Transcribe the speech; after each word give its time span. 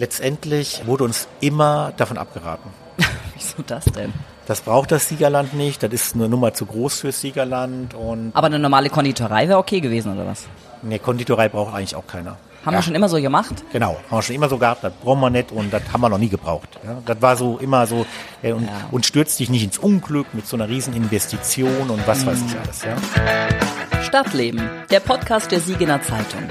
Letztendlich 0.00 0.86
wurde 0.86 1.02
uns 1.02 1.26
immer 1.40 1.92
davon 1.96 2.18
abgeraten. 2.18 2.70
Wieso 3.34 3.64
das 3.66 3.84
denn? 3.86 4.12
Das 4.46 4.60
braucht 4.60 4.92
das 4.92 5.08
Siegerland 5.08 5.54
nicht, 5.54 5.82
das 5.82 5.92
ist 5.92 6.14
eine 6.14 6.28
Nummer 6.28 6.54
zu 6.54 6.66
groß 6.66 7.00
fürs 7.00 7.20
Siegerland 7.20 7.94
und. 7.94 8.30
Aber 8.32 8.46
eine 8.46 8.60
normale 8.60 8.90
Konditorei 8.90 9.48
wäre 9.48 9.58
okay 9.58 9.80
gewesen, 9.80 10.14
oder 10.14 10.24
was? 10.24 10.46
Ne, 10.82 11.00
Konditorei 11.00 11.48
braucht 11.48 11.74
eigentlich 11.74 11.96
auch 11.96 12.06
keiner. 12.06 12.36
Haben 12.64 12.72
ja. 12.72 12.78
wir 12.78 12.82
schon 12.82 12.94
immer 12.94 13.08
so 13.08 13.20
gemacht? 13.20 13.64
Genau, 13.72 13.96
haben 14.10 14.18
wir 14.18 14.22
schon 14.22 14.34
immer 14.34 14.48
so 14.48 14.58
gehabt, 14.58 14.82
das 14.84 14.92
brauchen 15.02 15.20
wir 15.20 15.30
nicht 15.30 15.52
und 15.52 15.72
das 15.72 15.82
haben 15.92 16.00
wir 16.00 16.08
noch 16.08 16.18
nie 16.18 16.28
gebraucht. 16.28 16.78
Ja, 16.84 16.98
das 17.04 17.22
war 17.22 17.36
so 17.36 17.58
immer 17.58 17.86
so 17.86 18.04
ja, 18.42 18.54
und, 18.54 18.66
ja. 18.66 18.88
und 18.90 19.06
stürzt 19.06 19.38
dich 19.38 19.48
nicht 19.48 19.64
ins 19.64 19.78
Unglück 19.78 20.34
mit 20.34 20.46
so 20.46 20.56
einer 20.56 20.68
riesen 20.68 20.94
Investition 20.94 21.90
und 21.90 22.06
was 22.06 22.22
mhm. 22.22 22.26
weiß 22.26 22.38
ich 22.46 22.58
alles. 22.58 22.82
Ja. 22.82 24.02
Stadtleben, 24.02 24.68
der 24.90 25.00
Podcast 25.00 25.52
der 25.52 25.60
Siegener 25.60 26.00
Zeitung. 26.02 26.42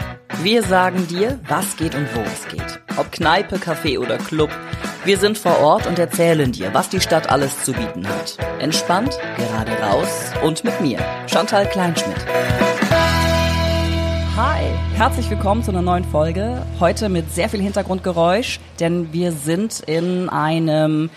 Wir 0.43 0.61
sagen 0.64 1.07
dir, 1.07 1.39
was 1.47 1.75
geht 1.75 1.96
und 1.96 2.07
wo 2.15 2.21
es 2.21 2.47
geht. 2.47 2.79
Ob 2.97 3.11
Kneipe, 3.11 3.57
Café 3.57 4.00
oder 4.00 4.18
Club. 4.18 4.51
Wir 5.05 5.18
sind 5.18 5.37
vor 5.37 5.60
Ort 5.60 5.87
und 5.87 5.97
erzählen 5.97 6.51
dir, 6.51 6.74
was 6.74 6.89
die 6.89 7.01
Stadt 7.01 7.29
alles 7.29 7.64
zu 7.64 7.74
bieten 7.74 8.07
hat. 8.07 8.37
Entspannt, 8.60 9.18
gerade 9.37 9.71
raus 9.82 10.32
und 10.43 10.64
mit 10.64 10.79
mir, 10.82 11.00
Chantal 11.28 11.68
Kleinschmidt. 11.68 12.25
Hi, 14.37 14.65
herzlich 14.93 15.27
willkommen 15.32 15.64
zu 15.64 15.71
einer 15.71 15.82
neuen 15.82 16.04
Folge. 16.04 16.61
Heute 16.79 17.09
mit 17.09 17.33
sehr 17.33 17.50
viel 17.50 17.59
Hintergrundgeräusch, 17.59 18.59
denn 18.79 19.11
wir 19.11 19.32
sind 19.32 19.79
in 19.79 20.29
einem 20.29 21.09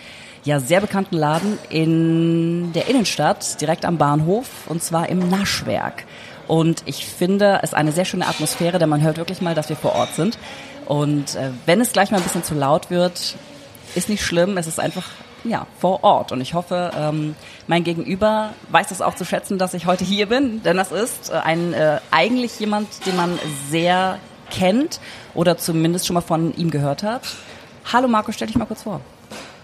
ja 0.43 0.59
sehr 0.59 0.81
bekannten 0.81 1.19
Laden 1.19 1.59
in 1.69 2.73
der 2.73 2.89
Innenstadt, 2.89 3.61
direkt 3.61 3.85
am 3.85 3.99
Bahnhof, 3.99 4.49
und 4.69 4.83
zwar 4.83 5.11
im 5.11 5.29
Naschwerk. 5.29 6.07
Und 6.49 6.83
ich 6.87 7.05
finde 7.05 7.61
es 7.63 7.75
eine 7.75 7.93
sehr 7.93 8.07
schöne 8.07 8.27
Atmosphäre, 8.27 8.79
denn 8.79 8.89
man 8.89 9.03
hört 9.03 9.19
wirklich 9.19 9.43
mal, 9.43 9.55
dass 9.55 9.69
wir 9.69 9.77
vor 9.77 9.95
Ort 9.95 10.15
sind. 10.15 10.39
Und 10.87 11.35
äh, 11.35 11.51
wenn 11.67 11.83
es 11.83 11.93
gleich 11.93 12.11
mal 12.11 12.17
ein 12.17 12.23
bisschen 12.23 12.43
zu 12.43 12.55
laut 12.55 12.89
wird, 12.89 13.37
ist 13.95 14.09
nicht 14.09 14.25
schlimm. 14.25 14.57
Es 14.57 14.67
ist 14.67 14.81
einfach 14.81 15.05
ja, 15.45 15.67
vor 15.79 16.05
Ort. 16.05 16.33
Und 16.33 16.41
ich 16.41 16.55
hoffe, 16.55 16.91
ähm, 16.97 17.35
mein 17.67 17.85
Gegenüber 17.85 18.51
weiß 18.71 18.89
das 18.89 19.03
auch 19.03 19.15
zu 19.15 19.25
schätzen, 19.25 19.59
dass 19.59 19.75
ich 19.75 19.87
heute 19.87 20.05
hier 20.05 20.27
bin, 20.27 20.63
denn 20.63 20.77
das 20.77 20.93
ist 20.93 21.31
äh, 21.31 21.35
ein 21.35 21.73
äh, 21.73 22.01
eigentlich 22.11 22.59
jemand, 22.61 23.07
den 23.07 23.17
man 23.17 23.39
sehr 23.69 24.19
kennt 24.51 25.01
oder 25.35 25.57
zumindest 25.59 26.07
schon 26.07 26.15
mal 26.15 26.21
von 26.21 26.55
ihm 26.57 26.71
gehört 26.71 27.03
hat. 27.03 27.23
Hallo 27.93 28.09
Marco, 28.09 28.33
stell 28.33 28.47
dich 28.47 28.57
mal 28.57 28.67
kurz 28.67 28.83
vor. 28.83 29.01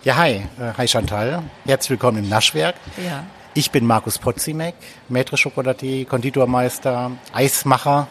Ja, 0.04 0.16
hi. 0.16 0.42
Äh, 0.58 0.72
hi 0.78 0.86
Chantal. 0.86 1.42
Herzlich 1.64 1.90
willkommen 1.90 2.18
im 2.18 2.28
Naschwerk. 2.28 2.76
Ja. 3.04 3.24
Ich 3.56 3.70
bin 3.70 3.86
Markus 3.86 4.18
Potzimek, 4.18 4.74
Maître 5.08 5.42
Chocolatier, 5.42 6.04
Konditormeister, 6.04 7.12
Eismacher. 7.32 8.06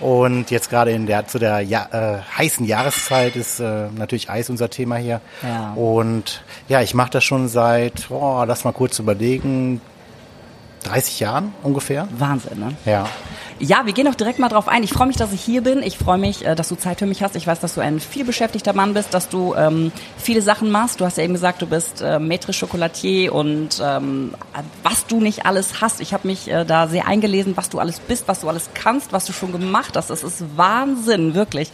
Und 0.00 0.50
jetzt 0.50 0.70
gerade 0.70 0.92
in 0.92 1.04
der, 1.04 1.26
zu 1.28 1.38
der 1.38 1.60
ja, 1.60 1.86
äh, 1.92 2.22
heißen 2.38 2.64
Jahreszeit 2.64 3.36
ist 3.36 3.60
äh, 3.60 3.88
natürlich 3.94 4.30
Eis 4.30 4.48
unser 4.48 4.70
Thema 4.70 4.96
hier. 4.96 5.20
Ja. 5.42 5.74
Und 5.74 6.42
ja, 6.70 6.80
ich 6.80 6.94
mache 6.94 7.10
das 7.10 7.24
schon 7.24 7.48
seit, 7.48 8.10
oh, 8.10 8.42
lass 8.46 8.64
mal 8.64 8.72
kurz 8.72 8.98
überlegen, 8.98 9.82
30 10.84 11.20
Jahren 11.20 11.52
ungefähr. 11.62 12.08
Wahnsinn, 12.16 12.58
ne? 12.58 12.74
Ja. 12.86 13.06
Ja, 13.62 13.84
wir 13.84 13.92
gehen 13.92 14.08
auch 14.08 14.14
direkt 14.14 14.38
mal 14.38 14.48
drauf 14.48 14.68
ein. 14.68 14.82
Ich 14.82 14.90
freue 14.90 15.06
mich, 15.06 15.16
dass 15.16 15.34
ich 15.34 15.40
hier 15.42 15.60
bin. 15.60 15.82
Ich 15.82 15.98
freue 15.98 16.16
mich, 16.16 16.46
äh, 16.46 16.54
dass 16.54 16.70
du 16.70 16.76
Zeit 16.76 16.98
für 16.98 17.04
mich 17.04 17.22
hast. 17.22 17.36
Ich 17.36 17.46
weiß, 17.46 17.60
dass 17.60 17.74
du 17.74 17.82
ein 17.82 18.00
vielbeschäftigter 18.00 18.72
Mann 18.72 18.94
bist, 18.94 19.12
dass 19.12 19.28
du 19.28 19.54
ähm, 19.54 19.92
viele 20.16 20.40
Sachen 20.40 20.70
machst. 20.70 20.98
Du 20.98 21.04
hast 21.04 21.18
ja 21.18 21.24
eben 21.24 21.34
gesagt, 21.34 21.60
du 21.60 21.66
bist 21.66 22.00
äh, 22.00 22.16
Maître 22.16 22.58
Chocolatier 22.58 23.34
und 23.34 23.82
ähm, 23.84 24.34
was 24.82 25.06
du 25.06 25.20
nicht 25.20 25.44
alles 25.44 25.82
hast. 25.82 26.00
Ich 26.00 26.14
habe 26.14 26.26
mich 26.26 26.50
äh, 26.50 26.64
da 26.64 26.88
sehr 26.88 27.06
eingelesen, 27.06 27.54
was 27.54 27.68
du 27.68 27.78
alles 27.78 28.00
bist, 28.00 28.28
was 28.28 28.40
du 28.40 28.48
alles 28.48 28.70
kannst, 28.72 29.12
was 29.12 29.26
du 29.26 29.34
schon 29.34 29.52
gemacht 29.52 29.94
hast. 29.94 30.08
Das 30.08 30.22
ist 30.22 30.42
Wahnsinn, 30.56 31.34
wirklich. 31.34 31.70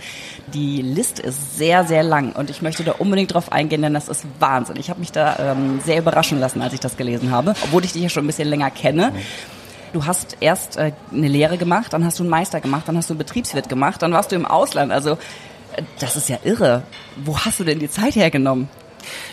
Die 0.48 0.82
Liste 0.82 1.22
ist 1.22 1.56
sehr, 1.56 1.84
sehr 1.84 2.02
lang 2.02 2.32
und 2.32 2.50
ich 2.50 2.62
möchte 2.62 2.82
da 2.82 2.92
unbedingt 2.98 3.32
drauf 3.32 3.52
eingehen, 3.52 3.82
denn 3.82 3.94
das 3.94 4.08
ist 4.08 4.24
Wahnsinn. 4.40 4.74
Ich 4.80 4.90
habe 4.90 4.98
mich 4.98 5.12
da 5.12 5.36
ähm, 5.38 5.80
sehr 5.84 5.98
überraschen 5.98 6.40
lassen, 6.40 6.62
als 6.62 6.72
ich 6.72 6.80
das 6.80 6.96
gelesen 6.96 7.30
habe, 7.30 7.54
obwohl 7.62 7.84
ich 7.84 7.92
dich 7.92 8.02
ja 8.02 8.08
schon 8.08 8.24
ein 8.24 8.26
bisschen 8.26 8.48
länger 8.48 8.72
kenne. 8.72 9.12
Mhm. 9.12 9.55
Du 9.92 10.04
hast 10.06 10.36
erst 10.40 10.76
äh, 10.76 10.92
eine 11.12 11.28
Lehre 11.28 11.58
gemacht, 11.58 11.92
dann 11.92 12.04
hast 12.04 12.18
du 12.18 12.22
einen 12.22 12.30
Meister 12.30 12.60
gemacht, 12.60 12.88
dann 12.88 12.96
hast 12.96 13.10
du 13.10 13.14
einen 13.14 13.18
Betriebswirt 13.18 13.68
gemacht, 13.68 14.02
dann 14.02 14.12
warst 14.12 14.32
du 14.32 14.36
im 14.36 14.46
Ausland. 14.46 14.92
Also 14.92 15.12
äh, 15.12 15.82
das 15.98 16.16
ist 16.16 16.28
ja 16.28 16.38
irre. 16.44 16.82
Wo 17.16 17.38
hast 17.38 17.60
du 17.60 17.64
denn 17.64 17.78
die 17.78 17.90
Zeit 17.90 18.16
hergenommen? 18.16 18.68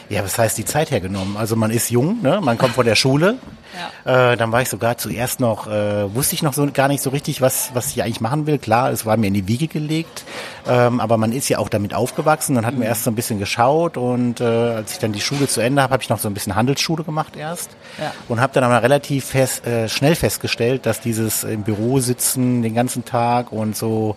Ja, 0.10 0.24
was 0.24 0.38
heißt 0.38 0.58
die 0.58 0.66
Zeit 0.66 0.92
hergenommen? 0.92 1.38
Also 1.38 1.56
man 1.56 1.72
ist 1.72 1.90
jung, 1.90 2.22
ne? 2.22 2.40
man 2.42 2.58
kommt 2.58 2.74
von 2.74 2.86
der 2.86 2.96
Schule. 2.96 3.38
Ja. 4.06 4.32
Äh, 4.34 4.38
dann 4.38 4.52
war 4.52 4.62
ich 4.62 4.70
sogar 4.70 4.98
zuerst 4.98 5.40
noch, 5.40 5.68
äh, 5.68 6.14
wusste 6.14 6.36
ich 6.36 6.44
noch 6.44 6.54
so 6.54 6.68
gar 6.72 6.88
nicht 6.88 7.02
so 7.02 7.10
richtig, 7.10 7.42
was, 7.42 7.72
was 7.74 7.88
ich 7.88 8.04
eigentlich 8.04 8.22
machen 8.22 8.46
will. 8.46 8.60
Klar, 8.60 8.92
es 8.92 9.06
war 9.06 9.18
mir 9.18 9.28
in 9.28 9.34
die 9.34 9.48
Wiege 9.48 9.68
gelegt, 9.68 10.24
ähm, 10.68 11.00
aber 11.00 11.18
man 11.18 11.32
ist 11.32 11.50
ja 11.50 11.58
auch 11.58 11.70
damit 11.70 11.94
aufgewachsen. 11.94 12.56
Dann 12.56 12.66
wir 12.66 12.72
mhm. 12.72 12.84
erst 12.84 13.04
so 13.04 13.12
ein 13.12 13.16
bisschen 13.16 13.40
geschaut 13.40 13.98
und 13.98 14.42
äh, 14.42 14.44
als 14.44 14.94
ich 14.94 15.00
dann 15.00 15.12
die 15.12 15.22
Schule 15.22 15.48
zu 15.48 15.62
Ende 15.62 15.82
habe, 15.82 15.94
habe 15.94 16.04
ich 16.04 16.10
noch 16.10 16.20
so 16.20 16.28
ein 16.28 16.34
bisschen 16.34 16.56
Handelsschule 16.56 17.04
gemacht 17.04 17.36
erst 17.36 17.72
ja. 18.00 18.12
und 18.28 18.40
habe 18.40 18.54
dann 18.54 18.64
aber 18.64 18.84
relativ 18.84 19.26
fest, 19.26 19.66
äh, 19.66 19.90
schnell 19.90 20.16
festgestellt, 20.16 20.86
dass 20.86 21.02
dieses 21.02 21.44
im 21.44 21.64
Büro 21.64 22.00
sitzen 22.00 22.62
den 22.62 22.76
ganzen 22.76 23.06
Tag 23.06 23.52
und 23.52 23.76
so 23.76 24.16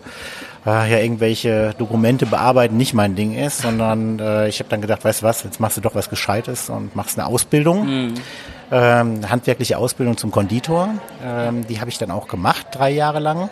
äh, 0.67 0.91
ja 0.91 0.99
irgendwelche 0.99 1.73
Dokumente 1.77 2.25
bearbeiten 2.25 2.77
nicht 2.77 2.93
mein 2.93 3.15
Ding 3.15 3.33
ist, 3.33 3.61
sondern 3.61 4.19
äh, 4.19 4.49
ich 4.49 4.59
habe 4.59 4.69
dann 4.69 4.81
gedacht, 4.81 5.03
weißt 5.03 5.21
du 5.21 5.25
was, 5.25 5.43
jetzt 5.43 5.59
machst 5.59 5.77
du 5.77 5.81
doch 5.87 5.95
was 5.95 6.09
Gescheites 6.09 6.69
und 6.69 6.95
machst 6.95 7.17
eine 7.17 7.27
Ausbildung. 7.27 7.85
Mhm. 7.85 8.13
Ähm, 8.69 9.29
handwerkliche 9.29 9.77
Ausbildung 9.77 10.17
zum 10.17 10.31
Konditor. 10.31 10.89
Ähm, 11.23 11.65
die 11.67 11.79
habe 11.79 11.89
ich 11.89 11.97
dann 11.97 12.11
auch 12.11 12.27
gemacht, 12.27 12.67
drei 12.71 12.89
Jahre 12.89 13.19
lang. 13.19 13.49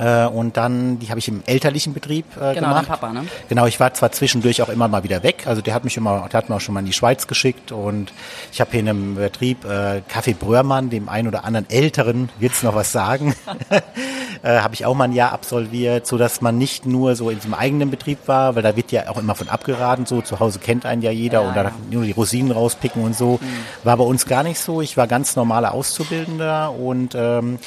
Äh, 0.00 0.26
und 0.26 0.56
dann, 0.56 0.98
die 0.98 1.10
habe 1.10 1.18
ich 1.18 1.28
im 1.28 1.42
elterlichen 1.44 1.92
Betrieb 1.92 2.24
äh, 2.36 2.54
genau, 2.54 2.68
gemacht. 2.68 2.88
Papa, 2.88 3.12
ne? 3.12 3.26
Genau, 3.50 3.66
ich 3.66 3.78
war 3.80 3.92
zwar 3.92 4.10
zwischendurch 4.12 4.62
auch 4.62 4.70
immer 4.70 4.88
mal 4.88 5.04
wieder 5.04 5.22
weg. 5.22 5.46
Also 5.46 5.60
der 5.60 5.74
hat 5.74 5.84
mich 5.84 5.96
immer, 5.98 6.26
der 6.32 6.38
hat 6.38 6.48
mich 6.48 6.56
auch 6.56 6.60
schon 6.60 6.72
mal 6.72 6.80
in 6.80 6.86
die 6.86 6.94
Schweiz 6.94 7.26
geschickt 7.26 7.70
und 7.70 8.12
ich 8.50 8.60
habe 8.62 8.70
hier 8.70 8.80
in 8.80 8.88
einem 8.88 9.14
Betrieb 9.16 9.64
äh, 9.66 10.00
Kaffee 10.08 10.32
Bröhrmann, 10.32 10.88
dem 10.88 11.10
einen 11.10 11.28
oder 11.28 11.44
anderen 11.44 11.68
Älteren, 11.68 12.30
wird's 12.38 12.62
noch 12.62 12.74
was 12.74 12.92
sagen, 12.92 13.34
äh, 14.42 14.60
habe 14.60 14.72
ich 14.72 14.86
auch 14.86 14.94
mal 14.94 15.04
ein 15.04 15.12
Jahr 15.12 15.32
absolviert, 15.32 16.06
so 16.06 16.16
dass 16.16 16.40
man 16.40 16.56
nicht 16.56 16.86
nur 16.86 17.14
so 17.14 17.28
in 17.28 17.36
diesem 17.36 17.52
eigenen 17.52 17.90
Betrieb 17.90 18.20
war, 18.26 18.54
weil 18.54 18.62
da 18.62 18.76
wird 18.76 18.92
ja 18.92 19.08
auch 19.10 19.18
immer 19.18 19.34
von 19.34 19.50
abgeraten, 19.50 20.06
so 20.06 20.22
zu 20.22 20.40
Hause 20.40 20.60
kennt 20.60 20.86
einen 20.86 21.02
ja 21.02 21.10
jeder 21.10 21.42
ja, 21.42 21.48
und 21.48 21.54
da 21.54 21.64
ja. 21.64 21.72
nur 21.90 22.04
die 22.04 22.12
Rosinen 22.12 22.52
rauspicken 22.52 23.04
und 23.04 23.14
so. 23.14 23.38
Mhm. 23.40 23.84
War 23.84 23.98
bei 23.98 24.04
uns 24.04 24.24
gar 24.24 24.44
nicht 24.44 24.58
so. 24.58 24.80
Ich 24.80 24.96
war 24.96 25.06
ganz 25.06 25.36
normaler 25.36 25.74
Auszubildender 25.74 26.72
und 26.72 27.14
ähm, 27.14 27.58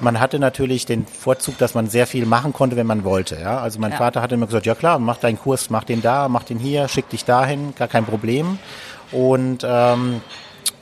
man 0.00 0.20
hatte 0.20 0.38
natürlich 0.38 0.86
den 0.86 1.06
Vorzug, 1.06 1.58
dass 1.58 1.74
man 1.74 1.88
sehr 1.88 2.06
viel 2.06 2.26
machen 2.26 2.52
konnte, 2.52 2.76
wenn 2.76 2.86
man 2.86 3.04
wollte. 3.04 3.38
Ja? 3.40 3.60
Also 3.60 3.78
mein 3.78 3.92
ja. 3.92 3.98
Vater 3.98 4.22
hatte 4.22 4.34
immer 4.34 4.46
gesagt, 4.46 4.66
ja 4.66 4.74
klar, 4.74 4.98
mach 4.98 5.18
deinen 5.18 5.38
Kurs, 5.38 5.70
mach 5.70 5.84
den 5.84 6.02
da, 6.02 6.28
mach 6.28 6.44
den 6.44 6.58
hier, 6.58 6.88
schick 6.88 7.08
dich 7.08 7.24
dahin, 7.24 7.74
gar 7.74 7.88
kein 7.88 8.04
Problem. 8.04 8.58
Und 9.12 9.64
ähm, 9.64 10.20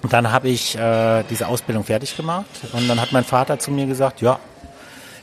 dann 0.09 0.31
habe 0.33 0.49
ich 0.49 0.77
äh, 0.77 1.25
diese 1.31 1.49
Ausbildung 1.49 1.84
fertig 1.84 2.17
gemacht 2.17 2.47
und 2.73 2.89
dann 2.89 3.01
hat 3.01 3.12
mein 3.12 3.25
Vater 3.25 3.59
zu 3.59 3.71
mir 3.71 3.87
gesagt, 3.87 4.21
ja, 4.21 4.39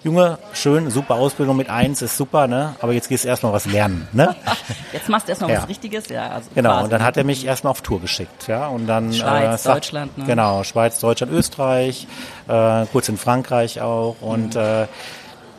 Junge, 0.06 0.38
schön, 0.54 0.92
super 0.92 1.16
Ausbildung 1.16 1.58
mit 1.58 1.68
eins, 1.68 2.04
ist 2.04 2.16
super, 2.16 2.46
ne? 2.46 2.76
Aber 2.80 2.94
jetzt 2.94 3.10
gehst 3.10 3.24
du 3.24 3.28
erstmal 3.28 3.54
was 3.54 3.66
lernen, 3.66 4.08
ne? 4.14 4.36
jetzt 4.94 5.10
machst 5.10 5.28
du 5.28 5.32
erstmal 5.32 5.50
ja. 5.50 5.58
was 5.64 5.68
Richtiges, 5.68 6.10
ja. 6.10 6.30
Also 6.30 6.52
genau, 6.54 6.74
quasi. 6.74 6.84
und 6.84 6.94
dann 6.94 7.04
hat 7.04 7.18
er 7.18 7.24
mich 7.24 7.44
erstmal 7.44 7.72
auf 7.72 7.82
Tour 7.82 8.00
geschickt, 8.00 8.48
ja. 8.48 8.68
Und 8.68 8.86
dann 8.86 9.12
Schweiz, 9.12 9.66
äh, 9.66 9.74
Deutschland, 9.74 10.16
ne? 10.16 10.26
Genau, 10.26 10.64
Schweiz, 10.64 11.00
Deutschland, 11.00 11.34
Österreich, 11.34 12.06
äh, 12.48 12.86
kurz 12.92 13.10
in 13.10 13.18
Frankreich 13.18 13.82
auch. 13.82 14.18
Und 14.22 14.54
mhm. 14.54 14.62
äh, 14.62 14.88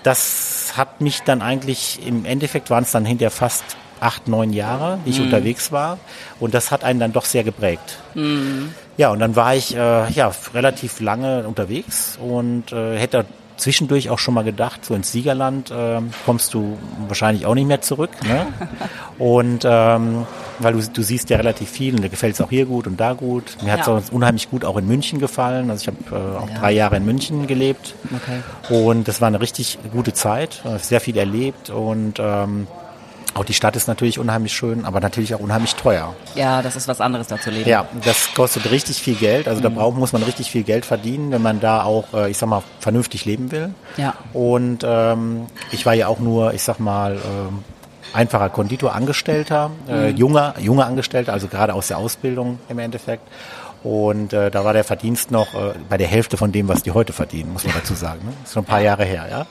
das 0.05 0.75
hat 0.77 1.01
mich 1.01 1.23
dann 1.23 1.43
eigentlich, 1.43 2.07
im 2.07 2.25
Endeffekt 2.25 2.71
waren 2.71 2.85
es 2.85 2.93
dann 2.93 3.05
hinterher 3.05 3.33
fast 3.33 3.65
acht, 3.99 4.29
neun 4.29 4.53
Jahre, 4.53 5.01
die 5.05 5.11
ich 5.11 5.19
mhm. 5.19 5.25
unterwegs 5.25 5.73
war. 5.73 5.99
Und 6.39 6.55
das 6.55 6.71
hat 6.71 6.85
einen 6.85 7.01
dann 7.01 7.13
doch 7.13 7.25
sehr 7.25 7.43
geprägt. 7.43 7.99
Mhm. 8.15 8.73
Ja, 8.97 9.11
und 9.11 9.19
dann 9.19 9.35
war 9.35 9.57
ich 9.57 9.75
äh, 9.75 10.09
ja 10.13 10.31
relativ 10.55 11.01
lange 11.01 11.49
unterwegs 11.49 12.17
und 12.23 12.71
äh, 12.71 12.97
hätte 12.97 13.27
zwischendurch 13.57 14.11
auch 14.11 14.19
schon 14.19 14.35
mal 14.35 14.45
gedacht, 14.45 14.85
so 14.85 14.95
ins 14.95 15.13
Siegerland 15.13 15.71
äh, 15.71 16.01
kommst 16.25 16.55
du 16.55 16.79
wahrscheinlich 17.09 17.47
auch 17.47 17.55
nicht 17.55 17.67
mehr 17.67 17.81
zurück. 17.81 18.11
Ne? 18.27 18.47
Und 19.19 19.65
ähm, 19.65 20.27
weil 20.59 20.75
du, 20.75 20.81
du 20.81 21.03
siehst 21.03 21.31
ja 21.31 21.37
relativ 21.37 21.71
viel 21.71 21.95
und 21.95 22.03
dir 22.03 22.09
gefällt 22.09 22.35
es 22.35 22.41
auch 22.41 22.51
hier 22.51 22.67
gut 22.67 22.87
und 22.87 22.99
da 22.99 23.13
gut. 23.15 23.57
Mir 23.63 23.73
hat 23.73 23.81
es 23.81 23.87
ja. 23.87 24.01
unheimlich 24.11 24.51
gut 24.51 24.65
auch 24.65 24.77
in 24.77 24.87
München 24.87 25.19
gefallen. 25.19 25.71
Also 25.71 25.83
ich 25.83 25.89
habe 25.89 26.17
äh, 26.17 26.39
auch 26.39 26.49
ja. 26.49 26.59
drei 26.59 26.73
Jahre 26.73 26.97
in 26.97 27.05
München 27.05 27.47
gelebt. 27.47 27.95
Okay. 28.15 28.75
Und 28.75 29.09
das 29.09 29.21
war 29.21 29.29
eine 29.29 29.41
richtig 29.41 29.79
gute 29.93 30.13
Zeit, 30.13 30.63
sehr 30.81 31.01
viel 31.01 31.17
erlebt 31.17 31.71
und 31.71 32.19
ähm, 32.19 32.67
auch 33.37 33.45
die 33.45 33.55
Stadt 33.55 33.77
ist 33.77 33.87
natürlich 33.87 34.19
unheimlich 34.19 34.53
schön, 34.55 34.85
aber 34.85 35.01
natürlich 35.01 35.35
auch 35.35 35.41
unheimlich 35.41 35.75
teuer. 35.75 36.15
Ja, 36.35 36.63
das 36.63 36.75
ist 36.75 36.89
was 36.89 37.01
anderes 37.01 37.27
da 37.27 37.39
zu 37.39 37.51
leben. 37.51 37.69
Ja, 37.69 37.87
das 38.05 38.33
kostet 38.35 38.71
richtig 38.71 39.03
viel 39.03 39.15
Geld. 39.15 39.47
Also 39.47 39.61
mhm. 39.61 39.65
da 39.65 39.69
braucht, 39.69 39.97
muss 39.99 40.13
man 40.13 40.23
richtig 40.23 40.51
viel 40.51 40.63
Geld 40.63 40.87
verdienen, 40.87 41.31
wenn 41.33 41.43
man 41.43 41.61
da 41.61 41.83
auch, 41.83 42.15
äh, 42.15 42.31
ich 42.31 42.39
sag 42.39 42.49
mal, 42.49 42.63
vernünftig 42.81 43.25
leben 43.25 43.53
will. 43.53 43.75
Ja. 43.97 44.15
Und 44.33 44.85
ähm, 44.85 45.47
ich 45.71 45.85
war 45.85 45.95
ja 45.95 46.09
auch 46.09 46.19
nur, 46.19 46.55
ich 46.55 46.63
sag 46.63 46.81
mal, 46.81 47.17
ähm, 47.17 47.65
einfacher 48.13 48.49
Konditorangestellter, 48.49 49.71
äh, 49.89 50.13
mhm. 50.13 50.17
junger, 50.17 50.55
junger 50.59 50.87
Angestellter, 50.87 51.33
also 51.33 51.49
gerade 51.49 51.75
aus 51.75 51.89
der 51.89 51.99
Ausbildung 51.99 52.59
im 52.69 52.79
Endeffekt. 52.79 53.29
Und 53.83 54.33
äh, 54.33 54.51
da 54.51 54.65
war 54.65 54.73
der 54.73 54.85
Verdienst 54.85 55.31
noch 55.31 55.55
äh, 55.55 55.75
bei 55.89 55.97
der 55.97 56.09
Hälfte 56.09 56.37
von 56.37 56.51
dem, 56.51 56.67
was 56.69 56.83
die 56.83 56.93
heute 56.93 57.13
verdienen, 57.13 57.53
muss 57.53 57.65
man 57.65 57.75
dazu 57.75 57.95
sagen. 57.95 58.21
Ne? 58.25 58.33
Das 58.41 58.49
ist 58.49 58.55
schon 58.55 58.63
ein 58.65 58.67
paar 58.67 58.81
Jahre 58.81 59.05
her, 59.05 59.27
ja. 59.31 59.47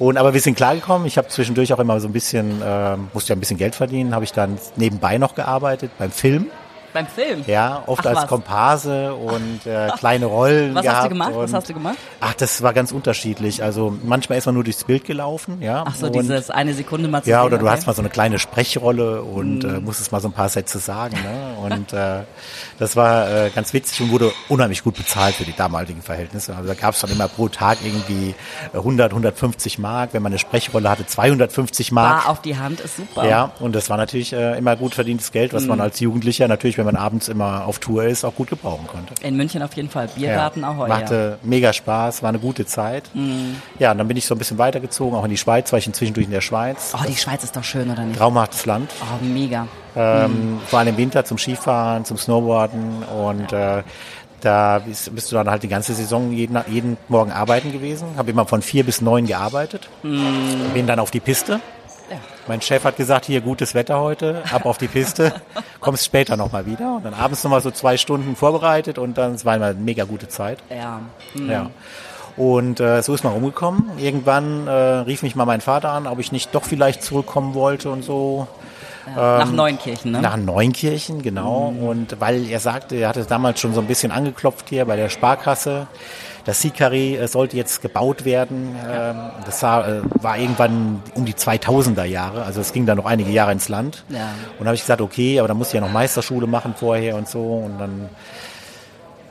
Und 0.00 0.16
aber 0.16 0.32
wir 0.32 0.40
sind 0.40 0.56
klargekommen. 0.56 1.06
Ich 1.06 1.18
habe 1.18 1.28
zwischendurch 1.28 1.74
auch 1.74 1.78
immer 1.78 2.00
so 2.00 2.08
ein 2.08 2.12
bisschen, 2.12 2.62
äh, 2.62 2.96
musste 3.12 3.34
ja 3.34 3.36
ein 3.36 3.40
bisschen 3.40 3.58
Geld 3.58 3.74
verdienen, 3.74 4.14
habe 4.14 4.24
ich 4.24 4.32
dann 4.32 4.58
nebenbei 4.76 5.18
noch 5.18 5.34
gearbeitet 5.34 5.90
beim 5.98 6.10
Film. 6.10 6.46
Beim 6.92 7.06
Film? 7.06 7.44
Ja, 7.46 7.82
oft 7.86 8.00
Ach, 8.04 8.10
als 8.10 8.18
was. 8.22 8.26
Komparse 8.26 9.14
und 9.14 9.64
äh, 9.66 9.88
kleine 9.98 10.26
Rollen 10.26 10.74
Was 10.74 10.82
gehabt. 10.82 10.96
hast 10.98 11.04
du 11.04 11.08
gemacht? 11.10 11.32
Was 11.34 11.52
hast 11.54 11.68
du 11.68 11.74
gemacht? 11.74 11.96
Ach, 12.20 12.34
das 12.34 12.62
war 12.62 12.72
ganz 12.72 12.90
unterschiedlich. 12.92 13.62
Also 13.62 13.96
manchmal 14.02 14.38
ist 14.38 14.46
man 14.46 14.54
nur 14.56 14.64
durchs 14.64 14.84
Bild 14.84 15.04
gelaufen, 15.04 15.58
ja. 15.62 15.84
Ach 15.86 15.94
so, 15.94 16.06
und, 16.06 16.14
dieses 16.16 16.50
eine 16.50 16.74
Sekunde 16.74 17.08
mal 17.08 17.22
zu 17.22 17.30
Ja, 17.30 17.44
oder 17.44 17.58
du 17.58 17.66
okay. 17.66 17.74
hast 17.76 17.86
mal 17.86 17.92
so 17.94 18.02
eine 18.02 18.10
kleine 18.10 18.38
Sprechrolle 18.38 19.22
und 19.22 19.62
Mhm. 19.64 19.76
äh, 19.76 19.80
musstest 19.80 20.10
mal 20.12 20.20
so 20.20 20.28
ein 20.28 20.32
paar 20.32 20.48
Sätze 20.48 20.78
sagen. 20.78 21.16
Ne? 21.22 21.74
Und 21.76 21.92
äh, 21.92 22.22
das 22.78 22.96
war 22.96 23.28
äh, 23.30 23.50
ganz 23.54 23.72
witzig 23.72 24.00
und 24.00 24.10
wurde 24.10 24.32
unheimlich 24.48 24.82
gut 24.82 24.96
bezahlt 24.96 25.34
für 25.36 25.44
die 25.44 25.54
damaligen 25.54 26.02
Verhältnisse. 26.02 26.54
Also 26.56 26.68
da 26.68 26.74
gab 26.74 26.94
es 26.94 27.00
dann 27.00 27.10
immer 27.10 27.28
pro 27.28 27.48
Tag 27.48 27.78
irgendwie 27.84 28.34
äh, 28.72 28.76
100, 28.78 29.12
150 29.12 29.78
Mark. 29.78 30.10
Wenn 30.12 30.22
man 30.22 30.32
eine 30.32 30.38
Sprechrolle 30.38 30.88
hatte, 30.90 31.06
250 31.06 31.92
Mark. 31.92 32.24
Bar 32.24 32.30
auf 32.32 32.42
die 32.42 32.56
Hand 32.58 32.80
ist 32.80 32.96
super. 32.96 33.26
Ja, 33.28 33.52
und 33.60 33.74
das 33.74 33.90
war 33.90 33.96
natürlich 33.96 34.32
äh, 34.32 34.58
immer 34.58 34.76
gut 34.76 34.94
verdientes 34.94 35.30
Geld, 35.32 35.52
was 35.52 35.62
Mhm. 35.62 35.68
man 35.68 35.80
als 35.80 36.00
Jugendlicher 36.00 36.48
natürlich, 36.48 36.78
wenn 36.80 36.94
man 36.94 36.96
abends 36.96 37.28
immer 37.28 37.66
auf 37.66 37.78
Tour 37.78 38.04
ist, 38.04 38.24
auch 38.24 38.34
gut 38.34 38.48
gebrauchen 38.48 38.86
konnte. 38.86 39.14
In 39.22 39.36
München 39.36 39.62
auf 39.62 39.74
jeden 39.74 39.88
Fall. 39.88 40.08
Biergarten 40.08 40.64
auch 40.64 40.76
heute. 40.76 40.88
Machte 40.88 41.38
mega 41.42 41.72
Spaß, 41.72 42.22
war 42.22 42.30
eine 42.30 42.38
gute 42.38 42.66
Zeit. 42.66 43.10
Ja, 43.78 43.92
und 43.92 43.98
dann 43.98 44.08
bin 44.08 44.16
ich 44.16 44.26
so 44.26 44.34
ein 44.34 44.38
bisschen 44.38 44.58
weitergezogen, 44.58 45.16
auch 45.18 45.24
in 45.24 45.30
die 45.30 45.36
Schweiz, 45.36 45.70
war 45.72 45.78
ich 45.78 45.90
zwischendurch 45.92 46.26
in 46.26 46.32
der 46.32 46.40
Schweiz. 46.40 46.94
Oh, 46.94 47.04
die 47.06 47.16
Schweiz 47.16 47.44
ist 47.44 47.54
doch 47.56 47.64
schön, 47.64 47.90
oder 47.90 48.04
nicht? 48.04 48.18
Traumhaftes 48.18 48.66
Land. 48.66 48.90
Oh, 49.02 49.24
mega. 49.24 49.66
Ähm, 49.94 50.60
Vor 50.66 50.78
allem 50.78 50.88
im 50.88 50.96
Winter 50.96 51.24
zum 51.24 51.36
Skifahren, 51.36 52.04
zum 52.04 52.16
Snowboarden 52.16 53.02
und 53.02 53.52
äh, 53.52 53.82
da 54.40 54.78
bist, 54.78 55.14
bist 55.14 55.30
du 55.30 55.36
dann 55.36 55.50
halt 55.50 55.62
die 55.62 55.68
ganze 55.68 55.92
Saison 55.92 56.32
jeden, 56.32 56.58
jeden 56.68 56.96
Morgen 57.08 57.30
arbeiten 57.30 57.72
gewesen. 57.72 58.08
Habe 58.16 58.30
immer 58.30 58.46
von 58.46 58.62
vier 58.62 58.84
bis 58.84 59.00
neun 59.02 59.26
gearbeitet. 59.26 59.88
Bin 60.02 60.86
dann 60.86 60.98
auf 60.98 61.10
die 61.10 61.20
Piste. 61.20 61.60
Ja. 62.10 62.16
Mein 62.48 62.60
Chef 62.60 62.84
hat 62.84 62.96
gesagt, 62.96 63.26
hier 63.26 63.40
gutes 63.40 63.74
Wetter 63.74 64.00
heute, 64.00 64.42
ab 64.52 64.66
auf 64.66 64.78
die 64.78 64.88
Piste, 64.88 65.32
kommst 65.80 66.04
später 66.04 66.36
nochmal 66.36 66.66
wieder. 66.66 66.96
Und 66.96 67.04
dann 67.04 67.14
abends 67.14 67.44
nochmal 67.44 67.60
so 67.60 67.70
zwei 67.70 67.96
Stunden 67.96 68.36
vorbereitet 68.36 68.98
und 68.98 69.16
dann, 69.16 69.34
es 69.34 69.44
war 69.44 69.56
immer 69.56 69.66
eine 69.66 69.78
mega 69.78 70.04
gute 70.04 70.28
Zeit. 70.28 70.58
Ja. 70.68 71.00
Hm. 71.34 71.50
Ja. 71.50 71.70
Und 72.36 72.80
äh, 72.80 73.02
so 73.02 73.14
ist 73.14 73.22
man 73.22 73.32
rumgekommen. 73.32 73.98
Irgendwann 73.98 74.66
äh, 74.66 74.72
rief 74.72 75.22
mich 75.22 75.36
mal 75.36 75.44
mein 75.44 75.60
Vater 75.60 75.92
an, 75.92 76.06
ob 76.06 76.18
ich 76.18 76.32
nicht 76.32 76.54
doch 76.54 76.64
vielleicht 76.64 77.02
zurückkommen 77.02 77.54
wollte 77.54 77.90
und 77.90 78.02
so. 78.02 78.48
Nach 79.16 79.50
Neunkirchen, 79.50 80.12
ne? 80.12 80.20
Nach 80.20 80.36
Neunkirchen, 80.36 81.22
genau. 81.22 81.74
Und 81.80 82.20
weil 82.20 82.48
er 82.48 82.60
sagte, 82.60 82.96
er 82.96 83.08
hatte 83.08 83.24
damals 83.24 83.60
schon 83.60 83.74
so 83.74 83.80
ein 83.80 83.86
bisschen 83.86 84.12
angeklopft 84.12 84.68
hier 84.68 84.84
bei 84.84 84.96
der 84.96 85.08
Sparkasse. 85.08 85.86
Das 86.44 86.60
Sikari 86.60 87.16
äh, 87.16 87.28
sollte 87.28 87.56
jetzt 87.56 87.82
gebaut 87.82 88.24
werden. 88.24 88.74
Ähm, 88.88 89.16
Das 89.44 89.62
war, 89.62 89.86
äh, 89.86 90.00
war 90.22 90.38
irgendwann 90.38 91.02
um 91.14 91.24
die 91.24 91.34
2000er 91.34 92.04
Jahre. 92.04 92.44
Also 92.44 92.60
es 92.60 92.72
ging 92.72 92.86
da 92.86 92.94
noch 92.94 93.06
einige 93.06 93.30
Jahre 93.30 93.52
ins 93.52 93.68
Land. 93.68 94.04
Ja. 94.08 94.30
Und 94.58 94.60
da 94.60 94.66
habe 94.66 94.74
ich 94.74 94.82
gesagt, 94.82 95.00
okay, 95.00 95.38
aber 95.38 95.48
da 95.48 95.54
muss 95.54 95.68
ich 95.68 95.74
ja 95.74 95.80
noch 95.80 95.92
Meisterschule 95.92 96.46
machen 96.46 96.74
vorher 96.76 97.16
und 97.16 97.28
so. 97.28 97.40
Und 97.40 97.78
dann 97.78 98.08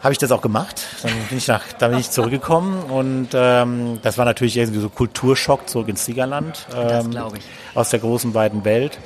habe 0.02 0.14
ich 0.14 0.18
das 0.18 0.32
auch 0.32 0.42
gemacht. 0.42 0.82
Dann 1.04 1.12
bin 1.30 1.38
ich 1.38 1.48
nach, 1.48 1.64
dann 1.78 1.92
bin 1.92 2.00
ich 2.00 2.12
zurückgekommen 2.12 2.84
und 2.84 3.30
ähm, 3.34 4.00
das 4.02 4.18
war 4.18 4.26
natürlich 4.26 4.56
irgendwie 4.58 4.80
so 4.80 4.90
Kulturschock 4.90 5.68
zurück 5.68 5.90
ins 5.90 6.06
Siegerland. 6.06 6.68
Das 6.72 7.06
ähm, 7.06 7.12
glaube 7.12 7.38
ich. 7.38 7.44
Aus 7.76 7.90
der 7.90 8.00
großen 8.00 8.34
weiten 8.34 8.64
Welt. 8.64 8.98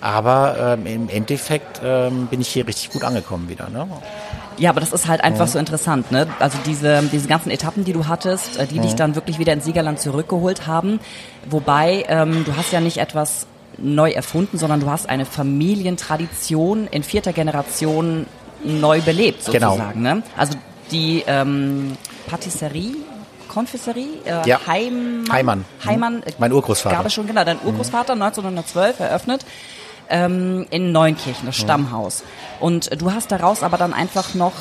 Aber 0.00 0.76
ähm, 0.78 0.86
im 0.86 1.08
Endeffekt 1.08 1.80
ähm, 1.84 2.26
bin 2.28 2.40
ich 2.40 2.48
hier 2.48 2.66
richtig 2.66 2.90
gut 2.90 3.02
angekommen 3.04 3.48
wieder. 3.48 3.68
Ne? 3.68 3.86
Ja, 4.58 4.70
aber 4.70 4.80
das 4.80 4.92
ist 4.92 5.06
halt 5.08 5.22
einfach 5.22 5.46
so 5.48 5.58
interessant, 5.58 6.10
ne? 6.10 6.26
Also 6.40 6.58
diese, 6.66 7.02
diese 7.12 7.28
ganzen 7.28 7.50
Etappen, 7.50 7.84
die 7.84 7.92
du 7.92 8.06
hattest, 8.08 8.58
äh, 8.58 8.66
die 8.66 8.78
dich 8.80 8.94
dann 8.94 9.14
wirklich 9.14 9.38
wieder 9.38 9.52
ins 9.52 9.64
Siegerland 9.64 10.00
zurückgeholt 10.00 10.66
haben. 10.66 11.00
Wobei, 11.48 12.04
ähm, 12.08 12.44
du 12.44 12.56
hast 12.56 12.72
ja 12.72 12.80
nicht 12.80 12.98
etwas 12.98 13.46
neu 13.76 14.10
erfunden, 14.10 14.58
sondern 14.58 14.80
du 14.80 14.90
hast 14.90 15.08
eine 15.08 15.24
Familientradition 15.24 16.88
in 16.88 17.02
vierter 17.02 17.32
Generation 17.32 18.26
neu 18.64 19.00
belebt, 19.00 19.44
Genau. 19.46 19.70
sozusagen. 19.70 20.02
Ne? 20.02 20.22
Also 20.36 20.54
die 20.90 21.22
ähm, 21.26 21.96
Patisserie, 22.28 22.96
Konfiserie, 23.48 24.06
äh, 24.24 24.48
Ja. 24.48 24.60
Heimann, 24.66 25.24
Heimann. 25.32 25.64
Heimann 25.84 26.22
äh, 26.24 26.32
Mein 26.38 26.52
Urgroßvater. 26.52 26.96
Gab 26.96 27.06
es 27.06 27.14
schon, 27.14 27.26
genau, 27.26 27.44
dein 27.44 27.58
Urgroßvater 27.64 28.14
1912 28.14 29.00
eröffnet 29.00 29.44
ähm, 30.10 30.66
in 30.70 30.92
Neunkirchen, 30.92 31.46
das 31.46 31.56
Stammhaus. 31.56 32.22
Und 32.60 32.90
du 33.00 33.12
hast 33.12 33.30
daraus 33.30 33.62
aber 33.62 33.76
dann 33.76 33.92
einfach 33.92 34.34
noch 34.34 34.52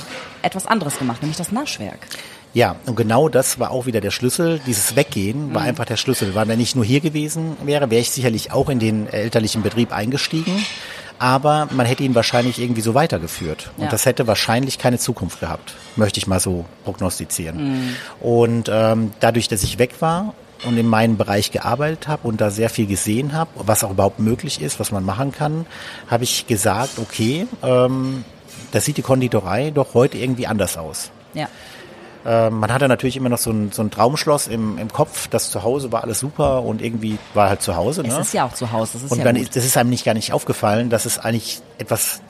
etwas 0.42 0.66
anderes 0.68 0.98
gemacht, 1.00 1.22
nämlich 1.22 1.38
das 1.38 1.52
Naschwerk. 1.52 2.00
Ja, 2.54 2.76
und 2.86 2.96
genau 2.96 3.30
das 3.30 3.60
war 3.60 3.72
auch 3.72 3.86
wieder 3.86 4.02
der 4.02 4.10
Schlüssel. 4.12 4.60
Dieses 4.66 4.96
Weggehen 4.96 5.54
war 5.54 5.62
einfach 5.62 5.86
der 5.86 5.98
Schlüssel. 5.98 6.34
Weil 6.34 6.48
wenn 6.48 6.60
ich 6.60 6.76
nur 6.76 6.86
hier 6.86 7.02
gewesen 7.02 7.56
wäre, 7.64 7.90
wäre 7.92 8.02
ich 8.02 8.10
sicherlich 8.10 8.52
auch 8.52 8.70
in 8.70 8.80
den 8.80 9.08
elterlichen 9.08 9.62
Betrieb 9.62 9.92
eingestiegen. 9.92 10.66
Aber 11.20 11.68
man 11.72 11.86
hätte 11.86 12.04
ihn 12.04 12.16
wahrscheinlich 12.16 12.60
irgendwie 12.60 12.82
so 12.82 12.94
weitergeführt. 12.94 13.72
Und 13.78 13.86
Ja. 13.86 13.90
das 13.90 14.06
hätte 14.06 14.28
wahrscheinlich 14.28 14.78
keine 14.80 14.98
Zukunft 14.98 15.40
gehabt, 15.40 15.74
möchte 15.96 16.20
ich 16.20 16.28
mal 16.28 16.40
so 16.40 16.66
prognostizieren. 16.84 17.96
Und 18.22 18.70
ähm, 18.72 19.12
dadurch, 19.20 19.48
dass 19.48 19.64
ich 19.64 19.78
weg 19.78 19.96
war 20.00 20.34
und 20.66 20.78
in 20.78 20.88
meinem 20.88 21.18
Bereich 21.18 21.52
gearbeitet 21.52 22.08
habe 22.08 22.28
und 22.28 22.42
da 22.42 22.50
sehr 22.52 22.70
viel 22.70 22.88
gesehen 22.88 23.34
habe, 23.34 23.50
was 23.56 23.84
auch 23.84 23.92
überhaupt 23.92 24.20
möglich 24.20 24.62
ist, 24.62 24.80
was 24.80 24.92
man 24.92 25.06
machen 25.06 25.32
kann, 25.32 25.66
habe 26.10 26.24
ich 26.24 26.48
gesagt, 26.48 27.00
okay, 27.00 27.48
ähm, 27.64 28.24
das 28.72 28.86
sieht 28.86 28.98
die 28.98 29.02
Konditorei 29.02 29.72
doch 29.72 29.94
heute 29.94 30.18
irgendwie 30.18 30.48
anders 30.48 30.78
aus. 30.78 31.12
Ja. 31.34 31.48
Ähm, 32.26 32.60
man 32.60 32.74
hatte 32.74 32.88
natürlich 32.88 33.16
immer 33.16 33.30
noch 33.30 33.38
so 33.38 33.52
ein, 33.52 33.72
so 33.72 33.82
ein 33.82 33.92
Traumschloss 33.92 34.48
im, 34.48 34.78
im 34.78 34.92
Kopf, 34.92 35.28
das 35.30 35.52
zu 35.52 35.64
Hause 35.64 35.92
war 35.92 36.04
alles 36.04 36.20
super 36.20 36.64
und 36.64 36.82
irgendwie 36.82 37.18
war 37.34 37.50
halt 37.50 37.62
zu 37.62 37.76
Hause. 37.76 38.02
Es 38.02 38.14
Ne? 38.14 38.20
ist 38.20 38.34
ja 38.34 38.46
auch 38.46 38.54
zu 38.54 38.72
Hause, 38.72 38.94
das 38.94 39.04
ist 39.04 39.12
und 39.12 39.20
ja 39.20 39.24
dann 39.24 39.36
gut. 39.36 39.44
ist, 39.44 39.56
das 39.56 39.64
ist 39.64 39.78
einem 39.78 39.90
nicht 39.90 40.04
gar 40.04 40.14
nicht 40.14 40.34
aufgefallen, 40.34 40.90
dass 40.90 41.06
es 41.06 41.20
eigentlich 41.20 41.62
etwas 41.78 42.22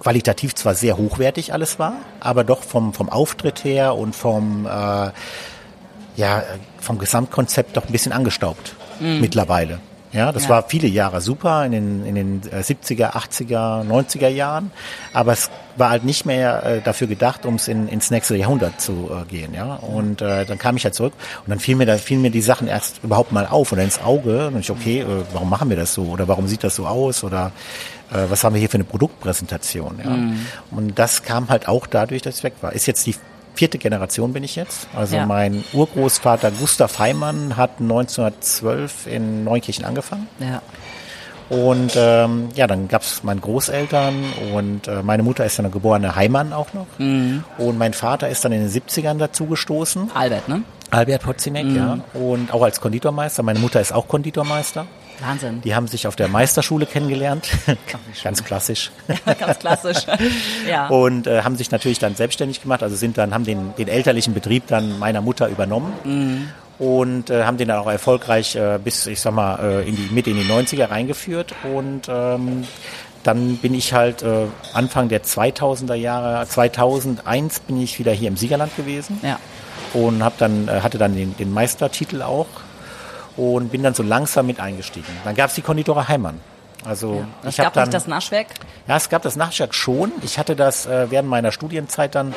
qualitativ 0.00 0.54
zwar 0.54 0.74
sehr 0.74 0.98
hochwertig 0.98 1.54
alles 1.54 1.78
war, 1.78 1.94
aber 2.20 2.44
doch 2.44 2.62
vom, 2.62 2.92
vom 2.92 3.08
Auftritt 3.08 3.64
her 3.64 3.94
und 3.96 4.14
vom, 4.14 4.66
äh, 4.66 5.10
ja, 6.16 6.42
vom 6.80 6.98
Gesamtkonzept 6.98 7.76
doch 7.76 7.86
ein 7.86 7.92
bisschen 7.92 8.12
angestaubt 8.12 8.74
mittlerweile. 9.00 9.78
Ja, 10.12 10.30
das 10.30 10.44
Ja. 10.44 10.50
war 10.50 10.68
viele 10.68 10.86
Jahre 10.86 11.20
super 11.20 11.64
in 11.66 11.72
den, 11.72 12.06
in 12.06 12.14
den 12.14 12.42
äh, 12.52 12.60
70er, 12.60 13.14
80er, 13.16 13.82
90er 13.84 14.28
Jahren, 14.28 14.70
aber 15.12 15.32
es 15.32 15.50
war 15.74 15.90
halt 15.90 16.04
nicht 16.04 16.24
mehr 16.24 16.62
äh, 16.64 16.80
dafür 16.80 17.08
gedacht, 17.08 17.44
um 17.44 17.56
es 17.56 17.66
in, 17.66 17.88
ins 17.88 18.12
nächste 18.12 18.36
Jahrhundert 18.36 18.80
zu 18.80 19.10
äh, 19.10 19.24
gehen. 19.28 19.54
Ja, 19.54 19.74
und 19.74 20.22
äh, 20.22 20.44
dann 20.46 20.56
kam 20.56 20.76
ich 20.76 20.84
halt 20.84 20.94
zurück 20.94 21.14
und 21.44 21.50
dann 21.50 21.58
fiel 21.58 21.74
mir, 21.74 21.84
da 21.86 21.96
fielen 21.98 22.22
mir 22.22 22.30
die 22.30 22.42
Sachen 22.42 22.68
erst 22.68 23.02
überhaupt 23.02 23.32
mal 23.32 23.44
auf 23.48 23.72
oder 23.72 23.82
ins 23.82 24.00
Auge 24.00 24.46
und 24.46 24.60
ich, 24.60 24.70
okay, 24.70 25.00
äh, 25.00 25.06
warum 25.32 25.50
machen 25.50 25.68
wir 25.68 25.76
das 25.76 25.92
so 25.94 26.02
oder 26.04 26.28
warum 26.28 26.46
sieht 26.46 26.62
das 26.62 26.76
so 26.76 26.86
aus 26.86 27.24
oder 27.24 27.50
äh, 28.12 28.18
was 28.28 28.44
haben 28.44 28.54
wir 28.54 28.60
hier 28.60 28.68
für 28.70 28.76
eine 28.76 28.84
Produktpräsentation? 28.84 29.98
Ja? 30.04 30.16
Und 30.70 30.96
das 30.96 31.24
kam 31.24 31.48
halt 31.48 31.66
auch 31.66 31.88
dadurch, 31.88 32.22
dass 32.22 32.38
ich 32.38 32.44
weg 32.44 32.54
war. 32.60 32.72
Ist 32.72 32.86
jetzt 32.86 33.04
die 33.06 33.16
vierte 33.54 33.78
Generation 33.78 34.32
bin 34.32 34.44
ich 34.44 34.56
jetzt. 34.56 34.88
Also 34.94 35.16
Ja. 35.16 35.26
mein 35.26 35.64
Urgroßvater 35.72 36.50
Gustav 36.50 36.98
Heimann 36.98 37.56
hat 37.56 37.80
1912 37.80 39.06
in 39.06 39.44
Neukirchen 39.44 39.84
angefangen. 39.84 40.28
Ja. 40.40 40.60
Und 41.50 41.92
ähm, 41.94 42.48
ja, 42.54 42.66
dann 42.66 42.88
gab's 42.88 43.22
meine 43.22 43.40
Großeltern 43.40 44.14
und 44.54 44.88
äh, 44.88 45.02
meine 45.02 45.22
Mutter 45.22 45.44
ist 45.44 45.58
dann 45.58 45.66
eine 45.66 45.72
geborene 45.72 46.16
Heimann 46.16 46.52
auch 46.54 46.72
noch. 46.72 46.86
Und 46.98 47.78
mein 47.78 47.92
Vater 47.92 48.28
ist 48.30 48.44
dann 48.44 48.52
in 48.52 48.60
den 48.66 48.70
70ern 48.70 49.18
dazugestoßen. 49.18 50.10
Albert, 50.14 50.48
ne? 50.48 50.62
Albert 50.90 51.22
Potzimek, 51.22 51.66
ja. 51.76 51.98
Und 52.14 52.52
auch 52.52 52.62
als 52.62 52.80
Konditormeister. 52.80 53.42
Meine 53.42 53.58
Mutter 53.58 53.80
ist 53.80 53.92
auch 53.92 54.08
Konditormeister. 54.08 54.86
Wahnsinn. 55.20 55.60
Die 55.62 55.74
haben 55.74 55.86
sich 55.86 56.06
auf 56.06 56.16
der 56.16 56.28
Meisterschule 56.28 56.86
kennengelernt. 56.86 57.48
Ganz 58.22 58.44
klassisch. 58.44 58.90
Ganz 59.38 59.58
klassisch. 59.58 60.06
ja. 60.68 60.88
Und 60.88 61.26
äh, 61.26 61.42
haben 61.42 61.56
sich 61.56 61.70
natürlich 61.70 61.98
dann 61.98 62.14
selbstständig 62.14 62.62
gemacht, 62.62 62.82
also 62.82 62.96
sind 62.96 63.18
dann, 63.18 63.32
haben 63.32 63.44
den, 63.44 63.74
den 63.76 63.88
elterlichen 63.88 64.34
Betrieb 64.34 64.66
dann 64.66 64.98
meiner 64.98 65.20
Mutter 65.20 65.48
übernommen 65.48 65.92
und 66.78 67.30
äh, 67.30 67.44
haben 67.44 67.56
den 67.56 67.68
dann 67.68 67.78
auch 67.78 67.90
erfolgreich 67.90 68.56
äh, 68.56 68.78
bis, 68.82 69.06
ich 69.06 69.20
sag 69.20 69.34
mal, 69.34 69.58
äh, 69.60 69.88
in 69.88 69.96
die, 69.96 70.08
mit 70.12 70.26
in 70.26 70.36
die 70.36 70.44
90er 70.44 70.90
reingeführt 70.90 71.54
und 71.72 72.08
ähm, 72.08 72.64
dann 73.22 73.56
bin 73.56 73.74
ich 73.74 73.92
halt 73.92 74.22
äh, 74.22 74.46
Anfang 74.74 75.08
der 75.08 75.22
2000er 75.22 75.94
Jahre, 75.94 76.46
2001 76.46 77.60
bin 77.60 77.80
ich 77.80 77.98
wieder 77.98 78.12
hier 78.12 78.28
im 78.28 78.36
Siegerland 78.36 78.76
gewesen 78.76 79.18
ja. 79.22 79.38
und 79.92 80.22
hab 80.22 80.36
dann, 80.38 80.68
äh, 80.68 80.80
hatte 80.80 80.98
dann 80.98 81.14
den, 81.14 81.36
den 81.36 81.52
Meistertitel 81.52 82.22
auch 82.22 82.46
und 83.36 83.70
bin 83.70 83.82
dann 83.82 83.94
so 83.94 84.02
langsam 84.02 84.46
mit 84.46 84.60
eingestiegen. 84.60 85.06
Dann 85.24 85.34
gab's 85.34 85.54
die 85.54 85.62
Konditorei 85.62 86.04
Heimann. 86.04 86.40
Also 86.84 87.24
Es 87.42 87.54
ich 87.54 87.58
habe 87.60 87.66
gab 87.68 87.74
dann 87.74 87.84
nicht 87.84 87.94
das 87.94 88.06
Naschwerk. 88.06 88.48
ja, 88.86 88.96
es 88.96 89.08
gab 89.08 89.22
das 89.22 89.36
Nachtschlag 89.36 89.74
schon. 89.74 90.12
Ich 90.22 90.38
hatte 90.38 90.54
das 90.54 90.84
äh, 90.86 91.10
während 91.10 91.28
meiner 91.30 91.50
Studienzeit 91.50 92.14
dann 92.14 92.34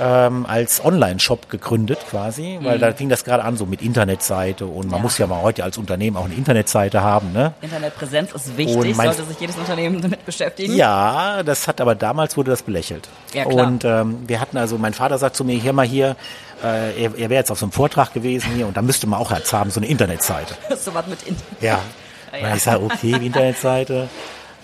ähm, 0.00 0.46
als 0.46 0.84
Online-Shop 0.84 1.48
gegründet 1.48 1.98
quasi, 2.08 2.58
weil 2.62 2.78
da 2.78 2.92
fing 2.92 3.08
das 3.08 3.24
gerade 3.24 3.42
an 3.44 3.56
so 3.56 3.66
mit 3.66 3.82
Internetseite 3.82 4.66
und 4.66 4.84
man 4.84 4.86
Mhm. 4.88 4.92
Ja. 4.92 4.98
muss 5.02 5.18
ja 5.18 5.26
mal 5.26 5.42
heute 5.42 5.64
als 5.64 5.76
Unternehmen 5.78 6.16
auch 6.16 6.26
eine 6.26 6.34
Internetseite 6.34 7.00
haben, 7.02 7.32
ne? 7.32 7.52
Internetpräsenz 7.62 8.30
ist 8.32 8.56
wichtig, 8.56 8.94
sollte 8.94 9.24
sich 9.24 9.40
jedes 9.40 9.56
Unternehmen 9.56 10.00
damit 10.02 10.24
beschäftigen. 10.24 10.74
Ja, 10.76 11.42
das 11.42 11.66
hat 11.66 11.80
aber 11.80 11.94
damals 11.96 12.36
wurde 12.36 12.50
das 12.52 12.62
belächelt. 12.62 13.08
Ja, 13.34 13.44
klar. 13.44 13.66
Und 13.66 13.84
ähm, 13.84 14.18
wir 14.28 14.40
hatten 14.40 14.56
also, 14.58 14.78
mein 14.78 14.94
Vater 14.94 15.18
sagt 15.18 15.34
zu 15.34 15.44
mir, 15.44 15.56
hier 15.58 15.72
mal 15.72 15.86
hier, 15.86 16.14
äh, 16.62 17.02
er, 17.02 17.14
er 17.14 17.30
wäre 17.30 17.34
jetzt 17.34 17.50
auf 17.50 17.58
so 17.58 17.66
einem 17.66 17.72
Vortrag 17.72 18.12
gewesen 18.12 18.52
hier 18.54 18.66
und 18.66 18.76
da 18.76 18.82
müsste 18.82 19.06
man 19.06 19.20
auch 19.20 19.30
jetzt 19.30 19.52
haben, 19.52 19.70
so 19.70 19.80
eine 19.80 19.86
Internetseite. 19.86 20.56
so 20.76 20.92
was 20.94 21.06
mit 21.06 21.22
Internet. 21.22 21.62
Ja. 21.62 21.80
Ja. 22.30 22.50
Und 22.50 22.56
ich 22.56 22.62
sage, 22.62 22.84
okay, 22.84 23.18
die 23.18 23.26
Internetseite. 23.26 24.10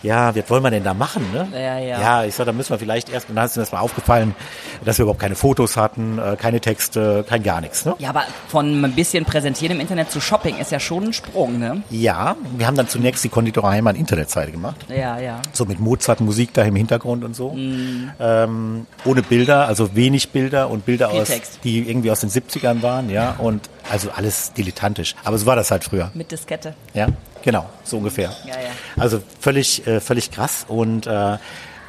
Ja, 0.04 0.37
was 0.37 0.50
wollen 0.50 0.62
wir 0.62 0.70
denn 0.70 0.84
da 0.84 0.94
machen, 0.94 1.26
ne? 1.32 1.49
Ja, 1.52 1.78
ja. 1.78 2.00
Ja, 2.00 2.25
ich 2.25 2.34
sage, 2.34 2.46
da 2.46 2.52
müssen 2.52 2.70
wir 2.70 2.78
vielleicht 2.78 3.08
erst, 3.08 3.30
und 3.30 3.37
dann 3.37 3.46
ist 3.46 3.56
mir 3.56 3.62
das 3.62 3.73
mal 3.73 3.80
aufgefallen, 3.80 4.34
dass 4.84 4.99
wir 4.99 5.04
überhaupt 5.04 5.20
keine 5.20 5.34
Fotos 5.34 5.76
hatten, 5.76 6.18
äh, 6.18 6.37
keine 6.37 6.61
Texte, 6.61 7.25
kein 7.28 7.42
gar 7.42 7.61
nichts, 7.61 7.84
ne? 7.84 7.94
Ja, 7.99 8.11
aber 8.11 8.25
von 8.49 8.84
ein 8.84 8.92
bisschen 8.92 9.25
präsentieren 9.25 9.76
im 9.76 9.80
Internet 9.80 10.11
zu 10.11 10.20
Shopping 10.20 10.58
ist 10.58 10.70
ja 10.70 10.78
schon 10.78 11.04
ein 11.04 11.12
Sprung, 11.14 11.58
ne? 11.58 11.82
Ja, 11.90 12.37
wir 12.56 12.66
haben 12.66 12.76
dann 12.76 12.88
zunächst 12.88 13.25
die 13.25 13.30
Konditorei 13.30 13.76
Heimann 13.76 13.96
Internetseite 13.96 14.52
gemacht. 14.52 14.84
Ja, 14.88 15.18
ja. 15.18 15.40
So 15.52 15.64
mit 15.64 15.80
Mozart-Musik 15.80 16.52
da 16.52 16.62
im 16.62 16.76
Hintergrund 16.76 17.25
und 17.25 17.34
so. 17.34 17.56
Ähm, 17.56 18.87
ohne 19.04 19.23
Bilder, 19.23 19.66
also 19.66 19.96
wenig 19.96 20.30
Bilder 20.30 20.68
und 20.70 20.84
Bilder 20.84 21.11
Viel 21.11 21.20
aus, 21.23 21.28
Text. 21.28 21.58
die 21.64 21.88
irgendwie 21.88 22.11
aus 22.11 22.20
den 22.20 22.30
70ern 22.30 22.82
waren, 22.82 23.08
ja. 23.11 23.37
Und 23.38 23.68
also 23.90 24.11
alles 24.14 24.52
dilettantisch. 24.52 25.14
Aber 25.25 25.38
so 25.38 25.46
war 25.46 25.56
das 25.56 25.70
halt 25.70 25.84
früher. 25.84 26.11
Mit 26.14 26.30
Diskette. 26.30 26.75
Ja, 26.92 27.08
genau, 27.45 27.69
so 27.85 27.99
ungefähr. 27.99 28.31
Ja, 28.45 28.55
ja. 28.55 28.71
Also 28.97 29.23
völlig, 29.39 29.87
äh, 29.87 30.01
völlig 30.01 30.31
krass. 30.33 30.65
Und 30.67 31.07
äh, 31.07 31.39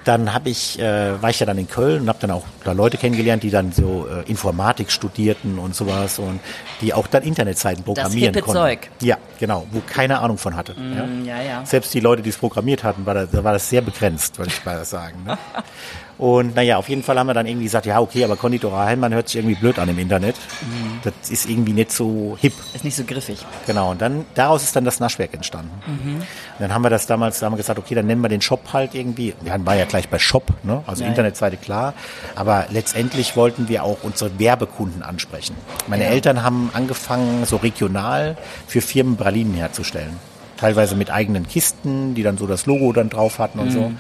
dann 0.06 0.34
habe 0.34 0.50
ich, 0.50 0.80
äh, 0.80 1.22
war 1.22 1.32
ich 1.32 1.40
ja 1.40 1.48
dann 1.48 1.58
in 1.58 1.68
Köln 1.68 2.04
und 2.04 2.10
habe 2.10 2.20
dann 2.22 2.30
auch 2.30 2.44
da 2.64 2.74
Leute 2.74 2.98
kennengelernt, 2.98 3.42
die 3.42 3.50
dann 3.50 3.72
so 3.72 4.08
äh, 4.08 4.30
Informatik 4.30 4.92
studierten 4.92 5.58
und 5.58 5.76
sowas 5.76 6.20
und 6.20 6.40
die 6.82 6.94
auch 6.94 7.08
dann 7.08 7.24
Internetseiten 7.24 7.84
programmieren 7.84 8.34
hippe 8.34 8.42
konnten. 8.42 8.60
Zeug. 8.60 8.90
Ja, 9.02 9.18
genau, 9.40 9.66
wo 9.72 9.82
keine 9.82 10.20
Ahnung 10.20 10.38
von 10.38 10.56
hatte. 10.56 10.76
Mm, 10.80 11.26
ja, 11.26 11.42
ja. 11.42 11.66
Selbst 11.66 11.92
die 11.94 12.00
Leute, 12.00 12.22
die 12.22 12.30
es 12.30 12.38
programmiert 12.38 12.84
hatten, 12.84 13.06
war 13.06 13.16
das, 13.16 13.32
da 13.32 13.44
war 13.44 13.54
das 13.54 13.68
sehr 13.68 13.82
begrenzt, 13.82 14.38
würde 14.38 14.52
ich 14.56 14.64
mal 14.64 14.86
sagen. 14.86 15.24
Ne? 15.26 15.38
Und 16.18 16.56
naja, 16.56 16.78
auf 16.78 16.88
jeden 16.88 17.04
Fall 17.04 17.20
haben 17.20 17.28
wir 17.28 17.34
dann 17.34 17.46
irgendwie 17.46 17.66
gesagt, 17.66 17.86
ja, 17.86 18.00
okay, 18.00 18.24
aber 18.24 18.38
Konditorei 18.38 18.86
Heimann 18.86 19.14
hört 19.14 19.28
sich 19.28 19.36
irgendwie 19.36 19.56
blöd 19.56 19.78
an 19.80 19.90
im 19.90 20.00
Internet. 20.00 20.36
Mhm. 20.62 21.00
Das 21.04 21.30
ist 21.30 21.50
irgendwie 21.50 21.74
nicht 21.74 21.92
so 21.92 22.38
hip. 22.40 22.54
Ist 22.74 22.86
nicht 22.86 22.96
so 22.96 23.04
griffig. 23.04 23.46
Genau, 23.68 23.92
und 23.92 24.02
dann 24.02 24.26
daraus 24.34 24.64
ist 24.64 24.76
dann 24.78 24.86
das 24.86 25.02
Naschwerk 25.02 25.34
entstanden. 25.34 25.72
Mhm. 25.86 26.22
Dann 26.60 26.74
haben 26.74 26.84
wir 26.84 26.90
das 26.90 27.06
damals, 27.06 27.40
da 27.40 27.48
haben 27.48 27.54
wir 27.54 27.58
gesagt, 27.58 27.80
okay, 27.80 27.96
dann 27.96 28.08
nennen 28.08 28.22
wir 28.22 28.30
den 28.30 28.42
Shop 28.42 28.62
halt 28.72 28.96
irgendwie. 28.96 29.34
Wir 29.42 29.52
hatten- 29.52 29.66
war 29.66 29.76
ja 29.76 29.84
gleich 29.86 30.08
bei 30.08 30.18
Shop, 30.20 30.46
ne? 30.64 30.84
also 30.88 31.04
ja. 31.04 31.10
Internetseite 31.10 31.58
klar. 31.58 31.94
Aber 32.36 32.66
letztendlich 32.72 33.36
wollten 33.36 33.68
wir 33.68 33.84
auch 33.84 33.98
unsere 34.04 34.40
Werbekunden 34.40 35.04
ansprechen. 35.04 35.56
Meine 35.88 36.06
Ja. 36.06 36.12
Eltern 36.12 36.44
haben 36.44 36.70
angefangen, 36.74 37.46
so 37.46 37.58
regional 37.58 38.38
für 38.68 38.80
Firmen 38.80 39.18
Pralinen 39.18 39.54
herzustellen. 39.54 40.18
Teilweise 40.58 40.96
mit 40.96 41.12
eigenen 41.12 41.46
Kisten, 41.50 42.16
die 42.16 42.24
dann 42.24 42.38
so 42.38 42.48
das 42.48 42.66
Logo 42.66 42.94
dann 42.94 43.10
drauf 43.10 43.40
hatten 43.40 43.60
und 43.60 43.68
Mhm. 43.68 43.72
so. 43.74 43.92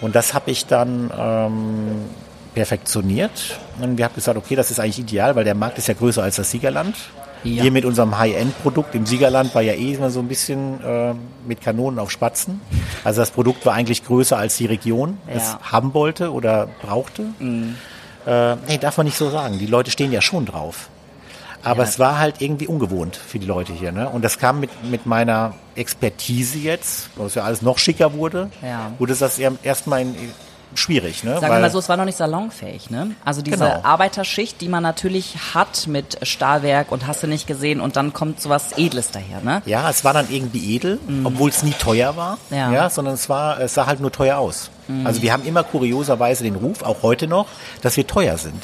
Und 0.00 0.14
das 0.14 0.34
habe 0.34 0.50
ich 0.50 0.66
dann 0.66 1.10
ähm, 1.16 2.04
perfektioniert. 2.54 3.58
Und 3.80 3.98
wir 3.98 4.04
haben 4.04 4.14
gesagt, 4.14 4.36
okay, 4.36 4.56
das 4.56 4.70
ist 4.70 4.80
eigentlich 4.80 4.98
ideal, 4.98 5.36
weil 5.36 5.44
der 5.44 5.54
Markt 5.54 5.78
ist 5.78 5.88
ja 5.88 5.94
größer 5.94 6.22
als 6.22 6.36
das 6.36 6.50
Siegerland. 6.50 6.94
Ja. 7.42 7.64
Wir 7.64 7.72
mit 7.72 7.86
unserem 7.86 8.18
High-End-Produkt 8.18 8.94
im 8.94 9.06
Siegerland 9.06 9.54
war 9.54 9.62
ja 9.62 9.72
eh 9.72 9.94
immer 9.94 10.10
so 10.10 10.20
ein 10.20 10.28
bisschen 10.28 10.78
äh, 10.84 11.14
mit 11.46 11.62
Kanonen 11.62 11.98
auf 11.98 12.10
Spatzen. 12.10 12.60
Also 13.02 13.22
das 13.22 13.30
Produkt 13.30 13.64
war 13.64 13.72
eigentlich 13.72 14.04
größer 14.04 14.36
als 14.36 14.58
die 14.58 14.66
Region 14.66 15.16
es 15.26 15.48
Ja. 15.48 15.54
Mhm. 15.54 15.72
haben 15.72 15.94
wollte 15.94 16.32
oder 16.32 16.68
brauchte. 16.82 17.22
Äh, 18.26 18.56
nee, 18.68 18.76
darf 18.78 18.98
man 18.98 19.06
nicht 19.06 19.16
so 19.16 19.30
sagen. 19.30 19.58
Die 19.58 19.64
Leute 19.66 19.90
stehen 19.90 20.12
ja 20.12 20.20
schon 20.20 20.44
drauf. 20.44 20.89
Aber 21.62 21.82
Ja. 21.82 21.88
es 21.88 21.98
war 21.98 22.18
halt 22.18 22.36
irgendwie 22.40 22.66
ungewohnt 22.66 23.16
für 23.16 23.38
die 23.38 23.46
Leute 23.46 23.72
hier. 23.72 23.92
Ne? 23.92 24.08
Und 24.08 24.22
das 24.24 24.38
kam 24.38 24.60
mit, 24.60 24.70
mit 24.90 25.06
meiner 25.06 25.54
Expertise 25.74 26.58
jetzt, 26.58 27.10
wo 27.16 27.26
es 27.26 27.34
ja 27.34 27.42
alles 27.44 27.62
noch 27.62 27.78
schicker 27.78 28.14
wurde, 28.14 28.50
Ja. 28.62 28.92
wurde 28.98 29.14
das 29.14 29.38
erstmal 29.38 30.06
schwierig. 30.74 31.24
Ne? 31.24 31.34
Sagen 31.40 31.52
wir 31.52 31.60
mal 31.60 31.70
so, 31.70 31.80
es 31.80 31.88
war 31.88 31.96
noch 31.96 32.04
nicht 32.04 32.16
salonfähig, 32.16 32.90
ne? 32.90 33.10
Also 33.24 33.42
diese 33.42 33.56
Genau. 33.58 33.80
Arbeiterschicht, 33.82 34.60
die 34.60 34.68
man 34.68 34.84
natürlich 34.84 35.34
hat 35.52 35.88
mit 35.88 36.18
Stahlwerk 36.22 36.92
und 36.92 37.08
hast 37.08 37.22
du 37.24 37.26
nicht 37.26 37.48
gesehen 37.48 37.80
und 37.80 37.96
dann 37.96 38.12
kommt 38.12 38.40
sowas 38.40 38.66
Edles 38.76 39.10
daher, 39.10 39.40
ne? 39.42 39.62
Ja, 39.66 39.90
es 39.90 40.04
war 40.04 40.12
dann 40.12 40.26
irgendwie 40.30 40.76
edel, 40.76 41.00
obwohl 41.24 41.50
es 41.50 41.64
nie 41.64 41.72
teuer 41.72 42.16
war, 42.16 42.38
Ja. 42.50 42.70
ja. 42.72 42.88
sondern 42.90 43.14
es 43.14 43.28
war, 43.28 43.60
es 43.60 43.74
sah 43.74 43.86
halt 43.86 43.98
nur 44.00 44.12
teuer 44.12 44.38
aus. 44.38 44.70
Also 45.04 45.22
wir 45.22 45.32
haben 45.32 45.44
immer 45.44 45.62
kurioserweise 45.64 46.42
den 46.44 46.54
Ruf, 46.56 46.82
auch 46.82 47.02
heute 47.02 47.26
noch, 47.28 47.46
dass 47.82 47.96
wir 47.96 48.06
teuer 48.06 48.38
sind. 48.38 48.62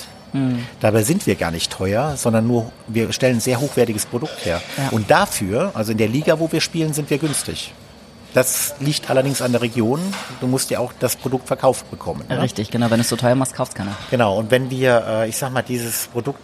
Dabei 0.80 1.02
sind 1.02 1.26
wir 1.26 1.34
gar 1.34 1.50
nicht 1.50 1.72
teuer, 1.72 2.16
sondern 2.16 2.46
nur, 2.46 2.72
wir 2.86 3.12
stellen 3.12 3.36
ein 3.36 3.40
sehr 3.40 3.60
hochwertiges 3.60 4.06
Produkt 4.06 4.44
her. 4.44 4.62
Ja. 4.76 4.88
Und 4.90 5.10
dafür, 5.10 5.72
also 5.74 5.92
in 5.92 5.98
der 5.98 6.08
Liga, 6.08 6.38
wo 6.38 6.50
wir 6.50 6.60
spielen, 6.60 6.92
sind 6.92 7.10
wir 7.10 7.18
günstig. 7.18 7.72
Das 8.34 8.74
liegt 8.80 9.08
allerdings 9.08 9.40
an 9.40 9.52
der 9.52 9.62
Region. 9.62 9.98
Du 10.40 10.46
musst 10.46 10.68
ja 10.70 10.78
auch 10.78 10.92
das 11.00 11.16
Produkt 11.16 11.46
verkauft 11.46 11.90
bekommen. 11.90 12.22
Ne? 12.28 12.42
Richtig, 12.42 12.70
genau. 12.70 12.90
Wenn 12.90 12.98
du 12.98 13.02
es 13.02 13.08
so 13.08 13.16
teuer 13.16 13.34
machst, 13.34 13.54
kaufst 13.54 13.74
keiner. 13.74 13.96
Genau, 14.10 14.38
und 14.38 14.50
wenn 14.50 14.68
wir, 14.68 15.04
äh, 15.08 15.28
ich 15.28 15.38
sag 15.38 15.52
mal, 15.52 15.62
dieses 15.62 16.08
Produkt 16.08 16.40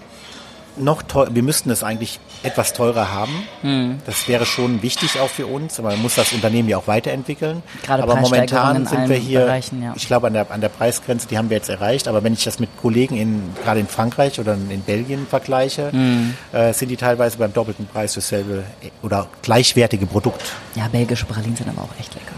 noch 0.77 1.03
teuer, 1.03 1.29
wir 1.35 1.43
müssten 1.43 1.71
es 1.71 1.83
eigentlich 1.83 2.19
etwas 2.43 2.73
teurer 2.73 3.13
haben. 3.13 3.47
Hm. 3.61 3.99
Das 4.07 4.27
wäre 4.29 4.47
schon 4.47 4.83
wichtig 4.83 5.21
auch 5.21 5.29
für 5.29 5.47
uns, 5.47 5.79
aber 5.79 5.91
man 5.91 6.03
muss 6.03 6.15
das 6.15 6.33
Unternehmen 6.33 6.69
ja 6.69 6.79
auch 6.79 6.87
weiterentwickeln. 6.87 7.63
Gerade 7.85 8.03
aber 8.03 8.17
momentan 8.17 8.77
in 8.77 8.87
sind 8.87 9.09
wir 9.09 9.17
hier, 9.17 9.41
Bereichen, 9.41 9.83
ja. 9.83 9.93
ich 9.95 10.07
glaube, 10.07 10.27
an 10.27 10.33
der, 10.33 10.51
an 10.51 10.61
der 10.61 10.69
Preisgrenze, 10.69 11.29
die 11.29 11.39
haben 11.39 11.51
wir 11.51 11.57
jetzt 11.57 11.69
erreicht, 11.69 12.09
aber 12.09 12.25
wenn 12.25 12.33
ich 12.33 12.45
das 12.45 12.59
mit 12.59 12.71
Kollegen 12.81 13.17
in, 13.17 13.43
gerade 13.63 13.81
in 13.81 13.87
Frankreich 13.87 14.41
oder 14.41 14.55
in 14.55 14.83
Belgien 14.83 15.27
vergleiche, 15.29 15.93
Hm. 15.93 16.35
äh, 16.53 16.73
sind 16.73 16.89
die 16.89 16.97
teilweise 16.97 17.39
beim 17.39 17.53
doppelten 17.53 17.87
Preis 17.87 18.15
dasselbe 18.15 18.65
äh, 18.83 18.91
oder 19.03 19.29
gleichwertige 19.43 20.07
Produkt. 20.07 20.43
Ja, 20.75 20.89
belgische 20.89 21.27
Pralinen 21.27 21.57
sind 21.57 21.69
aber 21.69 21.83
auch 21.83 22.01
echt 22.01 22.15
lecker. 22.15 22.33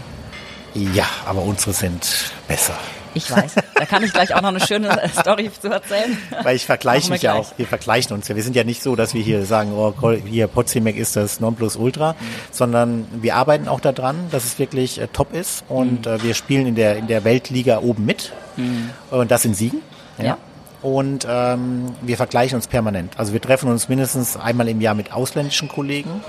Ja, 0.93 1.05
aber 1.25 1.41
unsere 1.41 1.73
sind 1.73 2.31
besser. 2.47 2.75
Ich 3.15 3.31
weiß. 3.31 3.55
da 3.73 3.85
kann 3.85 4.03
ich 4.03 4.13
gleich 4.13 4.35
auch 4.35 4.41
noch 4.41 4.49
eine 4.49 4.59
schöne 4.59 4.89
Story 5.19 5.49
zu 5.59 5.69
erzählen. 5.69 6.17
Weil 6.43 6.55
ich 6.55 6.65
vergleiche 6.65 7.09
mich 7.11 7.23
ja 7.23 7.33
gleich. 7.33 7.47
auch, 7.47 7.57
wir 7.57 7.65
vergleichen 7.65 8.13
uns 8.13 8.27
ja. 8.27 8.35
Wir 8.35 8.43
sind 8.43 8.55
ja 8.55 8.63
nicht 8.63 8.83
so, 8.83 8.95
dass 8.95 9.13
wir 9.13 9.23
hier 9.23 9.45
sagen, 9.45 9.71
oh, 9.73 9.93
hier 10.11 10.47
Potzimek 10.47 10.97
ist 10.97 11.15
das 11.15 11.39
Nonplusultra, 11.39 12.15
sondern 12.51 13.07
wir 13.21 13.35
arbeiten 13.35 13.67
auch 13.67 13.79
daran, 13.79 14.27
dass 14.31 14.43
es 14.43 14.59
wirklich 14.59 15.01
äh, 15.01 15.07
top 15.07 15.33
ist 15.33 15.63
und 15.67 16.05
äh, 16.05 16.21
wir 16.21 16.33
spielen 16.35 16.67
in 16.67 16.75
der, 16.75 16.97
in 16.97 17.07
der 17.07 17.23
Weltliga 17.23 17.79
oben 17.79 18.05
mit 18.05 18.31
und 19.11 19.31
das 19.31 19.43
in 19.45 19.53
Siegen. 19.53 19.81
Ja. 20.17 20.37
Und 20.81 21.25
ähm, 21.29 21.95
wir 22.01 22.15
vergleichen 22.15 22.55
uns 22.55 22.67
permanent. 22.67 23.17
Also 23.17 23.33
wir 23.33 23.41
treffen 23.41 23.69
uns 23.69 23.89
mindestens 23.89 24.37
einmal 24.37 24.67
im 24.67 24.81
Jahr 24.81 24.93
mit 24.93 25.11
ausländischen 25.11 25.67
Kollegen, 25.67 26.21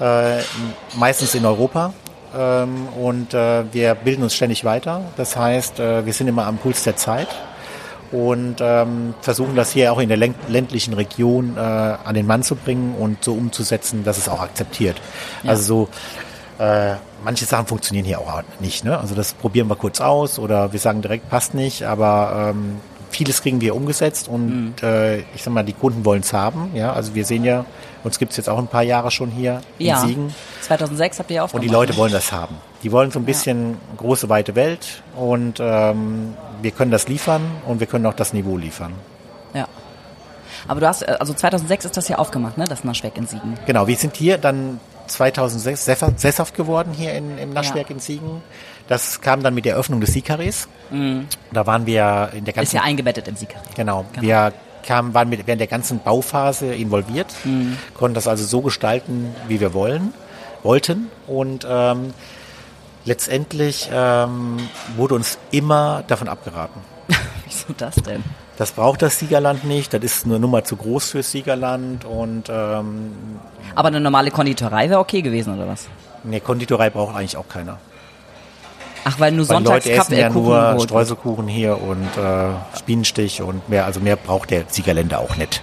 äh, 0.00 0.42
meistens 0.96 1.34
in 1.34 1.44
Europa. 1.44 1.92
Ähm, 2.36 2.88
und 2.88 3.32
äh, 3.34 3.64
wir 3.72 3.94
bilden 3.94 4.22
uns 4.22 4.34
ständig 4.34 4.64
weiter. 4.64 5.02
Das 5.16 5.36
heißt, 5.36 5.80
äh, 5.80 6.04
wir 6.04 6.12
sind 6.12 6.28
immer 6.28 6.46
am 6.46 6.58
Puls 6.58 6.82
der 6.82 6.96
Zeit 6.96 7.28
und 8.12 8.56
ähm, 8.60 9.14
versuchen 9.20 9.56
das 9.56 9.72
hier 9.72 9.92
auch 9.92 9.98
in 9.98 10.08
der 10.08 10.18
län- 10.18 10.34
ländlichen 10.48 10.94
Region 10.94 11.56
äh, 11.56 11.60
an 11.60 12.14
den 12.14 12.26
Mann 12.26 12.42
zu 12.42 12.54
bringen 12.54 12.94
und 12.98 13.24
so 13.24 13.32
umzusetzen, 13.32 14.04
dass 14.04 14.18
es 14.18 14.28
auch 14.28 14.40
akzeptiert. 14.40 15.00
Ja. 15.42 15.50
Also 15.50 15.88
so 16.58 16.62
äh, 16.62 16.94
manche 17.24 17.44
Sachen 17.44 17.66
funktionieren 17.66 18.04
hier 18.06 18.20
auch 18.20 18.42
nicht. 18.60 18.84
Ne? 18.84 18.98
Also 18.98 19.14
das 19.14 19.32
probieren 19.34 19.68
wir 19.68 19.76
kurz 19.76 20.00
aus 20.00 20.38
oder 20.38 20.72
wir 20.72 20.80
sagen 20.80 21.02
direkt 21.02 21.28
passt 21.30 21.54
nicht, 21.54 21.82
aber 21.82 22.50
ähm, 22.50 22.80
vieles 23.16 23.42
kriegen 23.42 23.60
wir 23.60 23.74
umgesetzt 23.74 24.28
und 24.28 24.46
Mhm. 24.46 24.74
äh, 24.82 25.16
ich 25.34 25.42
sag 25.42 25.52
mal, 25.52 25.62
die 25.64 25.72
Kunden 25.72 26.04
wollen 26.04 26.20
es 26.20 26.32
haben. 26.32 26.70
Ja, 26.74 26.92
also 26.92 27.14
wir 27.14 27.24
sehen 27.24 27.44
ja, 27.44 27.64
uns 28.04 28.18
gibt's 28.18 28.36
jetzt 28.36 28.48
auch 28.48 28.58
ein 28.58 28.66
paar 28.68 28.82
Jahre 28.82 29.10
schon 29.10 29.30
hier 29.30 29.60
Ja. 29.78 30.02
in 30.02 30.08
Siegen 30.08 30.34
2006 30.62 31.18
habt 31.18 31.30
ihr 31.30 31.36
ja 31.36 31.44
und 31.44 31.62
die 31.64 31.68
Leute 31.68 31.92
ne? 31.92 31.98
wollen 31.98 32.12
das 32.12 32.30
haben. 32.32 32.56
Die 32.82 32.92
wollen 32.92 33.10
so 33.10 33.18
ein 33.18 33.24
bisschen 33.24 33.78
große, 33.96 34.28
weite 34.28 34.54
Welt 34.54 35.02
und 35.16 35.58
ähm, 35.60 36.34
wir 36.62 36.70
können 36.70 36.90
das 36.90 37.08
liefern 37.08 37.42
und 37.66 37.80
wir 37.80 37.86
können 37.86 38.06
auch 38.06 38.14
das 38.14 38.32
Niveau 38.32 38.56
liefern. 38.56 38.92
Ja. 39.54 39.66
Aber 40.68 40.80
du 40.80 40.86
hast, 40.88 41.02
äh, 41.02 41.16
also 41.18 41.32
2006 41.32 41.84
ist 41.86 41.96
das 41.96 42.08
ja 42.08 42.18
aufgemacht, 42.18 42.58
ne? 42.58 42.64
Das 42.68 42.84
Naschwerk 42.84 43.16
in 43.16 43.26
Siegen. 43.26 43.54
Genau, 43.66 43.86
wir 43.86 43.96
sind 43.96 44.16
hier 44.16 44.36
dann 44.38 44.78
2006 45.06 45.84
seffer- 45.88 46.12
sesshaft 46.16 46.54
geworden 46.54 46.92
hier 46.96 47.14
in, 47.14 47.38
im 47.38 47.50
Naschwerk 47.50 47.88
Ja. 47.88 47.94
in 47.94 48.00
Siegen. 48.00 48.42
Das 48.88 49.20
kam 49.20 49.42
dann 49.42 49.54
mit 49.54 49.64
der 49.64 49.74
Eröffnung 49.74 50.00
des 50.00 50.12
Sikaris. 50.12 50.68
Da 51.52 51.66
waren 51.66 51.86
wir 51.86 52.30
in 52.34 52.44
der 52.44 52.54
Mhm. 52.54 52.62
Ist 52.62 52.72
ganzen 52.72 52.76
ja 52.76 52.82
eingebettet 52.82 53.26
im 53.28 53.36
Sikari. 53.36 53.64
Genau. 53.74 54.04
Wir 54.20 54.52
kamen, 54.86 55.12
waren 55.14 55.28
mit, 55.28 55.46
während 55.46 55.60
der 55.60 55.66
ganzen 55.66 55.98
Bauphase 56.00 56.72
involviert, 56.74 57.34
Mhm. 57.44 57.76
konnten 57.94 58.14
das 58.14 58.28
also 58.28 58.44
so 58.44 58.60
gestalten, 58.60 59.34
wie 59.48 59.58
wir 59.60 59.74
wollen, 59.74 60.14
wollten. 60.62 61.10
Und 61.26 61.66
ähm, 61.68 62.14
letztendlich 63.04 63.88
ähm, 63.92 64.58
wurde 64.96 65.14
uns 65.14 65.38
immer 65.50 66.04
davon 66.06 66.28
abgeraten. 66.28 66.80
Wieso 67.46 67.72
das 67.76 67.96
denn? 67.96 68.22
Das 68.56 68.72
braucht 68.72 69.02
das 69.02 69.18
Siegerland 69.18 69.64
nicht, 69.64 69.92
das 69.92 70.02
ist 70.02 70.24
eine 70.24 70.38
Nummer 70.38 70.64
zu 70.64 70.76
groß 70.76 71.10
fürs 71.10 71.30
Siegerland 71.30 72.04
und 72.06 72.44
ähm, 72.48 73.12
Aber 73.74 73.88
eine 73.88 74.00
normale 74.00 74.30
Konditorei 74.30 74.88
wäre 74.88 74.98
okay 75.00 75.20
gewesen, 75.22 75.54
oder 75.54 75.68
was? 75.68 75.86
eine 76.24 76.40
Konditorei 76.40 76.90
braucht 76.90 77.14
eigentlich 77.14 77.36
auch 77.36 77.48
keiner. 77.48 77.78
Ach 79.08 79.20
weil 79.20 79.30
nur 79.30 79.48
Weil 79.48 79.56
sonntags 79.56 79.84
Leute 79.86 79.96
essen 79.98 80.16
ja 80.18 80.28
nur. 80.30 80.80
Streuselkuchen 80.80 81.46
hier 81.46 81.80
und 81.80 82.02
äh, 82.16 82.48
Bienenstich 82.86 83.40
und 83.40 83.68
mehr, 83.68 83.84
also 83.86 84.00
mehr 84.00 84.16
braucht 84.16 84.50
der 84.50 84.64
Siegerländer 84.66 85.20
auch 85.20 85.36
nicht. 85.36 85.62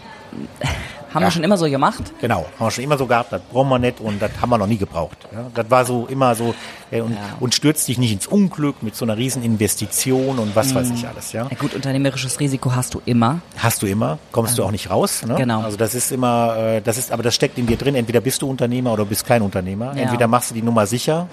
Haben 1.14 1.22
Ja. 1.22 1.28
wir 1.28 1.32
schon 1.32 1.44
immer 1.44 1.58
so 1.58 1.70
gemacht? 1.70 2.02
Genau, 2.22 2.46
haben 2.58 2.66
wir 2.68 2.72
schon 2.72 2.86
immer 2.86 2.98
so 2.98 3.06
gehabt, 3.06 3.34
das 3.34 3.42
brauchen 3.52 3.68
wir 3.70 3.78
nicht 3.80 4.00
und 4.00 4.20
das 4.22 4.32
haben 4.42 4.50
wir 4.50 4.58
noch 4.58 4.66
nie 4.66 4.78
gebraucht. 4.78 5.18
Ja, 5.32 5.46
das 5.54 5.70
war 5.70 5.84
so 5.86 6.08
immer 6.10 6.34
so 6.36 6.56
äh, 6.90 7.02
und, 7.02 7.12
Ja. 7.12 7.18
und 7.42 7.54
stürzt 7.54 7.86
dich 7.90 7.98
nicht 8.00 8.14
ins 8.14 8.28
Unglück 8.28 8.82
mit 8.82 8.96
so 8.96 9.04
einer 9.06 9.18
riesen 9.18 9.44
Investition 9.44 10.40
und 10.40 10.56
was 10.56 10.74
weiß 10.74 10.90
ich 10.92 11.06
alles. 11.08 11.34
Ja, 11.34 11.46
Ja 11.52 11.58
gut, 11.60 11.76
unternehmerisches 11.76 12.40
Risiko 12.40 12.74
hast 12.74 12.94
du 12.94 13.02
immer. 13.06 13.42
hast 13.58 13.82
du 13.84 13.88
immer, 13.88 14.18
kommst 14.32 14.58
du 14.58 14.64
auch 14.64 14.72
nicht 14.72 14.90
raus. 14.90 15.24
Ne? 15.28 15.36
Genau. 15.36 15.62
Also 15.62 15.76
das 15.78 15.94
ist 15.94 16.12
immer, 16.14 16.56
äh, 16.58 16.82
das 16.82 16.98
ist, 16.98 17.12
aber 17.12 17.22
das 17.24 17.36
steckt 17.36 17.58
in 17.60 17.68
dir 17.68 17.78
drin. 17.78 17.94
Entweder 17.96 18.22
bist 18.22 18.42
du 18.42 18.50
Unternehmer 18.50 18.94
oder 18.94 19.04
bist 19.06 19.26
kein 19.28 19.42
Unternehmer. 19.44 19.94
Ja. 19.96 20.04
Entweder 20.04 20.28
machst 20.28 20.50
du 20.52 20.56
die 20.56 20.62
Nummer 20.64 20.88
sicher, 20.88 21.28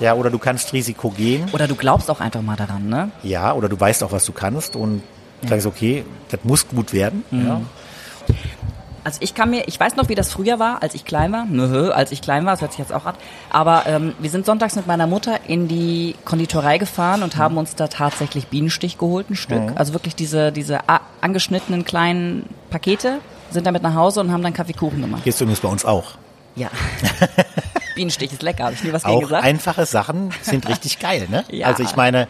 ja, 0.00 0.14
oder 0.14 0.30
du 0.30 0.38
kannst 0.38 0.72
Risiko 0.72 1.10
gehen. 1.10 1.46
Oder 1.52 1.66
du 1.68 1.74
glaubst 1.74 2.10
auch 2.10 2.20
einfach 2.20 2.42
mal 2.42 2.56
daran, 2.56 2.88
ne? 2.88 3.10
Ja, 3.22 3.52
oder 3.52 3.68
du 3.68 3.78
weißt 3.78 4.02
auch, 4.04 4.12
was 4.12 4.24
du 4.24 4.32
kannst 4.32 4.76
und 4.76 5.02
sagst, 5.46 5.66
okay, 5.66 6.04
das 6.30 6.40
muss 6.44 6.66
gut 6.68 6.92
werden. 6.92 7.24
Mhm. 7.30 7.46
Ja. 7.46 7.60
Also 9.06 9.18
ich 9.20 9.34
kann 9.34 9.50
mir, 9.50 9.68
ich 9.68 9.78
weiß 9.78 9.96
noch, 9.96 10.08
wie 10.08 10.14
das 10.14 10.32
früher 10.32 10.58
war, 10.58 10.82
als 10.82 10.94
ich 10.94 11.04
klein 11.04 11.30
war. 11.30 11.44
Nö, 11.44 11.90
als 11.90 12.10
ich 12.10 12.22
klein 12.22 12.46
war, 12.46 12.52
das 12.54 12.62
hört 12.62 12.72
sich 12.72 12.78
jetzt 12.78 12.92
auch 12.94 13.04
an. 13.04 13.14
Aber 13.50 13.82
ähm, 13.86 14.14
wir 14.18 14.30
sind 14.30 14.46
sonntags 14.46 14.76
mit 14.76 14.86
meiner 14.86 15.06
Mutter 15.06 15.40
in 15.46 15.68
die 15.68 16.14
Konditorei 16.24 16.78
gefahren 16.78 17.22
und 17.22 17.36
haben 17.36 17.58
uns 17.58 17.74
da 17.76 17.88
tatsächlich 17.88 18.46
Bienenstich 18.46 18.96
geholt, 18.96 19.28
ein 19.28 19.36
Stück. 19.36 19.72
Also 19.74 19.92
wirklich 19.92 20.14
diese, 20.16 20.52
diese 20.52 20.88
a- 20.88 21.02
angeschnittenen 21.20 21.84
kleinen 21.84 22.48
Pakete, 22.70 23.18
sind 23.50 23.66
damit 23.66 23.82
nach 23.82 23.94
Hause 23.94 24.20
und 24.20 24.32
haben 24.32 24.42
dann 24.42 24.54
Kaffeekuchen 24.54 25.02
gemacht. 25.02 25.22
Gehst 25.24 25.38
du 25.38 25.44
übrigens 25.44 25.60
bei 25.60 25.68
uns 25.68 25.84
auch. 25.84 26.12
Ja. 26.56 26.68
Bienenstich 27.94 28.32
ist 28.32 28.42
lecker, 28.42 28.64
habe 28.64 28.74
ich 28.74 28.82
nie 28.84 28.92
was 28.92 29.02
gegen 29.04 29.14
Auch 29.16 29.20
gesagt. 29.20 29.44
einfache 29.44 29.86
Sachen 29.86 30.30
sind 30.42 30.68
richtig 30.68 30.98
geil, 30.98 31.26
ne? 31.30 31.44
Ja. 31.50 31.66
Also 31.68 31.82
ich 31.82 31.96
meine, 31.96 32.28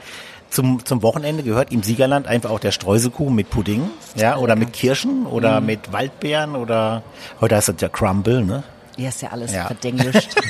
zum, 0.50 0.84
zum 0.84 1.02
Wochenende 1.02 1.42
gehört 1.42 1.72
im 1.72 1.82
Siegerland 1.82 2.26
einfach 2.26 2.50
auch 2.50 2.60
der 2.60 2.70
Streuselkuchen 2.72 3.34
mit 3.34 3.50
Pudding, 3.50 3.90
ja, 4.14 4.36
oder 4.36 4.54
mit 4.56 4.72
Kirschen 4.72 5.26
oder 5.26 5.60
Mhm. 5.60 5.66
mit 5.66 5.92
Waldbeeren 5.92 6.54
oder 6.56 7.02
heute 7.40 7.56
heißt 7.56 7.68
das 7.68 7.76
ja 7.80 7.88
Crumble, 7.88 8.44
ne? 8.44 8.62
Hier 8.96 9.08
ist 9.08 9.22
ja 9.22 9.30
alles 9.30 9.52
Ja. 9.52 9.66
verdenglischt. 9.66 10.30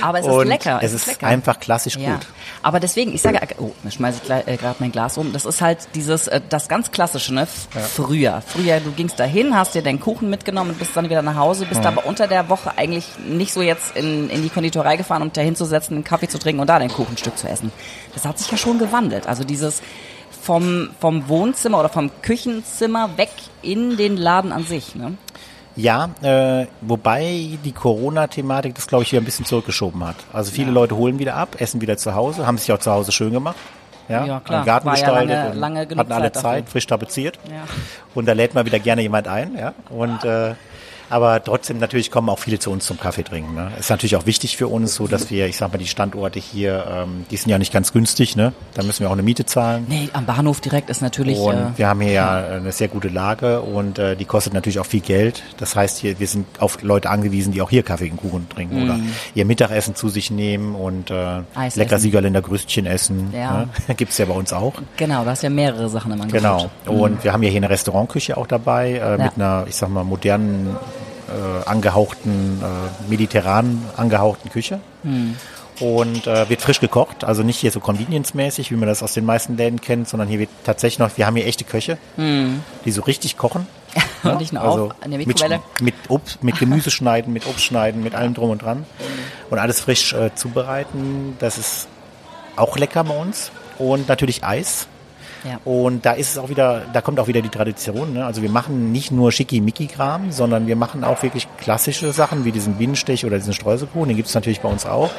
Aber 0.00 0.18
es 0.20 0.26
ist 0.26 0.32
Und 0.32 0.46
lecker. 0.48 0.78
es 0.82 0.92
ist 0.92 1.06
lecker. 1.06 1.26
einfach 1.26 1.60
klassisch 1.60 1.96
Ja, 1.96 2.14
gut. 2.14 2.26
aber 2.62 2.80
deswegen, 2.80 3.14
ich 3.14 3.22
sage, 3.22 3.40
oh, 3.58 3.70
da 3.82 3.90
schmeiße 3.90 4.18
ich 4.18 4.24
gleich- 4.24 4.46
äh, 4.46 4.56
gerade 4.56 4.76
mein 4.80 4.92
Glas 4.92 5.16
um. 5.18 5.32
Das 5.32 5.44
ist 5.44 5.60
halt 5.60 5.78
dieses, 5.94 6.28
äh, 6.28 6.40
das 6.48 6.68
ganz 6.68 6.90
klassische, 6.90 7.34
ne? 7.34 7.46
Früher. 7.94 8.42
Früher, 8.46 8.80
du 8.80 8.90
gingst 8.92 9.18
dahin, 9.18 9.56
hast 9.56 9.74
dir 9.74 9.82
deinen 9.82 10.00
Kuchen 10.00 10.30
mitgenommen 10.30 10.70
und 10.70 10.78
bist 10.78 10.96
dann 10.96 11.08
wieder 11.08 11.22
nach 11.22 11.36
Hause, 11.36 11.66
bist 11.66 11.84
aber 11.86 12.06
unter 12.06 12.26
der 12.28 12.48
Woche 12.48 12.76
eigentlich 12.76 13.06
nicht 13.26 13.52
so 13.52 13.62
jetzt 13.62 13.96
in, 13.96 14.30
in 14.30 14.42
die 14.42 14.48
Konditorei 14.50 14.96
gefahren, 14.96 15.22
um 15.22 15.32
da 15.32 15.40
hinzusetzen, 15.40 15.96
einen 15.96 16.04
Kaffee 16.04 16.28
zu 16.28 16.38
trinken 16.38 16.60
und 16.60 16.66
da 16.68 16.78
dein 16.78 16.90
Kuchenstück 16.92 17.36
zu 17.38 17.48
essen. 17.48 17.72
Das 18.14 18.24
hat 18.24 18.38
sich 18.38 18.50
ja 18.50 18.56
schon 18.56 18.78
gewandelt. 18.78 19.26
Also 19.26 19.44
dieses 19.44 19.80
vom, 20.42 20.90
vom 21.00 21.28
Wohnzimmer 21.28 21.78
oder 21.78 21.88
vom 21.88 22.10
Küchenzimmer 22.22 23.16
weg 23.16 23.30
in 23.62 23.96
den 23.96 24.16
Laden 24.16 24.50
an 24.52 24.64
sich, 24.64 24.94
ne? 24.96 25.14
Ja, 25.76 26.10
äh, 26.22 26.66
wobei 26.82 27.58
die 27.64 27.72
Corona-Thematik 27.72 28.74
das, 28.74 28.86
glaube 28.86 29.04
ich, 29.04 29.12
wieder 29.12 29.22
ein 29.22 29.24
bisschen 29.24 29.46
zurückgeschoben 29.46 30.04
hat. 30.04 30.16
Also 30.32 30.52
viele 30.52 30.70
Leute 30.70 30.96
holen 30.96 31.18
wieder 31.18 31.34
ab, 31.34 31.56
essen 31.58 31.80
wieder 31.80 31.96
zu 31.96 32.14
Hause, 32.14 32.46
haben 32.46 32.58
sich 32.58 32.70
auch 32.72 32.78
zu 32.78 32.90
Hause 32.92 33.12
schön 33.12 33.32
gemacht. 33.32 33.56
Ja, 34.08 34.26
Ja, 34.26 34.40
klar. 34.40 34.64
Garten 34.64 34.86
War 34.86 34.96
ja 34.98 35.04
gestaltet 35.04 35.30
lange- 35.36 35.50
und 35.52 35.58
lange 35.58 35.86
genug 35.86 36.00
hatten 36.00 36.12
alle 36.12 36.32
Zeit. 36.32 36.42
Zeit, 36.42 36.68
frisch 36.68 36.86
tapeziert. 36.86 37.38
Ja. 37.48 37.62
Und 38.14 38.26
da 38.26 38.32
lädt 38.32 38.54
mal 38.54 38.66
wieder 38.66 38.78
gerne 38.78 39.00
jemand 39.02 39.28
ein, 39.28 39.56
ja. 39.56 39.72
Und 39.88 40.24
äh, 40.24 40.54
aber 41.12 41.42
trotzdem 41.42 41.78
natürlich 41.78 42.10
kommen 42.10 42.28
auch 42.28 42.38
viele 42.38 42.58
zu 42.58 42.70
uns 42.70 42.86
zum 42.86 42.98
Kaffee 42.98 43.22
trinken. 43.22 43.54
Ne? 43.54 43.70
Ist 43.78 43.90
natürlich 43.90 44.16
auch 44.16 44.26
wichtig 44.26 44.56
für 44.56 44.68
uns, 44.68 44.94
so 44.94 45.06
dass 45.06 45.30
wir, 45.30 45.46
ich 45.46 45.56
sag 45.56 45.72
mal, 45.72 45.78
die 45.78 45.86
Standorte 45.86 46.38
hier, 46.38 46.86
ähm, 46.90 47.24
die 47.30 47.36
sind 47.36 47.50
ja 47.50 47.58
nicht 47.58 47.72
ganz 47.72 47.92
günstig, 47.92 48.36
ne? 48.36 48.52
Da 48.74 48.82
müssen 48.82 49.00
wir 49.00 49.08
auch 49.08 49.12
eine 49.12 49.22
Miete 49.22 49.44
zahlen. 49.46 49.86
Nee, 49.88 50.08
am 50.12 50.26
Bahnhof 50.26 50.60
direkt 50.60 50.90
ist 50.90 51.02
natürlich. 51.02 51.38
Und 51.38 51.54
äh, 51.54 51.66
wir 51.76 51.88
haben 51.88 52.00
hier 52.00 52.12
ja 52.12 52.36
eine 52.36 52.72
sehr 52.72 52.88
gute 52.88 53.08
Lage 53.08 53.60
und 53.62 53.98
äh, 53.98 54.16
die 54.16 54.24
kostet 54.24 54.54
natürlich 54.54 54.78
auch 54.78 54.86
viel 54.86 55.00
Geld. 55.00 55.42
Das 55.58 55.76
heißt, 55.76 55.98
hier, 55.98 56.18
wir 56.18 56.26
sind 56.26 56.46
auf 56.60 56.82
Leute 56.82 57.10
angewiesen, 57.10 57.52
die 57.52 57.62
auch 57.62 57.70
hier 57.70 57.82
Kaffee 57.82 58.10
und 58.10 58.16
Kuchen 58.16 58.48
trinken 58.48 58.84
oder 58.84 58.98
ihr 59.34 59.44
Mittagessen 59.44 59.94
zu 59.94 60.08
sich 60.08 60.30
nehmen 60.30 60.74
und 60.74 61.10
äh, 61.10 61.42
Mhm. 61.42 61.46
Eis 61.54 61.76
lecker 61.76 61.96
essen. 61.96 62.02
Siegerländer 62.02 62.42
Grüßchen 62.42 62.86
essen. 62.86 63.32
Ja. 63.34 63.66
Ne? 63.88 63.94
Gibt's 63.96 64.18
ja 64.18 64.26
bei 64.26 64.34
uns 64.34 64.52
auch. 64.52 64.74
Genau, 64.96 65.24
du 65.24 65.30
hast 65.30 65.42
ja 65.42 65.50
mehrere 65.50 65.88
Sachen 65.88 66.12
im 66.12 66.20
Angebot. 66.20 66.42
Genau. 66.42 66.70
Und 66.86 67.24
wir 67.24 67.32
haben 67.32 67.42
ja 67.42 67.50
hier 67.50 67.58
eine 67.60 67.70
Restaurantküche 67.70 68.36
auch 68.36 68.46
dabei 68.46 68.94
äh, 68.94 69.18
mit 69.18 69.32
einer, 69.36 69.64
ich 69.68 69.76
sag 69.76 69.88
mal, 69.90 70.04
modernen, 70.04 70.76
äh, 71.32 71.68
angehauchten, 71.68 72.60
äh, 72.62 73.10
mediterranen 73.10 73.84
angehauchten 73.96 74.50
Küche. 74.50 74.80
Und 75.80 76.26
äh, 76.26 76.48
wird 76.48 76.60
frisch 76.60 76.78
gekocht, 76.80 77.24
also 77.24 77.42
nicht 77.42 77.58
hier 77.58 77.70
so 77.72 77.80
convenience-mäßig, 77.80 78.70
wie 78.70 78.76
man 78.76 78.88
das 78.88 79.02
aus 79.02 79.14
den 79.14 79.24
meisten 79.24 79.56
Läden 79.56 79.80
kennt, 79.80 80.06
sondern 80.08 80.28
hier 80.28 80.38
wird 80.38 80.50
tatsächlich 80.64 80.98
noch, 81.00 81.16
wir 81.16 81.26
haben 81.26 81.34
hier 81.34 81.46
echte 81.46 81.64
Köche, 81.64 81.98
die 82.84 82.90
so 82.90 83.02
richtig 83.02 83.36
kochen. 83.36 83.66
Und 84.22 84.38
nicht 84.38 84.52
nur 84.52 84.62
Also 84.62 84.92
in 85.04 85.10
der 85.10 85.18
mit, 85.18 85.28
Mikrowelle. 85.28 85.60
mit, 85.80 85.94
Obst, 86.08 86.44
mit 86.44 86.58
Gemüse 86.58 86.90
schneiden, 86.90 87.32
mit 87.32 87.46
Obst 87.46 87.64
schneiden, 87.64 88.02
mit 88.02 88.14
allem 88.14 88.34
drum 88.34 88.50
und 88.50 88.62
dran. 88.62 88.84
Und 89.50 89.58
alles 89.58 89.80
frisch 89.80 90.12
äh, 90.12 90.32
zubereiten. 90.34 91.36
Das 91.40 91.58
ist 91.58 91.88
auch 92.56 92.76
lecker 92.78 93.02
bei 93.04 93.16
uns. 93.16 93.50
Und 93.78 94.08
natürlich 94.08 94.44
Eis. 94.44 94.86
Ja. 95.44 95.60
Und 95.64 96.04
da 96.06 96.12
ist 96.12 96.30
es 96.30 96.38
auch 96.38 96.48
wieder, 96.48 96.82
da 96.92 97.00
kommt 97.00 97.18
auch 97.20 97.26
wieder 97.26 97.42
die 97.42 97.48
Tradition. 97.48 98.14
Ne? 98.14 98.24
Also 98.24 98.42
wir 98.42 98.50
machen 98.50 98.92
nicht 98.92 99.10
nur 99.10 99.32
Schickimicki-Kram, 99.32 100.32
sondern 100.32 100.66
wir 100.66 100.76
machen 100.76 101.04
auch 101.04 101.22
wirklich 101.22 101.48
klassische 101.58 102.12
Sachen 102.12 102.44
wie 102.44 102.52
diesen 102.52 102.74
Bienenstich 102.74 103.24
oder 103.24 103.36
diesen 103.36 103.52
Streuselkuchen. 103.52 104.08
Den 104.08 104.16
gibt 104.16 104.28
es 104.28 104.34
natürlich 104.34 104.60
bei 104.60 104.68
uns 104.68 104.86
auch. 104.86 105.10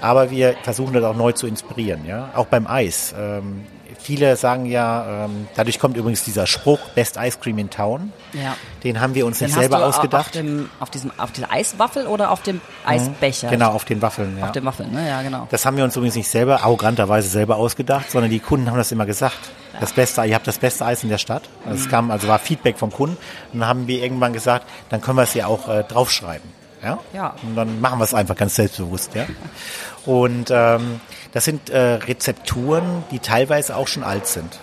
Aber 0.00 0.30
wir 0.30 0.54
versuchen 0.62 0.92
das 0.94 1.04
auch 1.04 1.16
neu 1.16 1.32
zu 1.32 1.46
inspirieren. 1.46 2.04
Ja? 2.06 2.30
Auch 2.34 2.46
beim 2.46 2.66
Eis. 2.66 3.14
Ähm, 3.18 3.64
viele 3.98 4.36
sagen 4.36 4.66
ja, 4.66 5.24
ähm, 5.26 5.48
dadurch 5.56 5.78
kommt 5.78 5.96
übrigens 5.96 6.24
dieser 6.24 6.46
Spruch 6.46 6.78
Best 6.94 7.16
Ice 7.16 7.38
Cream 7.40 7.58
in 7.58 7.68
Town. 7.70 8.12
Ja. 8.32 8.54
Den 8.84 9.00
haben 9.00 9.14
wir 9.14 9.26
uns 9.26 9.38
Den 9.38 9.46
nicht 9.48 9.56
selber 9.58 9.78
du 9.78 9.82
au- 9.84 9.88
Auf, 9.88 9.96
ausgedacht. 9.96 10.34
dem, 10.34 10.70
auf, 10.80 10.90
diesem, 10.90 11.10
auf 11.18 11.32
dieser 11.32 11.52
Eiswaffel 11.52 12.06
oder 12.06 12.30
auf 12.30 12.42
dem 12.42 12.60
Eisbecher? 12.86 13.48
Genau, 13.50 13.70
auf 13.72 13.84
den 13.84 14.00
Waffeln. 14.00 14.38
Ja. 14.38 14.46
Auf 14.46 14.52
dem 14.52 14.64
Waffeln, 14.64 14.92
ne? 14.92 15.06
Ja, 15.08 15.22
genau. 15.22 15.46
Das 15.50 15.66
haben 15.66 15.76
wir 15.76 15.84
uns 15.84 15.94
übrigens 15.96 16.14
nicht 16.16 16.28
selber, 16.28 16.62
arroganterweise 16.62 17.28
selber 17.28 17.56
ausgedacht, 17.56 18.10
sondern 18.10 18.30
die 18.30 18.40
Kunden 18.40 18.70
haben 18.70 18.78
das 18.78 18.92
immer 18.92 19.06
gesagt. 19.06 19.36
Das 19.80 19.92
beste, 19.92 20.24
ihr 20.24 20.34
habt 20.34 20.46
das 20.46 20.58
beste 20.58 20.84
Eis 20.86 21.02
in 21.04 21.08
der 21.08 21.18
Stadt. 21.18 21.42
Es 21.72 21.88
kam, 21.88 22.10
also 22.10 22.26
war 22.26 22.38
Feedback 22.38 22.78
vom 22.78 22.90
Kunden. 22.90 23.16
Und 23.52 23.60
dann 23.60 23.68
haben 23.68 23.86
wir 23.86 24.02
irgendwann 24.02 24.32
gesagt, 24.32 24.66
dann 24.88 25.00
können 25.00 25.16
wir 25.18 25.22
es 25.22 25.34
ja 25.34 25.46
auch 25.46 25.68
äh, 25.68 25.84
draufschreiben. 25.84 26.48
Ja? 26.82 26.98
Ja. 27.12 27.34
Und 27.42 27.54
dann 27.56 27.80
machen 27.80 27.98
wir 27.98 28.04
es 28.04 28.14
einfach 28.14 28.34
ganz 28.36 28.54
selbstbewusst, 28.56 29.14
ja. 29.14 29.26
Und 30.06 30.50
ähm, 30.50 31.00
das 31.32 31.44
sind 31.44 31.70
äh, 31.70 31.78
Rezepturen, 31.78 33.04
die 33.10 33.18
teilweise 33.18 33.76
auch 33.76 33.86
schon 33.88 34.02
alt 34.02 34.26
sind. 34.26 34.58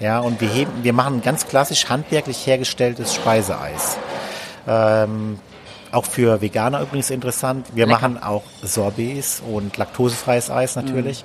Ja, 0.00 0.20
und 0.20 0.40
wir 0.40 0.48
heben, 0.48 0.72
wir 0.82 0.92
machen 0.92 1.22
ganz 1.22 1.46
klassisch 1.46 1.88
handwerklich 1.88 2.46
hergestelltes 2.46 3.14
Speiseeis. 3.14 3.98
Ähm, 4.66 5.38
auch 5.92 6.04
für 6.04 6.40
Veganer 6.40 6.80
übrigens 6.80 7.10
interessant. 7.10 7.66
Wir 7.74 7.86
Lecker. 7.86 8.00
machen 8.00 8.22
auch 8.22 8.42
Sorbets 8.62 9.42
und 9.46 9.76
laktosefreies 9.76 10.50
Eis 10.50 10.76
natürlich. 10.76 11.24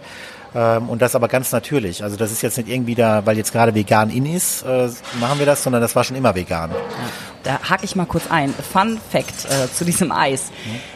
Ähm, 0.53 0.89
und 0.89 1.01
das 1.01 1.15
aber 1.15 1.27
ganz 1.27 1.51
natürlich. 1.51 2.03
Also 2.03 2.17
das 2.17 2.31
ist 2.31 2.41
jetzt 2.41 2.57
nicht 2.57 2.69
irgendwie 2.69 2.95
da, 2.95 3.25
weil 3.25 3.37
jetzt 3.37 3.51
gerade 3.51 3.73
vegan 3.73 4.09
in 4.09 4.25
ist, 4.25 4.63
äh, 4.63 4.89
machen 5.19 5.39
wir 5.39 5.45
das, 5.45 5.63
sondern 5.63 5.81
das 5.81 5.95
war 5.95 6.03
schon 6.03 6.17
immer 6.17 6.35
vegan. 6.35 6.71
Da 7.43 7.59
hake 7.69 7.85
ich 7.85 7.95
mal 7.95 8.05
kurz 8.05 8.29
ein. 8.29 8.53
Fun 8.53 8.99
Fact 9.09 9.45
äh, 9.45 9.71
zu 9.73 9.83
diesem 9.83 10.11
Eis. 10.11 10.51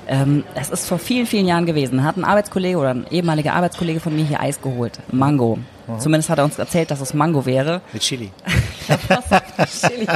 Ähm, 0.07 0.43
das 0.53 0.69
ist 0.69 0.87
vor 0.87 0.99
vielen, 0.99 1.25
vielen 1.25 1.47
Jahren 1.47 1.65
gewesen. 1.65 2.03
Hat 2.03 2.17
ein 2.17 2.23
Arbeitskollege 2.23 2.77
oder 2.77 2.91
ein 2.91 3.07
ehemaliger 3.09 3.53
Arbeitskollege 3.53 3.99
von 3.99 4.15
mir 4.15 4.25
hier 4.25 4.39
Eis 4.39 4.61
geholt. 4.61 4.99
Mango. 5.11 5.57
Zumindest 5.99 6.29
hat 6.29 6.39
er 6.39 6.45
uns 6.45 6.57
erzählt, 6.57 6.89
dass 6.91 6.99
es 7.01 7.13
Mango 7.13 7.45
wäre. 7.45 7.81
Mit 7.93 8.01
Chili. 8.01 8.31
Chili. 9.87 10.07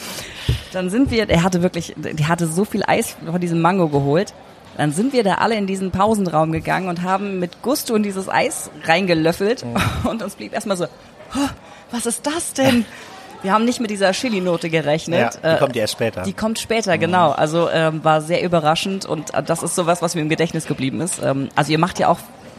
Dann 0.72 0.88
sind 0.88 1.10
wir, 1.10 1.28
er 1.28 1.42
hatte 1.42 1.62
wirklich, 1.62 1.94
der 1.96 2.28
hatte 2.28 2.46
so 2.46 2.64
viel 2.64 2.82
Eis 2.86 3.16
von 3.30 3.40
diesem 3.40 3.60
Mango 3.60 3.88
geholt. 3.88 4.32
Dann 4.78 4.92
sind 4.92 5.12
wir 5.12 5.22
da 5.22 5.34
alle 5.34 5.54
in 5.56 5.66
diesen 5.66 5.90
Pausenraum 5.90 6.50
gegangen 6.50 6.88
und 6.88 7.02
haben 7.02 7.38
mit 7.40 7.60
Gusto 7.60 7.94
in 7.94 8.02
dieses 8.02 8.30
Eis 8.30 8.70
reingelöffelt 8.84 9.66
und 10.04 10.22
uns 10.22 10.34
blieb 10.36 10.54
erstmal 10.54 10.78
so, 10.78 10.84
"Oh, 10.84 11.48
was 11.90 12.06
ist 12.06 12.26
das 12.26 12.54
denn? 12.54 12.86
Wir 13.42 13.52
haben 13.52 13.64
nicht 13.64 13.80
mit 13.80 13.90
dieser 13.90 14.12
Chili-Note 14.12 14.70
gerechnet. 14.70 15.18
Ja, 15.20 15.30
die 15.50 15.56
Äh, 15.56 15.58
kommt 15.58 15.76
erst 15.76 15.94
später. 15.94 16.22
Die 16.22 16.32
kommt 16.32 16.58
später, 16.58 16.96
genau. 16.98 17.30
Also 17.32 17.68
ähm, 17.70 18.04
war 18.04 18.20
sehr 18.20 18.42
überraschend 18.42 19.04
und 19.04 19.34
äh, 19.34 19.42
das 19.42 19.62
ist 19.62 19.74
sowas, 19.74 20.00
was 20.02 20.14
mir 20.14 20.20
im 20.20 20.28
Gedächtnis 20.28 20.66
geblieben 20.66 21.00
ist. 21.00 21.20
Ähm, 21.22 21.48
also 21.56 21.72
ihr 21.72 21.78
macht 21.78 21.98
ja 21.98 22.08
auch 22.08 22.18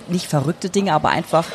nicht 0.10 0.26
verrückte 0.26 0.70
Dinge, 0.70 0.92
aber 0.94 1.10
einfach 1.10 1.46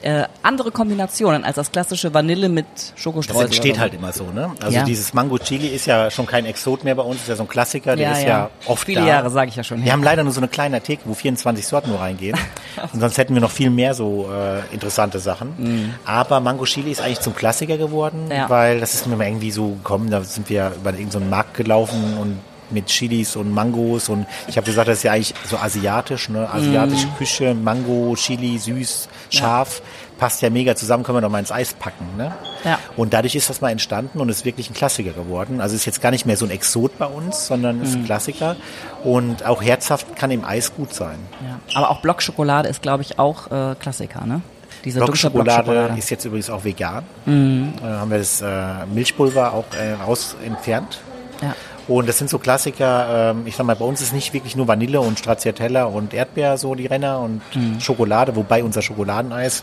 äh, 0.00 0.24
andere 0.42 0.70
Kombinationen 0.70 1.44
als 1.44 1.56
das 1.56 1.72
klassische 1.72 2.12
Vanille 2.12 2.48
mit 2.50 2.66
Das 2.74 2.92
Schokostreusel. 2.96 3.46
entsteht 3.46 3.64
oder 3.72 3.74
so. 3.76 3.80
halt 3.82 3.94
immer 3.94 4.12
so, 4.12 4.24
ne? 4.26 4.50
Also 4.62 4.76
Ja. 4.76 4.84
dieses 4.84 5.12
Mango 5.14 5.38
Chili 5.38 5.68
ist 5.68 5.86
ja 5.86 6.10
schon 6.10 6.26
kein 6.26 6.44
Exot 6.46 6.84
mehr 6.84 6.94
bei 6.94 7.02
uns, 7.02 7.20
ist 7.22 7.28
ja 7.28 7.36
so 7.36 7.44
ein 7.44 7.48
Klassiker, 7.48 7.96
der 7.96 8.08
Ja, 8.08 8.12
ist 8.12 8.22
ja. 8.22 8.28
ja, 8.28 8.50
oft 8.66 8.84
Viele 8.84 9.00
da. 9.02 9.06
Jahre, 9.06 9.30
sage 9.30 9.48
ich 9.50 9.56
ja 9.56 9.64
schon. 9.64 9.82
Wir 9.84 9.92
haben 9.92 10.02
leider 10.02 10.22
nur 10.24 10.32
so 10.32 10.40
eine 10.40 10.48
kleine 10.48 10.80
Theke, 10.82 11.02
wo 11.06 11.14
24 11.14 11.66
Sorten 11.66 11.90
nur 11.90 12.00
reingehen. 12.00 12.38
Und 12.92 13.00
sonst 13.00 13.18
hätten 13.18 13.34
wir 13.34 13.40
noch 13.40 13.50
viel 13.50 13.70
mehr 13.70 13.94
so 13.94 14.28
äh, 14.32 14.60
interessante 14.74 15.18
Sachen. 15.18 15.94
Aber 16.04 16.40
Mango 16.40 16.64
Chili 16.64 16.90
ist 16.90 17.00
eigentlich 17.00 17.20
zum 17.20 17.34
Klassiker 17.34 17.76
geworden, 17.78 18.24
Mhm. 18.26 18.30
Ja. 18.32 18.50
weil 18.50 18.80
das 18.80 18.94
ist 18.94 19.06
mir 19.06 19.16
mal 19.16 19.26
irgendwie 19.26 19.50
so 19.50 19.70
gekommen, 19.70 20.10
da 20.10 20.22
sind 20.22 20.48
wir 20.48 20.72
über 20.76 20.90
irgendeinen 20.92 21.30
Markt 21.30 21.54
gelaufen 21.54 22.16
und 22.20 22.38
mit 22.70 22.86
Chilis 22.86 23.36
und 23.36 23.52
Mangos 23.52 24.08
und 24.08 24.26
ich 24.48 24.56
habe 24.56 24.64
gesagt, 24.66 24.88
das 24.88 24.96
ist 24.98 25.02
ja 25.04 25.12
eigentlich 25.12 25.34
so 25.48 25.58
asiatisch, 25.58 26.30
ne? 26.30 26.48
Asiatische 26.52 27.06
Mhm. 27.08 27.14
Küche, 27.18 27.54
Mango, 27.54 28.14
Chili, 28.16 28.58
süß, 28.58 29.08
scharf, 29.28 29.82
passt 30.18 30.42
ja 30.42 30.50
mega 30.50 30.76
zusammen, 30.76 31.02
können 31.04 31.16
wir 31.18 31.22
doch 31.22 31.30
mal 31.30 31.38
ins 31.40 31.50
Eis 31.52 31.74
packen, 31.74 32.06
ne? 32.16 32.32
Ja. 32.64 32.78
Und 32.96 33.12
dadurch 33.12 33.34
ist 33.34 33.50
das 33.50 33.60
mal 33.60 33.70
entstanden 33.70 34.20
und 34.20 34.28
ist 34.28 34.44
wirklich 34.44 34.70
ein 34.70 34.74
Klassiker 34.74 35.12
geworden. 35.12 35.60
Also 35.60 35.74
ist 35.74 35.84
jetzt 35.84 36.00
gar 36.00 36.10
nicht 36.10 36.24
mehr 36.26 36.36
so 36.36 36.44
ein 36.46 36.50
Exot 36.50 36.96
bei 36.98 37.06
uns, 37.06 37.46
sondern 37.46 37.82
ist 37.82 37.94
Mhm. 37.94 38.00
ein 38.02 38.04
Klassiker 38.06 38.56
und 39.02 39.44
auch 39.44 39.62
herzhaft 39.62 40.14
kann 40.16 40.30
im 40.30 40.44
Eis 40.44 40.74
gut 40.74 40.94
sein. 40.94 41.18
Ja. 41.46 41.78
Aber 41.78 41.90
auch 41.90 42.00
Blockschokolade 42.00 42.68
ist, 42.68 42.80
glaube 42.82 43.02
ich, 43.02 43.18
auch 43.18 43.50
äh, 43.50 43.74
Klassiker, 43.78 44.24
ne? 44.26 44.40
Diese 44.84 44.98
Blockschokolade 45.00 45.62
Blockschokolade. 45.64 45.98
ist 45.98 46.10
jetzt 46.10 46.24
übrigens 46.26 46.50
auch 46.50 46.64
vegan. 46.64 47.04
Mhm. 47.24 47.72
Äh, 47.82 47.86
haben 47.86 48.10
wir 48.10 48.18
das 48.18 48.40
äh, 48.42 48.86
Milchpulver 48.92 49.52
auch 49.54 49.64
äh, 49.78 49.92
raus 49.94 50.36
entfernt. 50.44 51.00
Ja. 51.42 51.54
Und 51.86 52.08
das 52.08 52.16
sind 52.16 52.30
so 52.30 52.38
Klassiker, 52.38 53.32
ähm, 53.32 53.42
ich 53.46 53.56
sag 53.56 53.66
mal, 53.66 53.76
bei 53.76 53.84
uns 53.84 54.00
ist 54.00 54.14
nicht 54.14 54.32
wirklich 54.32 54.56
nur 54.56 54.66
Vanille 54.68 55.00
und 55.02 55.18
Stracciatella 55.18 55.84
und 55.84 56.14
Erdbeer 56.14 56.56
so 56.56 56.74
die 56.74 56.86
Renner 56.86 57.18
und 57.20 57.42
Mhm. 57.54 57.78
Schokolade, 57.80 58.36
wobei 58.36 58.64
unser 58.64 58.80
Schokoladeneis, 58.80 59.62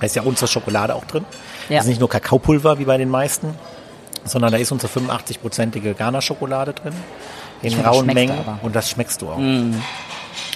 da 0.00 0.06
ist 0.06 0.16
ja 0.16 0.22
unsere 0.22 0.48
Schokolade 0.48 0.94
auch 0.94 1.04
drin. 1.04 1.24
Ja. 1.68 1.76
Das 1.76 1.84
ist 1.84 1.90
nicht 1.90 2.00
nur 2.00 2.08
Kakaopulver 2.08 2.78
wie 2.78 2.84
bei 2.84 2.98
den 2.98 3.08
meisten, 3.08 3.54
sondern 4.24 4.52
da 4.52 4.58
ist 4.58 4.72
unsere 4.72 4.92
85-prozentige 4.92 5.94
Ghana-Schokolade 5.94 6.74
drin. 6.74 6.92
In 7.62 7.74
das 7.74 7.86
rauen 7.86 8.06
Mengen 8.06 8.38
und 8.62 8.76
das 8.76 8.90
schmeckst 8.90 9.22
du 9.22 9.30
auch. 9.30 9.38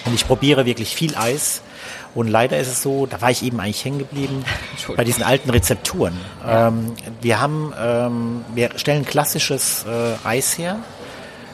Und 0.05 0.13
ich 0.13 0.27
probiere 0.27 0.65
wirklich 0.65 0.95
viel 0.95 1.15
Eis. 1.15 1.61
Und 2.13 2.27
leider 2.27 2.59
ist 2.59 2.67
es 2.67 2.83
so, 2.83 3.05
da 3.05 3.21
war 3.21 3.31
ich 3.31 3.41
eben 3.41 3.59
eigentlich 3.59 3.85
hängen 3.85 3.99
geblieben, 3.99 4.43
bei 4.97 5.03
diesen 5.03 5.23
alten 5.23 5.49
Rezepturen. 5.49 6.17
Ähm, 6.45 6.93
wir 7.21 7.39
haben, 7.39 7.73
ähm, 7.81 8.45
wir 8.53 8.71
stellen 8.75 9.05
klassisches 9.05 9.85
äh, 9.87 10.27
Eis 10.27 10.57
her, 10.57 10.77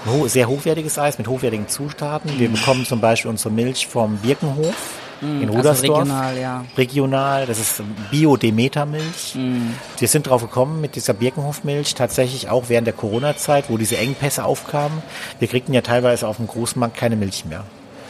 ho 0.07 0.27
sehr 0.27 0.47
hochwertiges 0.47 0.97
Eis 0.97 1.17
mit 1.17 1.27
hochwertigen 1.27 1.67
Zutaten. 1.67 2.35
Mhm. 2.35 2.39
Wir 2.39 2.49
bekommen 2.49 2.85
zum 2.85 2.99
Beispiel 3.01 3.29
unsere 3.29 3.51
Milch 3.51 3.87
vom 3.87 4.17
Birkenhof 4.17 4.75
in 5.21 5.49
Rudersdorf. 5.49 5.99
Also 5.99 6.11
regional, 6.13 6.37
ja. 6.37 6.65
Regional, 6.77 7.45
das 7.45 7.59
ist 7.59 7.81
Bio-Demeter-Milch. 8.11 9.35
Mhm. 9.35 9.73
Wir 9.97 10.07
sind 10.07 10.27
drauf 10.27 10.41
gekommen 10.41 10.81
mit 10.81 10.95
dieser 10.95 11.13
Birkenhof-Milch, 11.13 11.95
tatsächlich 11.95 12.49
auch 12.49 12.65
während 12.67 12.87
der 12.87 12.93
Corona-Zeit, 12.93 13.69
wo 13.69 13.77
diese 13.77 13.97
Engpässe 13.97 14.45
aufkamen. 14.45 15.01
Wir 15.39 15.47
kriegten 15.47 15.73
ja 15.73 15.81
teilweise 15.81 16.27
auf 16.27 16.37
dem 16.37 16.47
Großmarkt 16.47 16.95
keine 16.95 17.15
Milch 17.15 17.45
mehr. 17.45 17.63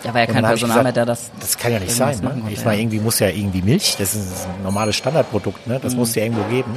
Da 0.03 0.13
war 0.13 0.21
ja 0.21 0.27
kein 0.27 0.43
Personal 0.43 0.83
mehr, 0.83 0.91
der 0.91 1.05
das. 1.05 1.31
Das 1.39 1.57
kann 1.57 1.71
ja 1.71 1.79
nicht 1.79 1.91
sein. 1.91 2.19
Ne? 2.21 2.43
Ich 2.51 2.63
meine, 2.63 2.81
irgendwie 2.81 2.99
muss 2.99 3.19
ja 3.19 3.29
irgendwie 3.29 3.61
Milch, 3.61 3.95
das 3.97 4.15
ist 4.15 4.45
ein 4.45 4.63
normales 4.63 4.95
Standardprodukt, 4.95 5.65
ne? 5.67 5.79
das 5.81 5.95
muss 5.95 6.13
ja 6.15 6.23
irgendwo 6.23 6.43
geben. 6.43 6.71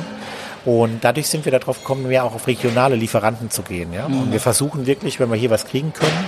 Und 0.64 1.04
dadurch 1.04 1.26
sind 1.28 1.44
wir 1.44 1.52
darauf 1.52 1.78
gekommen, 1.78 2.08
mehr 2.08 2.24
auch 2.24 2.34
auf 2.34 2.46
regionale 2.46 2.96
Lieferanten 2.96 3.50
zu 3.50 3.62
gehen. 3.62 3.92
Ja? 3.92 4.06
Und 4.06 4.32
wir 4.32 4.40
versuchen 4.40 4.86
wirklich, 4.86 5.18
wenn 5.20 5.30
wir 5.30 5.36
hier 5.36 5.50
was 5.50 5.66
kriegen 5.66 5.92
können, 5.92 6.24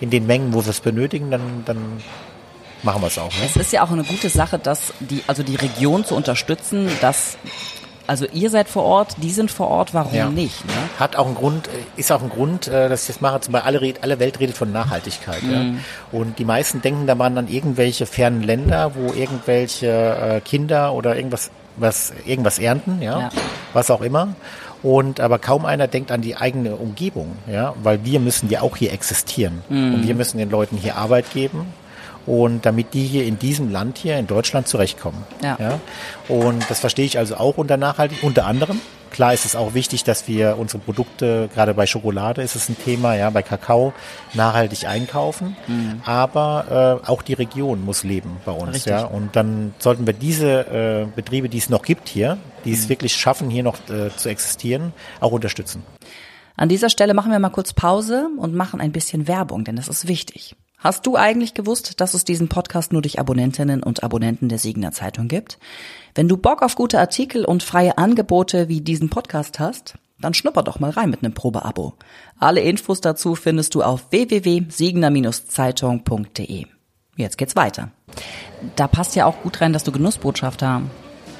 in 0.00 0.10
den 0.10 0.26
Mengen, 0.26 0.52
wo 0.52 0.64
wir 0.64 0.70
es 0.70 0.80
benötigen, 0.80 1.30
dann, 1.30 1.62
dann 1.64 1.78
machen 2.86 3.02
wir 3.02 3.08
es 3.08 3.18
auch. 3.18 3.28
Ne? 3.28 3.44
Es 3.44 3.56
ist 3.56 3.72
ja 3.72 3.82
auch 3.84 3.90
eine 3.90 4.04
gute 4.04 4.30
Sache, 4.30 4.58
dass 4.58 4.94
die, 5.00 5.22
also 5.26 5.42
die 5.42 5.56
Region 5.56 6.04
zu 6.06 6.14
unterstützen, 6.14 6.88
dass, 7.02 7.36
also 8.06 8.24
ihr 8.32 8.48
seid 8.48 8.68
vor 8.68 8.84
Ort, 8.84 9.16
die 9.22 9.30
sind 9.30 9.50
vor 9.50 9.68
Ort, 9.68 9.92
warum 9.92 10.14
Ja. 10.14 10.30
nicht? 10.30 10.64
Ne? 10.64 10.72
Hat 10.98 11.16
auch 11.16 11.26
einen 11.26 11.34
Grund, 11.34 11.66
äh, 11.68 11.70
ist 12.00 12.10
auch 12.12 12.22
ein 12.22 12.30
Grund, 12.30 12.68
äh, 12.68 12.88
dass 12.88 13.02
ich 13.02 13.08
das 13.08 13.20
mache. 13.20 13.40
Zum 13.40 13.52
Beispiel 13.52 13.66
alle, 13.68 13.80
red- 13.82 14.02
alle 14.02 14.18
Welt 14.18 14.40
redet 14.40 14.56
von 14.56 14.72
Nachhaltigkeit. 14.72 15.42
Ja? 15.42 15.64
Und 16.12 16.38
die 16.38 16.44
meisten 16.46 16.80
denken 16.80 17.06
daran 17.06 17.36
an 17.36 17.48
irgendwelche 17.48 18.06
fernen 18.06 18.42
Länder, 18.42 18.92
wo 18.94 19.12
irgendwelche 19.12 19.88
äh, 19.88 20.40
Kinder 20.40 20.94
oder 20.94 21.16
irgendwas, 21.16 21.50
was, 21.76 22.12
irgendwas 22.24 22.58
ernten, 22.58 23.02
ja? 23.02 23.18
Ja. 23.20 23.28
was 23.74 23.90
auch 23.90 24.00
immer. 24.00 24.28
Und 24.82 25.18
aber 25.20 25.38
kaum 25.40 25.66
einer 25.66 25.88
denkt 25.88 26.12
an 26.12 26.20
die 26.20 26.36
eigene 26.36 26.76
Umgebung, 26.76 27.36
ja, 27.50 27.74
weil 27.82 28.04
wir 28.04 28.20
müssen 28.20 28.48
ja 28.50 28.60
auch 28.60 28.76
hier 28.76 28.92
existieren 28.92 29.62
und 29.68 30.06
wir 30.06 30.14
müssen 30.14 30.38
den 30.38 30.50
Leuten 30.50 30.76
hier 30.76 30.96
Arbeit 30.96 31.32
geben 31.32 31.66
und 32.26 32.66
damit 32.66 32.94
die 32.94 33.04
hier 33.04 33.24
in 33.24 33.38
diesem 33.38 33.70
Land 33.70 33.98
hier 33.98 34.18
in 34.18 34.26
Deutschland 34.26 34.68
zurechtkommen. 34.68 35.24
Ja. 35.42 35.80
Und 36.28 36.68
das 36.68 36.80
verstehe 36.80 37.04
ich 37.04 37.18
also 37.18 37.36
auch 37.36 37.56
unter 37.56 37.76
nachhaltig, 37.76 38.22
unter 38.22 38.46
anderem. 38.46 38.80
Klar 39.10 39.32
ist 39.32 39.46
es 39.46 39.56
auch 39.56 39.72
wichtig, 39.72 40.04
dass 40.04 40.28
wir 40.28 40.58
unsere 40.58 40.78
Produkte, 40.82 41.48
gerade 41.54 41.72
bei 41.72 41.86
Schokolade 41.86 42.42
ist 42.42 42.54
es 42.54 42.68
ein 42.68 42.76
Thema, 42.76 43.14
ja, 43.14 43.30
bei 43.30 43.42
Kakao 43.42 43.94
nachhaltig 44.34 44.86
einkaufen. 44.86 45.56
Aber 46.04 47.00
äh, 47.06 47.08
auch 47.08 47.22
die 47.22 47.32
Region 47.32 47.82
muss 47.82 48.04
leben 48.04 48.36
bei 48.44 48.52
uns, 48.52 48.74
Richtig. 48.74 48.90
ja. 48.90 49.04
Und 49.04 49.34
dann 49.34 49.74
sollten 49.78 50.06
wir 50.06 50.12
diese 50.12 51.06
äh, 51.06 51.06
Betriebe, 51.14 51.48
die 51.48 51.58
es 51.58 51.70
noch 51.70 51.82
gibt 51.82 52.08
hier, 52.08 52.36
die 52.64 52.72
es 52.72 52.88
wirklich 52.88 53.14
schaffen, 53.14 53.48
hier 53.48 53.62
noch 53.62 53.76
äh, 53.88 54.14
zu 54.14 54.28
existieren, 54.28 54.92
auch 55.20 55.32
unterstützen. 55.32 55.82
An 56.56 56.68
dieser 56.68 56.90
Stelle 56.90 57.14
machen 57.14 57.32
wir 57.32 57.38
mal 57.38 57.50
kurz 57.50 57.72
Pause 57.72 58.28
und 58.38 58.54
machen 58.54 58.80
ein 58.80 58.92
bisschen 58.92 59.28
Werbung, 59.28 59.64
denn 59.64 59.76
das 59.76 59.88
ist 59.88 60.08
wichtig. 60.08 60.56
Hast 60.78 61.06
du 61.06 61.16
eigentlich 61.16 61.54
gewusst, 61.54 62.00
dass 62.00 62.14
es 62.14 62.24
diesen 62.24 62.48
Podcast 62.48 62.92
nur 62.92 63.02
durch 63.02 63.18
Abonnentinnen 63.18 63.82
und 63.82 64.02
Abonnenten 64.02 64.48
der 64.48 64.58
Siegener 64.58 64.92
Zeitung 64.92 65.28
gibt? 65.28 65.58
Wenn 66.14 66.28
du 66.28 66.36
Bock 66.36 66.62
auf 66.62 66.76
gute 66.76 67.00
Artikel 67.00 67.44
und 67.44 67.62
freie 67.62 67.98
Angebote 67.98 68.68
wie 68.68 68.82
diesen 68.82 69.08
Podcast 69.08 69.58
hast, 69.58 69.94
dann 70.20 70.34
schnupper 70.34 70.62
doch 70.62 70.78
mal 70.78 70.90
rein 70.90 71.08
mit 71.10 71.22
einem 71.22 71.32
Probeabo. 71.34 71.94
Alle 72.38 72.60
Infos 72.60 73.00
dazu 73.00 73.34
findest 73.34 73.74
du 73.74 73.82
auf 73.82 74.10
www.siegener-zeitung.de. 74.10 76.66
Jetzt 77.16 77.38
geht's 77.38 77.56
weiter. 77.56 77.90
Da 78.76 78.86
passt 78.86 79.16
ja 79.16 79.24
auch 79.26 79.42
gut 79.42 79.62
rein, 79.62 79.72
dass 79.72 79.84
du 79.84 79.92
Genussbotschafter 79.92 80.82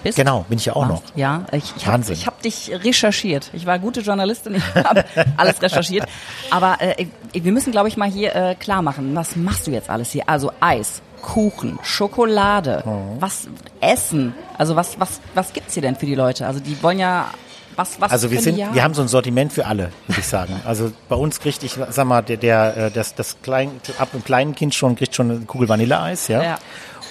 bist. 0.03 0.17
Genau, 0.17 0.45
bin 0.49 0.59
ich 0.59 0.67
ja 0.67 0.77
auch 0.77 0.87
noch. 0.87 1.03
Ja, 1.15 1.45
ich, 1.53 1.75
ich 1.77 1.87
habe 1.87 2.03
hab 2.05 2.43
dich 2.43 2.71
recherchiert. 2.73 3.51
Ich 3.53 3.67
war 3.67 3.79
gute 3.79 4.01
Journalistin, 4.01 4.55
ich 4.57 4.75
habe 4.75 5.05
alles 5.37 5.61
recherchiert. 5.63 6.07
Aber 6.51 6.79
äh, 6.81 7.07
wir 7.33 7.53
müssen, 7.53 7.73
glaube 7.73 7.89
ich, 7.89 7.97
mal 7.97 8.09
hier 8.11 8.35
äh, 8.35 8.55
klar 8.55 8.83
machen, 8.83 9.15
was 9.15 9.37
machst 9.37 9.67
du 9.67 9.71
jetzt 9.71 9.91
alles 9.91 10.11
hier? 10.13 10.29
Also 10.29 10.53
Eis, 10.61 11.03
Kuchen, 11.23 11.79
Schokolade, 11.83 12.83
Mhm. 12.87 13.21
was 13.21 13.49
Essen. 13.81 14.35
Also 14.59 14.77
was 14.77 14.99
was 15.01 15.21
was 15.35 15.53
gibt's 15.53 15.75
hier 15.75 15.83
denn 15.83 15.97
für 15.97 16.07
die 16.07 16.15
Leute? 16.15 16.47
Also 16.47 16.61
die 16.61 16.81
wollen 16.83 16.99
ja 16.99 17.27
was 17.75 18.01
was 18.01 18.11
Also 18.11 18.31
wir 18.31 18.41
sind, 18.41 18.57
wir 18.57 18.83
haben 18.83 18.95
so 18.95 19.03
ein 19.03 19.09
Sortiment 19.09 19.53
für 19.53 19.67
alle, 19.67 19.91
würde 20.07 20.21
ich 20.21 20.27
sagen. 20.27 20.61
Also 20.65 20.93
bei 21.09 21.17
uns 21.17 21.41
kriegt 21.41 21.63
ich, 21.63 21.77
sag 21.91 22.07
mal, 22.07 22.23
der, 22.23 22.37
der 22.39 22.77
äh, 22.77 22.91
das, 22.91 23.15
das 23.15 23.37
klein, 23.43 23.71
ab 23.99 24.11
einem 24.13 24.25
kleinen 24.25 24.55
Kind 24.55 24.75
schon 24.75 24.97
kriegt 24.97 25.15
schon 25.15 25.31
eine 25.31 25.41
Kugel 25.41 25.69
Vanilleeis, 25.69 26.29
ja. 26.29 26.43
Ja. 26.43 26.59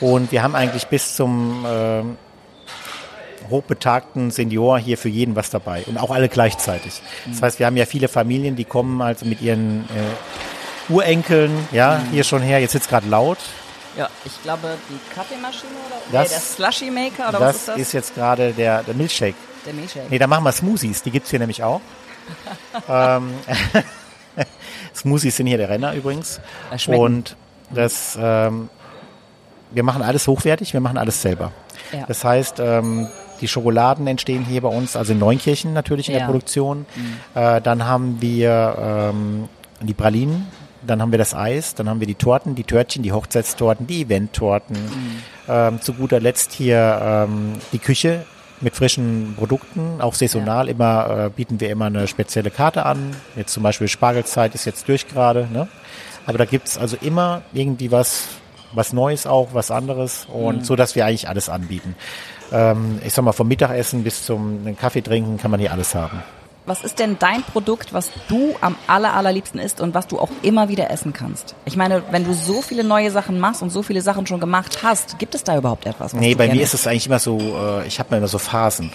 Und 0.02 0.32
wir 0.32 0.42
haben 0.44 0.56
eigentlich 0.56 0.88
bis 0.88 1.16
zum 1.16 1.66
ähm, 1.68 2.18
hochbetagten 3.50 4.32
Senior 4.32 4.78
hier 4.80 4.98
für 4.98 5.10
jeden 5.10 5.36
was 5.36 5.50
dabei 5.50 5.84
und 5.88 5.98
auch 5.98 6.12
alle 6.12 6.30
gleichzeitig. 6.30 7.02
Das 7.30 7.42
heißt, 7.42 7.60
wir 7.60 7.66
haben 7.66 7.78
ja 7.78 7.86
viele 7.86 8.08
Familien, 8.08 8.56
die 8.56 8.66
kommen 8.66 9.02
also 9.02 9.26
mit 9.26 9.42
ihren 9.42 9.86
äh, 9.86 10.92
Urenkeln, 10.94 11.68
ja, 11.72 12.02
hier 12.12 12.24
schon 12.24 12.42
her. 12.42 12.60
Jetzt 12.60 12.74
sitzt 12.74 12.90
gerade 12.90 13.08
laut. 13.10 13.38
ja, 13.98 14.10
ich 14.26 14.42
glaube 14.44 14.78
die 14.90 15.14
Kaffeemaschine 15.16 15.72
oder 15.88 16.22
Das- 16.24 16.30
nee, 16.30 16.36
der 16.36 16.72
Slushy 16.72 16.92
Maker 16.92 17.30
oder 17.30 17.40
was 17.40 17.48
Das 17.54 17.56
ist 17.58 17.68
das? 17.70 17.78
ist 17.78 17.92
jetzt 17.94 18.16
gerade 18.16 18.52
der, 18.54 18.84
der 18.84 18.94
Milchshake. 18.94 19.36
der 19.66 19.74
Milchshake. 19.74 20.06
Nee, 20.10 20.20
da 20.20 20.28
machen 20.28 20.44
wir 20.44 20.52
Smoothies, 20.52 21.02
die 21.04 21.12
gibt's 21.12 21.30
hier 21.30 21.40
nämlich 21.40 21.64
auch. 21.64 21.82
ähm, 22.90 23.34
Smoothies 24.96 25.38
sind 25.38 25.48
hier 25.48 25.58
der 25.58 25.70
Renner 25.70 25.94
übrigens. 25.94 26.40
Äh. 26.88 26.96
Und 26.96 27.36
das, 27.72 28.18
ähm, 28.20 28.70
wir 29.72 29.84
machen 29.84 30.02
alles 30.02 30.28
hochwertig, 30.28 30.74
wir 30.74 30.82
machen 30.82 30.98
alles 30.98 31.22
selber. 31.22 31.52
Ja. 31.92 32.06
Das 32.08 32.24
heißt, 32.24 32.60
ähm, 32.60 33.08
die 33.42 33.48
Schokoladen 33.48 34.08
entstehen 34.08 34.46
hier 34.46 34.62
bei 34.62 34.70
uns, 34.70 34.96
also 34.96 35.14
in 35.14 35.20
Neunkirchen 35.20 35.74
natürlich 35.74 36.08
in 36.08 36.14
Ja. 36.14 36.20
der 36.20 36.26
Produktion. 36.28 36.86
Äh, 37.34 37.62
dann 37.62 37.86
haben 37.86 38.22
wir 38.22 39.12
ähm, 39.14 39.50
die 39.82 39.94
Pralinen, 39.94 40.48
dann 40.86 41.02
haben 41.02 41.12
wir 41.12 41.18
das 41.20 41.34
Eis, 41.34 41.76
dann 41.76 41.90
haben 41.90 42.00
wir 42.00 42.08
die 42.08 42.16
Torten, 42.16 42.56
die 42.56 42.64
Törtchen, 42.64 43.04
die 43.04 43.12
Hochzeitstorten, 43.12 43.88
die 43.88 44.02
Eventtorten. 44.04 44.78
Ähm, 45.48 45.82
zu 45.82 45.94
guter 45.94 46.20
Letzt 46.20 46.54
hier 46.54 47.00
ähm, 47.28 47.54
die 47.72 47.80
Küche 47.80 48.26
mit 48.62 48.76
frischen 48.76 49.34
Produkten, 49.38 50.00
auch 50.00 50.14
saisonal. 50.14 50.70
Immer 50.70 51.26
äh, 51.26 51.30
bieten 51.30 51.60
wir 51.60 51.70
immer 51.70 51.86
eine 51.86 52.08
spezielle 52.08 52.50
Karte 52.52 52.86
an. 52.86 53.16
Jetzt 53.36 53.54
zum 53.54 53.64
Beispiel 53.64 53.88
Spargelzeit 53.88 54.56
ist 54.56 54.66
jetzt 54.66 54.88
durch 54.88 55.08
gerade. 55.08 55.48
Ne? 55.52 55.68
Aber 56.26 56.38
da 56.38 56.46
gibt's 56.46 56.78
also 56.78 56.98
immer 57.02 57.42
irgendwie 57.54 57.92
was, 57.92 58.28
was 58.76 58.94
Neues 58.94 59.26
auch, 59.26 59.50
was 59.54 59.72
anderes 59.72 60.28
und 60.32 60.66
so, 60.66 60.76
dass 60.76 60.96
wir 60.96 61.06
eigentlich 61.06 61.28
alles 61.28 61.50
anbieten. 61.50 61.96
Ähm, 62.52 63.00
ich 63.06 63.14
sag 63.14 63.24
mal, 63.26 63.32
vom 63.32 63.48
Mittagessen 63.48 64.04
bis 64.04 64.26
zum 64.26 64.76
Kaffee 64.78 65.02
trinken 65.02 65.38
kann 65.38 65.52
man 65.52 65.60
hier 65.60 65.72
alles 65.72 65.96
haben. 65.96 66.24
Was 66.68 66.84
ist 66.84 66.98
denn 66.98 67.18
dein 67.20 67.44
Produkt, 67.44 67.94
was 67.94 68.10
du 68.28 68.56
am 68.60 68.76
aller, 68.88 69.14
allerliebsten 69.14 69.60
isst 69.60 69.82
und 69.82 69.94
was 69.94 70.08
du 70.08 70.20
auch 70.20 70.32
immer 70.42 70.68
wieder 70.68 70.90
essen 70.90 71.14
kannst? 71.14 71.54
Ich 71.66 71.78
meine, 71.78 72.02
wenn 72.10 72.26
du 72.26 72.34
so 72.34 72.64
viele 72.64 72.84
neue 72.84 73.12
Sachen 73.12 73.40
machst 73.40 73.62
und 73.62 73.70
so 73.70 73.84
viele 73.84 74.02
Sachen 74.02 74.26
schon 74.26 74.40
gemacht 74.40 74.80
hast, 74.82 75.20
gibt 75.20 75.36
es 75.36 75.44
da 75.44 75.56
überhaupt 75.58 75.86
etwas? 75.86 76.14
Was 76.16 76.20
Nee, 76.20 76.34
bei 76.34 76.48
mir 76.48 76.64
ist 76.64 76.74
es 76.74 76.88
eigentlich 76.88 77.06
immer 77.06 77.20
so, 77.20 77.38
äh, 77.38 77.88
ich 77.88 78.00
habe 78.00 78.16
immer 78.16 78.28
so 78.28 78.40
Phasen. 78.40 78.92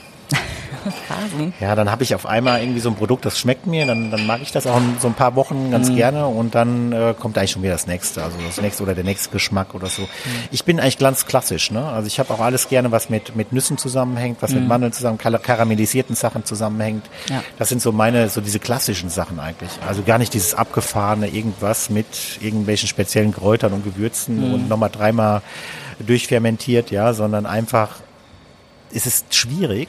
Phasen. 1.09 1.53
Ja, 1.61 1.75
dann 1.75 1.91
habe 1.91 2.03
ich 2.03 2.15
auf 2.15 2.27
einmal 2.27 2.61
irgendwie 2.61 2.81
so 2.81 2.89
ein 2.89 2.95
Produkt, 2.97 3.25
das 3.25 3.39
schmeckt 3.39 3.67
mir, 3.67 3.87
dann, 3.87 4.11
dann 4.11 4.27
mag 4.27 4.41
ich 4.43 4.53
das 4.53 4.67
auch 4.67 4.77
in 4.79 4.97
so 5.01 5.09
ein 5.09 5.15
paar 5.15 5.37
Wochen 5.37 5.71
ganz 5.71 5.95
gerne 5.95 6.27
und 6.27 6.55
dann 6.55 6.93
äh, 6.93 7.15
kommt 7.19 7.37
eigentlich 7.39 7.51
schon 7.53 7.63
wieder 7.63 7.73
das 7.73 7.87
nächste, 7.87 8.23
also 8.23 8.37
das 8.47 8.61
nächste 8.61 8.83
oder 8.83 8.95
der 8.95 9.05
nächste 9.05 9.31
Geschmack 9.31 9.75
oder 9.75 9.89
so. 9.89 10.09
Ich 10.51 10.65
bin 10.65 10.81
eigentlich 10.81 10.99
ganz 10.99 11.27
klassisch, 11.27 11.71
ne? 11.71 11.85
Also 11.87 12.07
ich 12.07 12.19
habe 12.19 12.33
auch 12.33 12.41
alles 12.41 12.69
gerne, 12.69 12.91
was 12.91 13.11
mit 13.11 13.37
mit 13.37 13.53
Nüssen 13.53 13.79
zusammenhängt, 13.79 14.39
was 14.43 14.53
mit 14.53 14.67
Mandeln 14.67 14.93
zusammen, 14.93 15.19
kar- 15.19 15.39
karamellisierten 15.39 16.17
Sachen 16.17 16.45
zusammenhängt. 16.45 17.05
Ja. 17.29 17.43
Das 17.59 17.69
sind 17.69 17.83
so 17.83 17.93
meine, 17.93 18.29
so 18.29 18.41
diese 18.41 18.59
klassischen 18.59 19.11
Sachen 19.11 19.39
eigentlich. 19.41 19.71
Also 19.87 20.03
gar 20.03 20.19
nicht 20.19 20.35
dieses 20.35 20.55
abgefahrene 20.55 21.29
irgendwas 21.29 21.91
mit 21.91 22.07
irgendwelchen 22.41 22.89
speziellen 22.89 23.33
Kräutern 23.33 23.73
und 23.73 23.85
Gewürzen 23.85 24.53
und 24.55 24.69
nochmal 24.69 24.91
dreimal 24.91 25.43
durchfermentiert, 25.99 26.91
ja, 26.91 27.13
sondern 27.13 27.47
einfach 27.47 27.97
es 28.93 29.07
ist 29.07 29.35
schwierig, 29.35 29.89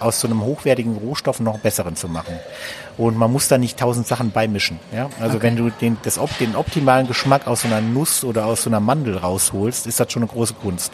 aus 0.00 0.20
so 0.20 0.28
einem 0.28 0.42
hochwertigen 0.42 0.96
Rohstoff 0.96 1.40
noch 1.40 1.58
besseren 1.58 1.96
zu 1.96 2.08
machen. 2.08 2.34
Und 2.96 3.16
man 3.18 3.32
muss 3.32 3.48
da 3.48 3.58
nicht 3.58 3.78
tausend 3.78 4.06
Sachen 4.06 4.30
beimischen. 4.30 4.78
Ja? 4.94 5.08
Also 5.20 5.36
Okay. 5.36 5.46
wenn 5.46 5.56
du 5.56 5.70
den, 5.70 5.96
das, 6.04 6.18
den 6.38 6.54
optimalen 6.54 7.08
Geschmack 7.08 7.46
aus 7.48 7.62
so 7.62 7.68
einer 7.68 7.80
Nuss 7.80 8.22
oder 8.22 8.46
aus 8.46 8.62
so 8.62 8.70
einer 8.70 8.78
Mandel 8.80 9.18
rausholst, 9.18 9.86
ist 9.86 9.98
das 9.98 10.12
schon 10.12 10.22
eine 10.22 10.30
große 10.30 10.54
Kunst. 10.54 10.92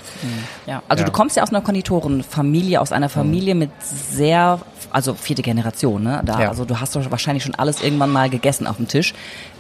Ja, 0.67 0.83
also 0.89 1.03
Ja. 1.03 1.07
du 1.07 1.13
kommst 1.13 1.37
ja 1.37 1.43
aus 1.43 1.51
einer 1.51 1.61
Konditorenfamilie, 1.61 2.81
aus 2.81 2.93
einer 2.93 3.09
Familie 3.11 3.55
mit 3.55 3.71
sehr, 3.83 4.61
also 4.91 5.13
vierte 5.15 5.43
Generation, 5.43 6.03
ne? 6.03 6.23
Da, 6.25 6.41
Ja. 6.41 6.49
Also 6.49 6.65
du 6.65 6.81
hast 6.81 6.97
doch 6.97 7.11
wahrscheinlich 7.11 7.45
schon 7.45 7.55
alles 7.55 7.83
irgendwann 7.83 8.11
mal 8.11 8.31
gegessen 8.31 8.67
auf 8.67 8.77
dem 8.77 8.89
Tisch. 8.89 9.13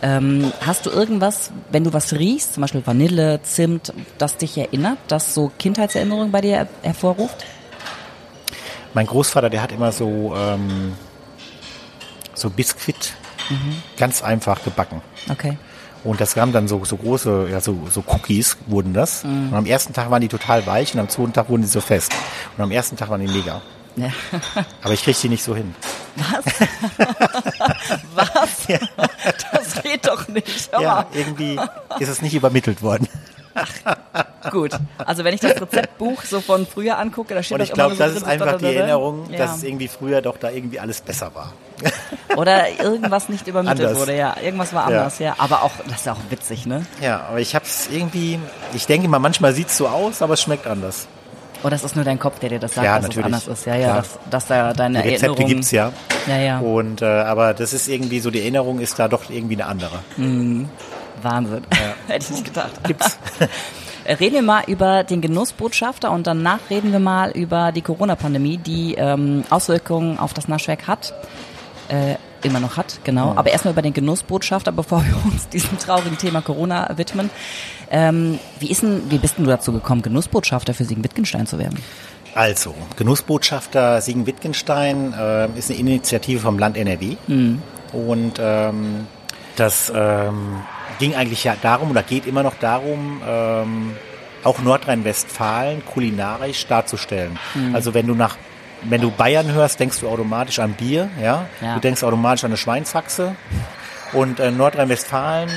Ähm, 0.02 0.50
hast 0.64 0.86
du 0.86 0.90
irgendwas, 0.90 1.50
wenn 1.70 1.84
du 1.84 1.92
was 1.92 2.14
riechst, 2.14 2.54
zum 2.54 2.62
Beispiel 2.62 2.82
Vanille, 2.86 3.40
Zimt, 3.42 3.92
das 4.16 4.38
dich 4.38 4.56
erinnert, 4.56 4.96
das 5.08 5.34
so 5.34 5.52
Kindheitserinnerungen 5.58 6.30
bei 6.32 6.40
dir 6.40 6.50
her- 6.52 6.68
hervorruft? 6.82 7.44
Mein 8.94 9.06
Großvater, 9.06 9.50
der 9.50 9.62
hat 9.62 9.72
immer 9.72 9.92
so, 9.92 10.34
ähm, 10.36 10.92
so 12.34 12.50
Biskuit 12.50 13.14
ganz 13.96 14.22
einfach 14.22 14.62
gebacken. 14.62 15.02
Okay. 15.28 15.58
Und 16.02 16.20
das 16.20 16.34
kamen 16.34 16.52
dann 16.52 16.66
so, 16.66 16.84
so 16.84 16.96
große, 16.96 17.48
ja, 17.50 17.60
so, 17.60 17.76
so 17.90 18.02
Cookies 18.06 18.56
wurden 18.66 18.94
das. 18.94 19.24
Und 19.24 19.54
am 19.54 19.66
ersten 19.66 19.92
Tag 19.92 20.10
waren 20.10 20.22
die 20.22 20.28
total 20.28 20.66
weich 20.66 20.94
und 20.94 21.00
am 21.00 21.08
zweiten 21.08 21.32
Tag 21.32 21.48
wurden 21.50 21.62
die 21.62 21.68
so 21.68 21.80
fest. 21.80 22.12
Und 22.56 22.64
am 22.64 22.70
ersten 22.70 22.96
Tag 22.96 23.10
waren 23.10 23.20
die 23.20 23.30
mega. 23.30 23.60
Ja. 23.96 24.10
Aber 24.82 24.94
ich 24.94 25.02
krieg 25.02 25.20
die 25.20 25.28
nicht 25.28 25.42
so 25.42 25.54
hin. 25.54 25.74
Was? 28.14 28.66
Das 29.52 29.82
geht 29.82 30.06
doch 30.06 30.28
nicht. 30.28 30.70
Ja, 30.80 31.06
irgendwie 31.12 31.58
ist 31.98 32.08
es 32.08 32.22
nicht 32.22 32.34
übermittelt 32.34 32.82
worden. 32.82 33.08
Gut. 34.50 34.72
Also 34.98 35.24
wenn 35.24 35.34
ich 35.34 35.40
das 35.40 35.60
Rezeptbuch 35.60 36.22
so 36.22 36.40
von 36.40 36.66
früher 36.66 36.98
angucke, 36.98 37.34
da 37.34 37.42
steht 37.42 37.58
Und 37.58 37.64
ich 37.64 37.72
glaube, 37.72 37.94
so 37.94 38.02
das 38.04 38.14
ist 38.16 38.24
einfach 38.24 38.58
die 38.58 38.64
Erinnerung, 38.74 39.30
Ja. 39.30 39.38
dass 39.38 39.56
es 39.58 39.62
irgendwie 39.64 39.88
früher 39.88 40.22
doch 40.22 40.38
da 40.38 40.50
irgendwie 40.50 40.80
alles 40.80 41.00
besser 41.00 41.30
war. 41.34 41.52
Oder 42.36 42.68
irgendwas 42.80 43.28
nicht 43.28 43.46
übermittelt 43.46 43.80
Anders. 43.88 43.98
wurde, 44.00 44.16
ja. 44.16 44.34
Irgendwas 44.42 44.72
war 44.72 44.90
Ja. 44.90 44.98
anders, 44.98 45.18
ja. 45.18 45.34
Aber 45.38 45.62
auch, 45.62 45.72
das 45.88 45.98
ist 46.00 46.06
ja 46.06 46.12
auch 46.12 46.30
witzig, 46.30 46.66
ne? 46.66 46.86
Ja, 47.00 47.26
aber 47.28 47.40
ich 47.40 47.54
habe 47.54 47.64
es 47.64 47.88
irgendwie, 47.90 48.38
ich 48.74 48.86
denke 48.86 49.08
mal, 49.08 49.18
manchmal 49.18 49.52
sieht 49.52 49.68
es 49.68 49.76
so 49.76 49.88
aus, 49.88 50.22
aber 50.22 50.34
es 50.34 50.42
schmeckt 50.42 50.66
anders. 50.66 51.06
Oder 51.62 51.76
ist 51.76 51.84
das 51.84 51.94
nur 51.94 52.04
dein 52.06 52.18
Kopf, 52.18 52.38
der 52.38 52.48
dir 52.48 52.58
das 52.58 52.74
sagt, 52.74 52.86
Ja, 52.86 52.94
dass 52.96 53.02
natürlich. 53.08 53.18
es 53.20 53.24
anders 53.26 53.48
ist? 53.48 53.66
Ja, 53.66 53.74
ja, 53.74 53.84
Klar. 53.88 53.96
dass, 53.98 54.18
dass 54.30 54.46
da 54.46 54.72
deine 54.72 55.02
Die 55.02 55.08
Rezepte 55.10 55.44
gibt's 55.44 55.70
ja. 55.72 55.92
Ja, 56.26 56.38
ja. 56.38 56.58
Und 56.58 57.02
äh, 57.02 57.04
aber 57.04 57.52
das 57.52 57.74
ist 57.74 57.86
irgendwie 57.88 58.20
so, 58.20 58.30
die 58.30 58.40
Erinnerung 58.40 58.80
ist 58.80 58.98
da 58.98 59.08
doch 59.08 59.28
irgendwie 59.28 59.56
eine 59.56 59.66
andere. 59.66 59.98
Wahnsinn. 61.24 61.62
Hätte 62.06 62.24
ich 62.24 62.30
nicht 62.30 62.44
gedacht. 62.44 62.72
Gibt's. 62.84 63.18
Reden 64.06 64.34
wir 64.34 64.42
mal 64.42 64.64
über 64.66 65.04
den 65.04 65.20
Genussbotschafter 65.20 66.10
und 66.10 66.26
danach 66.26 66.58
reden 66.70 66.90
wir 66.90 66.98
mal 66.98 67.30
über 67.30 67.70
die 67.70 67.82
Corona-Pandemie, 67.82 68.56
die 68.56 68.94
ähm, 68.94 69.44
Auswirkungen 69.50 70.18
auf 70.18 70.34
das 70.34 70.48
Naschwerk 70.48 70.88
hat. 70.88 71.12
Äh, 71.88 72.16
immer 72.42 72.60
noch 72.60 72.76
hat, 72.76 73.00
genau. 73.04 73.34
Aber 73.36 73.50
erstmal 73.50 73.72
über 73.72 73.82
den 73.82 73.92
Genussbotschafter, 73.92 74.72
bevor 74.72 75.04
wir 75.04 75.14
uns 75.26 75.48
diesem 75.48 75.78
traurigen 75.78 76.18
Thema 76.18 76.40
Corona 76.40 76.90
widmen. 76.96 77.30
Ähm, 77.90 78.38
wie, 78.58 78.70
ist 78.70 78.82
denn, 78.82 79.02
wie 79.10 79.18
bist 79.18 79.36
denn 79.36 79.44
du 79.44 79.50
dazu 79.50 79.72
gekommen, 79.72 80.02
Genussbotschafter 80.02 80.74
für 80.74 80.84
Siegen-Wittgenstein 80.84 81.46
zu 81.46 81.58
werden? 81.58 81.78
Also, 82.34 82.74
Genussbotschafter 82.96 84.00
Siegen-Wittgenstein 84.00 85.12
äh, 85.12 85.58
ist 85.58 85.70
eine 85.70 85.78
Initiative 85.78 86.40
vom 86.40 86.58
Land 86.58 86.76
NRW. 86.76 87.16
Und 87.92 88.34
ähm, 88.38 89.06
das 89.56 89.92
ähm, 89.94 90.62
ging 91.00 91.16
eigentlich 91.16 91.42
ja 91.42 91.56
darum 91.60 91.90
oder 91.90 92.04
geht 92.04 92.26
immer 92.26 92.44
noch 92.44 92.54
darum, 92.60 93.20
ähm, 93.26 93.96
auch 94.44 94.60
Nordrhein-Westfalen 94.60 95.84
kulinarisch 95.84 96.66
darzustellen. 96.66 97.38
Also 97.72 97.92
wenn 97.94 98.06
du 98.06 98.14
nach 98.14 98.36
wenn 98.82 99.02
du 99.02 99.10
Bayern 99.10 99.52
hörst, 99.52 99.78
denkst 99.78 100.00
du 100.00 100.08
automatisch 100.08 100.58
an 100.58 100.72
Bier, 100.72 101.10
ja? 101.20 101.46
Ja. 101.60 101.74
Du 101.74 101.80
denkst 101.80 102.02
automatisch 102.02 102.44
an 102.44 102.50
eine 102.50 102.56
Schweinshaxe. 102.56 103.34
Und 104.14 104.40
äh, 104.40 104.50
Nordrhein-Westfalen, 104.50 105.50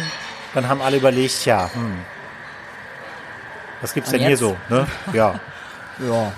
dann 0.54 0.68
haben 0.68 0.82
alle 0.82 0.98
überlegt, 0.98 1.46
ja, 1.46 1.70
hm, 1.74 2.00
was 3.82 3.94
gibt's 3.94 4.10
Und 4.10 4.14
denn 4.14 4.22
hier 4.22 4.32
jetzt? 4.32 4.40
so? 4.40 4.58
Ne? 4.70 4.88
Ja, 5.14 5.40
Ja. 6.00 6.32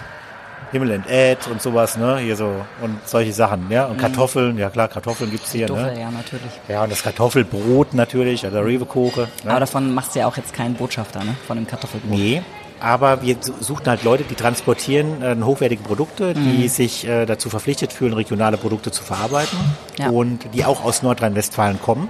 Himmel 0.76 0.92
and 0.94 1.08
Ed 1.10 1.48
und 1.50 1.62
sowas, 1.62 1.96
ne? 1.98 2.18
Hier 2.18 2.36
so 2.36 2.52
und 2.82 2.98
solche 3.08 3.32
Sachen, 3.32 3.68
ja. 3.70 3.86
Und 3.86 3.98
Kartoffeln, 3.98 4.58
ja 4.58 4.70
klar, 4.70 4.90
Kartoffeln 4.90 5.32
gibt's 5.32 5.52
hier, 5.54 5.68
Duffel, 5.68 5.94
ne? 5.94 6.02
ja, 6.02 6.12
natürlich. 6.12 6.52
Ja, 6.68 6.84
und 6.84 6.92
das 6.92 7.02
Kartoffelbrot 7.02 7.94
natürlich, 7.94 8.44
also 8.46 8.60
Rewe-Koche. 8.60 9.28
Ne? 9.44 9.52
Aber 9.52 9.62
davon 9.62 9.94
machst 9.94 10.16
du 10.16 10.20
ja 10.20 10.28
auch 10.28 10.36
jetzt 10.36 10.54
keinen 10.54 10.76
Botschafter, 10.76 11.24
ne? 11.24 11.36
Von 11.48 11.56
dem 11.58 11.66
Kartoffelbrot. 11.66 12.12
Nee, 12.12 12.42
aber 12.82 13.22
wir 13.22 13.38
su- 13.40 13.54
suchten 13.62 13.90
halt 13.90 14.04
Leute, 14.04 14.24
die 14.30 14.36
transportieren 14.36 15.22
äh, 15.24 15.36
hochwertige 15.42 15.82
Produkte, 15.82 16.34
Mhm. 16.36 16.58
die 16.58 16.68
sich 16.68 17.08
äh, 17.08 17.26
dazu 17.26 17.50
verpflichtet 17.50 17.94
fühlen, 17.94 18.12
regionale 18.14 18.58
Produkte 18.58 18.92
zu 18.92 19.02
verarbeiten 19.04 19.58
Ja. 19.98 20.10
und 20.10 20.54
die 20.54 20.66
auch 20.66 20.84
aus 20.84 21.02
Nordrhein-Westfalen 21.04 21.82
kommen. 21.82 22.10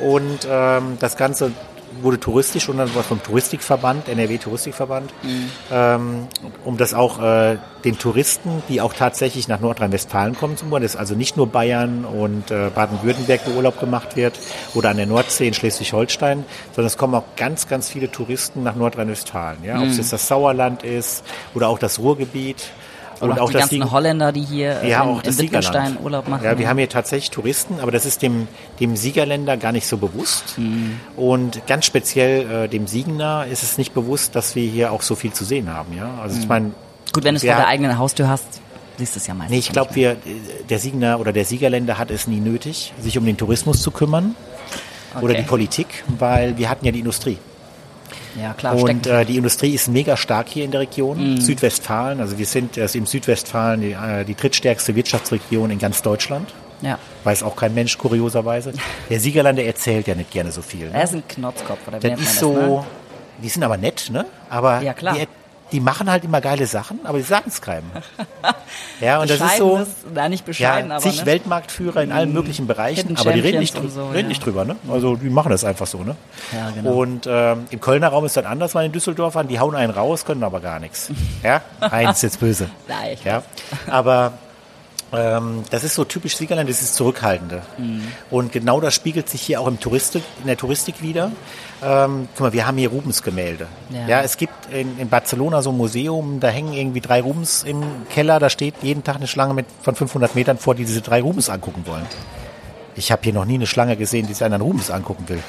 Und 0.00 0.46
ähm, 0.48 0.96
das 1.00 1.16
Ganze 1.16 1.50
wurde 2.00 2.18
touristisch 2.18 2.68
und 2.68 2.78
dann 2.78 2.94
war 2.94 3.02
vom 3.02 3.22
Touristikverband, 3.22 4.08
NRW 4.08 4.38
Touristikverband, 4.38 5.12
Mhm. 5.22 5.50
ähm, 5.70 6.26
um 6.64 6.76
das 6.76 6.94
auch 6.94 7.20
äh, 7.22 7.58
den 7.84 7.98
Touristen, 7.98 8.62
die 8.68 8.80
auch 8.80 8.92
tatsächlich 8.92 9.48
nach 9.48 9.60
Nordrhein-Westfalen 9.60 10.36
kommen 10.36 10.56
zum 10.56 10.70
Beispiel, 10.70 10.84
das 10.84 10.94
ist 10.94 11.00
also 11.00 11.14
nicht 11.14 11.36
nur 11.36 11.48
Bayern 11.48 12.04
und 12.04 12.50
äh, 12.50 12.70
Baden-Württemberg, 12.74 13.40
wo 13.46 13.56
Urlaub 13.56 13.78
gemacht 13.80 14.16
wird, 14.16 14.38
oder 14.74 14.90
an 14.90 14.96
der 14.96 15.06
Nordsee 15.06 15.48
in 15.48 15.54
Schleswig-Holstein, 15.54 16.44
sondern 16.74 16.86
es 16.86 16.96
kommen 16.96 17.14
auch 17.14 17.24
ganz, 17.36 17.68
ganz 17.68 17.88
viele 17.90 18.10
Touristen 18.10 18.62
nach 18.62 18.76
Nordrhein-Westfalen. 18.76 19.64
Ja? 19.64 19.76
Mhm. 19.76 19.82
Ob 19.82 19.88
es 19.88 19.96
jetzt 19.98 20.12
das 20.12 20.28
Sauerland 20.28 20.82
ist 20.84 21.24
oder 21.54 21.68
auch 21.68 21.78
das 21.78 21.98
Ruhrgebiet. 21.98 22.70
Oder 23.22 23.32
und 23.34 23.40
auch 23.40 23.46
die 23.48 23.52
ganzen 23.54 23.70
Siegen- 23.70 23.90
Holländer, 23.90 24.32
die 24.32 24.42
hier 24.42 24.84
ja, 24.84 25.02
in, 25.02 25.08
auch 25.08 25.22
in 25.22 25.38
Wittgenstein. 25.38 25.96
Urlaub 26.02 26.28
machen. 26.28 26.44
Ja, 26.44 26.58
wir 26.58 26.68
haben 26.68 26.78
hier 26.78 26.88
tatsächlich 26.88 27.30
Touristen, 27.30 27.80
aber 27.80 27.90
das 27.92 28.04
ist 28.04 28.20
dem, 28.22 28.48
dem 28.80 28.96
Siegerländer 28.96 29.56
gar 29.56 29.72
nicht 29.72 29.86
so 29.86 29.96
bewusst. 29.96 30.56
Und 31.16 31.66
ganz 31.66 31.86
speziell 31.86 32.64
äh, 32.64 32.68
dem 32.68 32.86
Siegener 32.86 33.46
ist 33.50 33.62
es 33.62 33.78
nicht 33.78 33.94
bewusst, 33.94 34.34
dass 34.34 34.54
wir 34.56 34.68
hier 34.68 34.92
auch 34.92 35.02
so 35.02 35.14
viel 35.14 35.32
zu 35.32 35.44
sehen 35.44 35.72
haben. 35.72 35.96
Ja, 35.96 36.10
also 36.22 36.38
ich 36.38 36.48
meine, 36.48 36.72
Gut, 37.12 37.24
wenn 37.24 37.34
du 37.34 37.36
es 37.38 37.44
vor 37.44 37.54
der 37.54 37.66
eigenen 37.68 37.96
Haustür 37.98 38.28
hast, 38.28 38.60
siehst 38.98 39.14
du 39.14 39.18
es 39.20 39.26
ja 39.26 39.34
meistens. 39.34 39.52
nee, 39.52 39.58
ich 39.58 39.70
glaube, 39.72 39.94
wir, 39.94 40.16
der 40.68 40.78
Siegener 40.78 41.20
oder 41.20 41.32
der 41.32 41.44
Siegerländer 41.44 41.98
hat 41.98 42.10
es 42.10 42.26
nie 42.26 42.40
nötig, 42.40 42.92
sich 43.00 43.16
um 43.18 43.24
den 43.24 43.36
Tourismus 43.36 43.82
zu 43.82 43.90
kümmern 43.90 44.34
oder 45.16 45.24
Okay. 45.32 45.36
die 45.42 45.48
Politik, 45.48 46.04
weil 46.18 46.56
wir 46.58 46.68
hatten 46.70 46.84
ja 46.86 46.92
die 46.92 47.00
Industrie. 47.00 47.38
Ja, 48.40 48.54
klar, 48.54 48.76
Und 48.76 49.06
äh, 49.06 49.24
die 49.24 49.36
Industrie 49.36 49.74
ist 49.74 49.88
mega 49.88 50.16
stark 50.16 50.48
hier 50.48 50.64
in 50.64 50.70
der 50.70 50.80
Region, 50.80 51.40
Südwestfalen. 51.40 52.20
Also 52.20 52.38
wir 52.38 52.46
sind 52.46 52.78
also 52.78 52.96
im 52.98 53.06
Südwestfalen 53.06 53.80
die, 53.80 53.92
äh, 53.92 54.24
die 54.24 54.34
drittstärkste 54.34 54.94
Wirtschaftsregion 54.94 55.70
in 55.70 55.78
ganz 55.78 56.02
Deutschland. 56.02 56.52
ja. 56.80 56.98
Weiß 57.24 57.42
auch 57.42 57.54
kein 57.56 57.74
Mensch, 57.74 57.98
kurioserweise. 57.98 58.72
Der 59.10 59.20
Siegerland, 59.20 59.58
der 59.58 59.66
erzählt 59.66 60.06
ja 60.08 60.14
nicht 60.14 60.30
gerne 60.30 60.50
so 60.50 60.62
viel. 60.62 60.86
Er 60.86 60.92
Ne? 60.98 61.04
ist 61.04 61.14
ein 61.14 61.22
Knotzkopf, 61.28 61.86
oder 61.86 61.98
wie 61.98 62.00
Das 62.00 62.10
nennt 62.10 62.18
man 62.20 62.26
ist 62.26 62.32
das, 62.34 62.40
so, 62.40 62.52
ne? 62.80 62.84
die 63.42 63.48
sind 63.48 63.62
aber 63.62 63.76
nett, 63.76 64.08
ne? 64.10 64.24
Aber 64.50 64.80
Ja, 64.82 64.92
klar. 64.94 65.14
Die, 65.14 65.28
die 65.72 65.80
machen 65.80 66.10
halt 66.10 66.24
immer 66.24 66.40
geile 66.40 66.66
Sachen, 66.66 67.00
aber 67.04 67.18
die 67.18 67.24
sagen 67.24 67.46
es 67.48 67.60
keinem. 67.60 67.90
ja, 69.00 69.20
und 69.20 69.30
das 69.30 69.40
ist 69.40 69.56
so, 69.56 69.84
na, 70.14 70.28
nicht 70.28 70.44
bescheiden, 70.44 70.90
ja, 70.90 70.96
aber 70.96 71.02
zig 71.02 71.20
ne? 71.20 71.26
Weltmarktführer 71.26 72.02
in 72.02 72.12
allen 72.12 72.32
möglichen 72.32 72.66
Bereichen, 72.66 73.08
Hidden 73.08 73.16
aber 73.16 73.32
die 73.32 73.40
reden 73.40 73.58
nicht, 73.58 73.74
so, 73.74 74.08
reden 74.08 74.24
ja. 74.24 74.28
nicht 74.28 74.44
drüber, 74.44 74.64
ne? 74.64 74.76
Also 74.90 75.16
die 75.16 75.30
machen 75.30 75.50
das 75.50 75.64
einfach 75.64 75.86
so, 75.86 76.04
ne? 76.04 76.14
Ja, 76.52 76.70
genau. 76.70 76.92
Und 76.92 77.26
ähm, 77.26 77.64
im 77.70 77.80
Kölner 77.80 78.08
Raum 78.08 78.26
ist 78.26 78.36
das 78.36 78.44
anders, 78.44 78.74
weil 78.74 78.86
in 78.86 78.92
Düsseldorfern, 78.92 79.48
die 79.48 79.58
hauen 79.58 79.74
einen 79.74 79.92
raus, 79.92 80.24
können 80.24 80.44
aber 80.44 80.60
gar 80.60 80.78
nichts. 80.78 81.10
Ja? 81.42 81.62
Eins 81.80 82.22
jetzt 82.22 82.38
böse. 82.38 82.68
Nein, 82.86 83.16
Ja. 83.24 83.42
Aber 83.86 84.34
das 85.12 85.84
ist 85.84 85.94
so 85.94 86.04
typisch 86.04 86.36
Siegerland, 86.36 86.70
das 86.70 86.80
ist 86.80 86.94
Zurückhaltende. 86.94 87.62
Mhm. 87.76 88.02
Und 88.30 88.50
genau 88.50 88.80
das 88.80 88.94
spiegelt 88.94 89.28
sich 89.28 89.42
hier 89.42 89.60
auch 89.60 89.66
im 89.66 89.78
Touristik, 89.78 90.22
in 90.40 90.46
der 90.46 90.56
Touristik 90.56 91.02
wieder. 91.02 91.30
Ähm, 91.82 92.28
guck 92.34 92.40
mal, 92.40 92.52
wir 92.54 92.66
haben 92.66 92.78
hier 92.78 92.88
Rubens-Gemälde. 92.88 93.66
Ja. 93.90 94.08
Ja. 94.08 94.22
es 94.22 94.38
gibt 94.38 94.54
in, 94.72 94.98
in 94.98 95.10
Barcelona 95.10 95.60
so 95.60 95.70
ein 95.70 95.76
Museum, 95.76 96.40
da 96.40 96.48
hängen 96.48 96.72
irgendwie 96.72 97.00
drei 97.00 97.20
Rubens 97.20 97.62
im 97.62 97.82
Keller, 98.08 98.38
da 98.38 98.48
steht 98.48 98.74
jeden 98.80 99.04
Tag 99.04 99.16
eine 99.16 99.26
Schlange 99.26 99.52
mit 99.52 99.66
von 99.82 99.94
500 99.94 100.34
Metern 100.34 100.56
vor, 100.56 100.74
die 100.74 100.84
diese 100.86 101.02
drei 101.02 101.20
Rubens 101.20 101.50
angucken 101.50 101.82
wollen. 101.86 102.06
Ich 102.94 103.12
habe 103.12 103.22
hier 103.22 103.34
noch 103.34 103.44
nie 103.44 103.54
eine 103.54 103.66
Schlange 103.66 103.96
gesehen, 103.96 104.26
die 104.26 104.32
sich 104.32 104.44
einen 104.44 104.62
Rubens 104.62 104.90
angucken 104.90 105.28
will. 105.28 105.42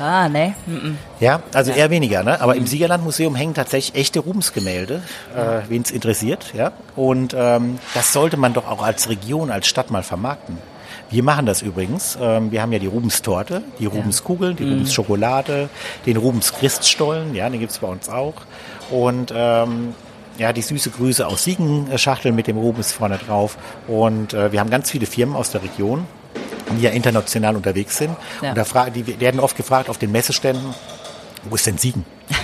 Ah, 0.00 0.30
ne. 0.30 0.54
Mm 0.66 0.72
-mm. 0.72 0.94
Ja, 1.20 1.42
also 1.52 1.72
eher 1.72 1.90
weniger, 1.90 2.22
ne? 2.22 2.40
Aber 2.40 2.56
im 2.56 2.66
Siegerlandmuseum 2.66 3.34
hängen 3.34 3.52
tatsächlich 3.52 4.00
echte 4.00 4.20
Ruhmesgemälde, 4.20 5.02
äh, 5.36 5.68
wen 5.68 5.82
es 5.82 5.90
interessiert, 5.90 6.54
ja. 6.54 6.72
Und 6.96 7.34
ähm, 7.36 7.78
das 7.92 8.14
sollte 8.14 8.38
man 8.38 8.54
doch 8.54 8.66
auch 8.66 8.82
als 8.82 9.10
Region, 9.10 9.50
als 9.50 9.66
Stadt 9.66 9.90
mal 9.90 10.02
vermarkten. 10.02 10.56
Wir 11.10 11.22
machen 11.22 11.44
das 11.44 11.60
übrigens. 11.60 12.16
Ähm, 12.20 12.50
wir 12.50 12.62
haben 12.62 12.72
ja 12.72 12.78
die 12.78 12.86
Rubenstorte, 12.86 13.62
die 13.78 13.86
Rubenskugeln, 13.86 14.56
die 14.56 14.64
Rubens-Schokolade, 14.64 15.68
den 16.06 16.16
Rubens-Christstollen, 16.16 17.34
ja, 17.34 17.50
den 17.50 17.60
gibt's 17.60 17.78
bei 17.78 17.88
uns 17.88 18.08
auch. 18.08 18.34
Und 18.90 19.34
ähm, 19.36 19.94
ja, 20.38 20.54
die 20.54 20.62
süße 20.62 20.90
Grüße 20.90 21.26
aus 21.26 21.44
Siegenschachteln 21.44 22.34
mit 22.34 22.46
dem 22.46 22.56
Rubens 22.56 22.92
vorne 22.92 23.18
drauf. 23.18 23.58
Und 23.86 24.32
äh, 24.32 24.50
wir 24.52 24.60
haben 24.60 24.70
ganz 24.70 24.90
viele 24.90 25.04
Firmen 25.04 25.36
aus 25.36 25.50
der 25.50 25.62
Region, 25.62 26.06
die 26.76 26.82
ja 26.82 26.90
international 26.90 27.56
unterwegs 27.56 27.98
sind. 27.98 28.16
Ja. 28.42 28.50
Und 28.50 28.58
da 28.58 28.90
die 28.90 29.20
werden 29.20 29.40
oft 29.40 29.56
gefragt 29.56 29.88
auf 29.88 29.98
den 29.98 30.12
Messeständen, 30.12 30.74
wo 31.44 31.54
ist 31.54 31.66
denn 31.66 31.78
Siegen? 31.78 32.04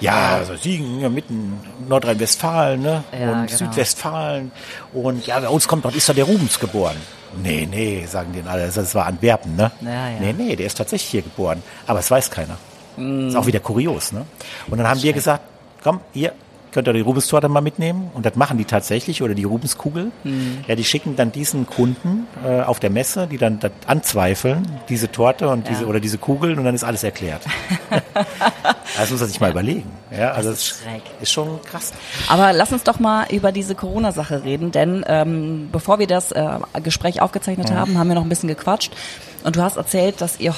Ja, 0.00 0.36
also 0.36 0.56
Siegen, 0.56 1.00
ja, 1.00 1.08
mitten 1.08 1.58
Nordrhein-Westfalen, 1.88 2.82
ne? 2.82 3.04
Ja, 3.18 3.30
und 3.30 3.46
genau. 3.46 3.58
Südwestfalen. 3.58 4.52
Und 4.92 5.26
ja, 5.26 5.40
bei 5.40 5.48
uns 5.48 5.66
kommt 5.66 5.84
dort 5.84 5.94
ist 5.94 6.06
doch 6.08 6.14
der 6.14 6.24
Rubens 6.24 6.58
geboren. 6.60 6.96
Nee, 7.42 7.66
nee, 7.70 8.04
sagen 8.04 8.32
denen 8.32 8.48
alle. 8.48 8.68
Das 8.68 8.94
war 8.94 9.06
Antwerpen, 9.06 9.56
ne? 9.56 9.70
Ja, 9.80 10.10
ja. 10.10 10.20
Nee, 10.20 10.34
nee, 10.36 10.56
der 10.56 10.66
ist 10.66 10.76
tatsächlich 10.76 11.10
hier 11.10 11.22
geboren. 11.22 11.62
Aber 11.86 12.00
es 12.00 12.10
weiß 12.10 12.30
keiner. 12.30 12.58
Ist 12.98 13.36
auch 13.36 13.46
wieder 13.46 13.60
kurios, 13.60 14.12
ne? 14.12 14.26
Und 14.68 14.78
dann 14.78 14.86
haben 14.86 15.02
wir 15.02 15.12
gesagt, 15.12 15.42
komm, 15.82 16.00
hier, 16.12 16.32
könnt 16.74 16.88
ihr 16.88 16.92
die 16.92 17.00
Rubenstorte 17.00 17.48
mal 17.48 17.60
mitnehmen? 17.60 18.10
Und 18.12 18.26
das 18.26 18.34
machen 18.34 18.58
die 18.58 18.64
tatsächlich, 18.64 19.22
oder 19.22 19.34
die 19.34 19.44
Rubenskugel. 19.44 20.10
Ja, 20.66 20.74
die 20.74 20.84
schicken 20.84 21.14
dann 21.16 21.30
diesen 21.32 21.66
Kunden 21.66 22.26
äh, 22.44 22.62
auf 22.62 22.80
der 22.80 22.90
Messe, 22.90 23.28
die 23.28 23.38
dann 23.38 23.60
das 23.60 23.70
anzweifeln, 23.86 24.66
diese 24.88 25.10
Torte 25.10 25.48
und 25.48 25.68
diese, 25.68 25.86
oder 25.86 26.00
diese 26.00 26.18
Kugeln, 26.18 26.58
und 26.58 26.64
dann 26.64 26.74
ist 26.74 26.84
alles 26.84 27.04
erklärt. 27.04 27.42
das 28.98 29.10
muss 29.10 29.20
man 29.20 29.28
sich 29.28 29.40
mal 29.40 29.50
überlegen. 29.50 29.90
Ja, 30.10 30.32
also 30.32 30.50
ist 30.50 30.58
es 30.58 30.66
schräg. 30.66 31.02
ist 31.20 31.32
schon 31.32 31.62
krass. 31.62 31.92
Aber 32.28 32.52
lass 32.52 32.72
uns 32.72 32.82
doch 32.82 32.98
mal 32.98 33.26
über 33.30 33.52
diese 33.52 33.74
Corona-Sache 33.74 34.44
reden, 34.44 34.72
denn 34.72 35.04
ähm, 35.06 35.68
bevor 35.70 36.00
wir 36.00 36.08
das 36.08 36.32
äh, 36.32 36.58
Gespräch 36.82 37.22
aufgezeichnet 37.22 37.70
haben, 37.70 37.98
haben 37.98 38.08
wir 38.08 38.16
noch 38.16 38.22
ein 38.22 38.28
bisschen 38.28 38.48
gequatscht. 38.48 38.92
Und 39.44 39.56
du 39.56 39.62
hast 39.62 39.76
erzählt, 39.76 40.20
dass 40.20 40.40
ihr 40.40 40.54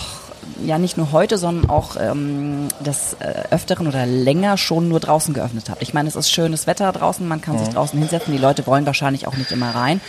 ja 0.64 0.78
nicht 0.78 0.96
nur 0.96 1.10
heute, 1.12 1.38
sondern 1.38 1.68
auch 1.68 1.96
ähm, 2.00 2.68
des 2.80 3.14
äh, 3.18 3.42
Öfteren 3.50 3.88
oder 3.88 4.06
länger 4.06 4.56
schon 4.56 4.88
nur 4.88 5.00
draußen 5.00 5.34
geöffnet 5.34 5.68
habt. 5.68 5.82
Ich 5.82 5.92
meine, 5.92 6.08
es 6.08 6.14
ist 6.16 6.30
schönes 6.30 6.66
Wetter 6.68 6.90
draußen, 6.92 7.26
man 7.26 7.40
kann 7.40 7.58
sich 7.58 7.68
draußen 7.70 7.98
hinsetzen, 7.98 8.32
die 8.32 8.38
Leute 8.38 8.64
wollen 8.66 8.86
wahrscheinlich 8.86 9.26
auch 9.26 9.36
nicht 9.36 9.50
immer 9.50 9.74
rein. 9.74 10.00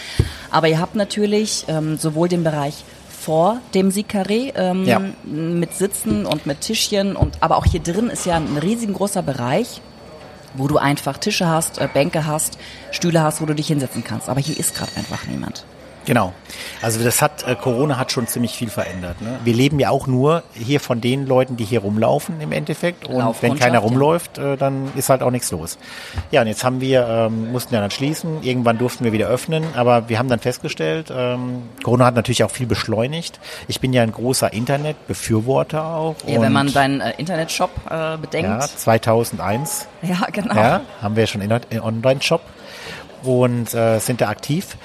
Aber 0.51 0.67
ihr 0.67 0.79
habt 0.79 0.95
natürlich 0.95 1.65
ähm, 1.67 1.97
sowohl 1.97 2.29
den 2.29 2.43
Bereich 2.43 2.83
vor 3.19 3.59
dem 3.73 3.89
Siegkarree 3.89 4.53
ähm, 4.55 4.85
Ja. 4.85 5.01
mit 5.25 5.73
Sitzen 5.73 6.25
und 6.27 6.45
mit 6.45 6.61
Tischchen 6.61 7.15
und 7.15 7.37
aber 7.41 7.57
auch 7.57 7.65
hier 7.65 7.81
drin 7.81 8.09
ist 8.09 8.25
ja 8.27 8.35
ein 8.35 8.57
riesengroßer 8.57 9.23
Bereich, 9.23 9.81
wo 10.53 10.67
du 10.67 10.77
einfach 10.77 11.17
Tische 11.17 11.47
hast, 11.47 11.79
äh, 11.79 11.89
Bänke 11.91 12.25
hast, 12.27 12.59
Stühle 12.91 13.21
hast, 13.23 13.41
wo 13.41 13.45
du 13.47 13.55
dich 13.55 13.67
hinsetzen 13.67 14.03
kannst. 14.03 14.29
Aber 14.29 14.39
hier 14.39 14.57
ist 14.57 14.75
gerade 14.75 14.91
einfach 14.95 15.25
niemand. 15.25 15.65
Genau. 16.07 16.31
Also 16.81 17.03
das 17.03 17.21
hat 17.21 17.45
äh, 17.45 17.53
Corona 17.55 17.97
hat 17.97 18.13
schon 18.13 18.27
ziemlich 18.27 18.53
viel 18.53 18.69
verändert. 18.69 19.21
Ne? 19.21 19.39
Wir 19.43 19.53
leben 19.53 19.77
ja 19.77 19.89
auch 19.89 20.07
nur 20.07 20.43
hier 20.53 20.79
von 20.79 21.01
den 21.01 21.27
Leuten, 21.27 21.57
die 21.57 21.65
hier 21.65 21.81
rumlaufen 21.81 22.39
im 22.39 22.53
Endeffekt. 22.53 23.09
Und 23.09 23.41
wenn 23.41 23.59
keiner 23.59 23.79
rumläuft, 23.79 24.37
äh, 24.37 24.55
dann 24.55 24.89
ist 24.95 25.09
halt 25.09 25.21
auch 25.21 25.31
nichts 25.31 25.51
los. 25.51 25.77
Ja, 26.31 26.41
und 26.41 26.47
jetzt 26.47 26.63
haben 26.63 26.79
wir 26.79 27.05
ähm, 27.07 27.51
mussten 27.51 27.73
ja 27.75 27.81
dann 27.81 27.91
schließen. 27.91 28.41
Irgendwann 28.41 28.77
durften 28.77 29.03
wir 29.03 29.11
wieder 29.11 29.27
öffnen, 29.27 29.65
aber 29.75 30.07
wir 30.07 30.17
haben 30.17 30.29
dann 30.29 30.39
festgestellt, 30.39 31.11
ähm, 31.13 31.63
Corona 31.83 32.05
hat 32.05 32.15
natürlich 32.15 32.45
auch 32.45 32.51
viel 32.51 32.67
beschleunigt. 32.67 33.41
Ich 33.67 33.81
bin 33.81 33.91
ja 33.91 34.01
ein 34.01 34.13
großer 34.13 34.53
Internetbefürworter 34.53 35.83
auch. 35.83 36.15
Ja, 36.25 36.39
wenn 36.41 36.53
man 36.53 36.71
deinen 36.71 37.01
äh, 37.01 37.15
Internetshop 37.17 37.71
äh, 37.89 38.15
bedenkt. 38.15 38.47
ja, 38.47 38.59
2001 38.61 39.87
Ja, 40.03 40.25
genau. 40.31 40.55
ja, 40.55 40.81
haben 41.01 41.17
wir 41.17 41.27
schon 41.27 41.41
in 41.41 41.51
einen 41.51 41.81
Online-Shop 41.81 42.41
und 43.23 43.73
äh, 43.73 43.99
sind 43.99 44.21
da 44.21 44.29
aktiv. 44.29 44.77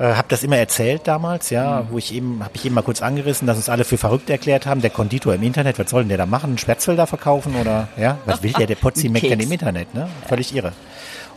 Äh, 0.00 0.14
hab 0.14 0.30
das 0.30 0.42
immer 0.42 0.56
erzählt 0.56 1.02
damals, 1.04 1.50
ja, 1.50 1.84
wo 1.90 1.98
ich 1.98 2.14
eben, 2.14 2.42
habe 2.42 2.52
ich 2.54 2.64
eben 2.64 2.74
mal 2.74 2.82
kurz 2.82 3.02
angerissen, 3.02 3.46
dass 3.46 3.58
uns 3.58 3.68
alle 3.68 3.84
für 3.84 3.98
verrückt 3.98 4.30
erklärt 4.30 4.64
haben, 4.64 4.80
der 4.80 4.88
Konditor 4.88 5.34
im 5.34 5.42
Internet, 5.42 5.78
was 5.78 5.90
soll 5.90 6.02
denn 6.02 6.08
der 6.08 6.18
da 6.18 6.26
machen? 6.26 6.56
Spätzle 6.56 6.96
da 6.96 7.04
verkaufen 7.04 7.54
oder, 7.54 7.88
ja, 7.98 8.16
was 8.24 8.42
will 8.42 8.52
der, 8.52 8.66
der 8.66 8.76
Potzi 8.76 9.10
Mac 9.10 9.20
denn 9.20 9.40
im 9.40 9.52
Internet, 9.52 9.94
ne? 9.94 10.08
Völlig 10.26 10.54
irre. 10.54 10.72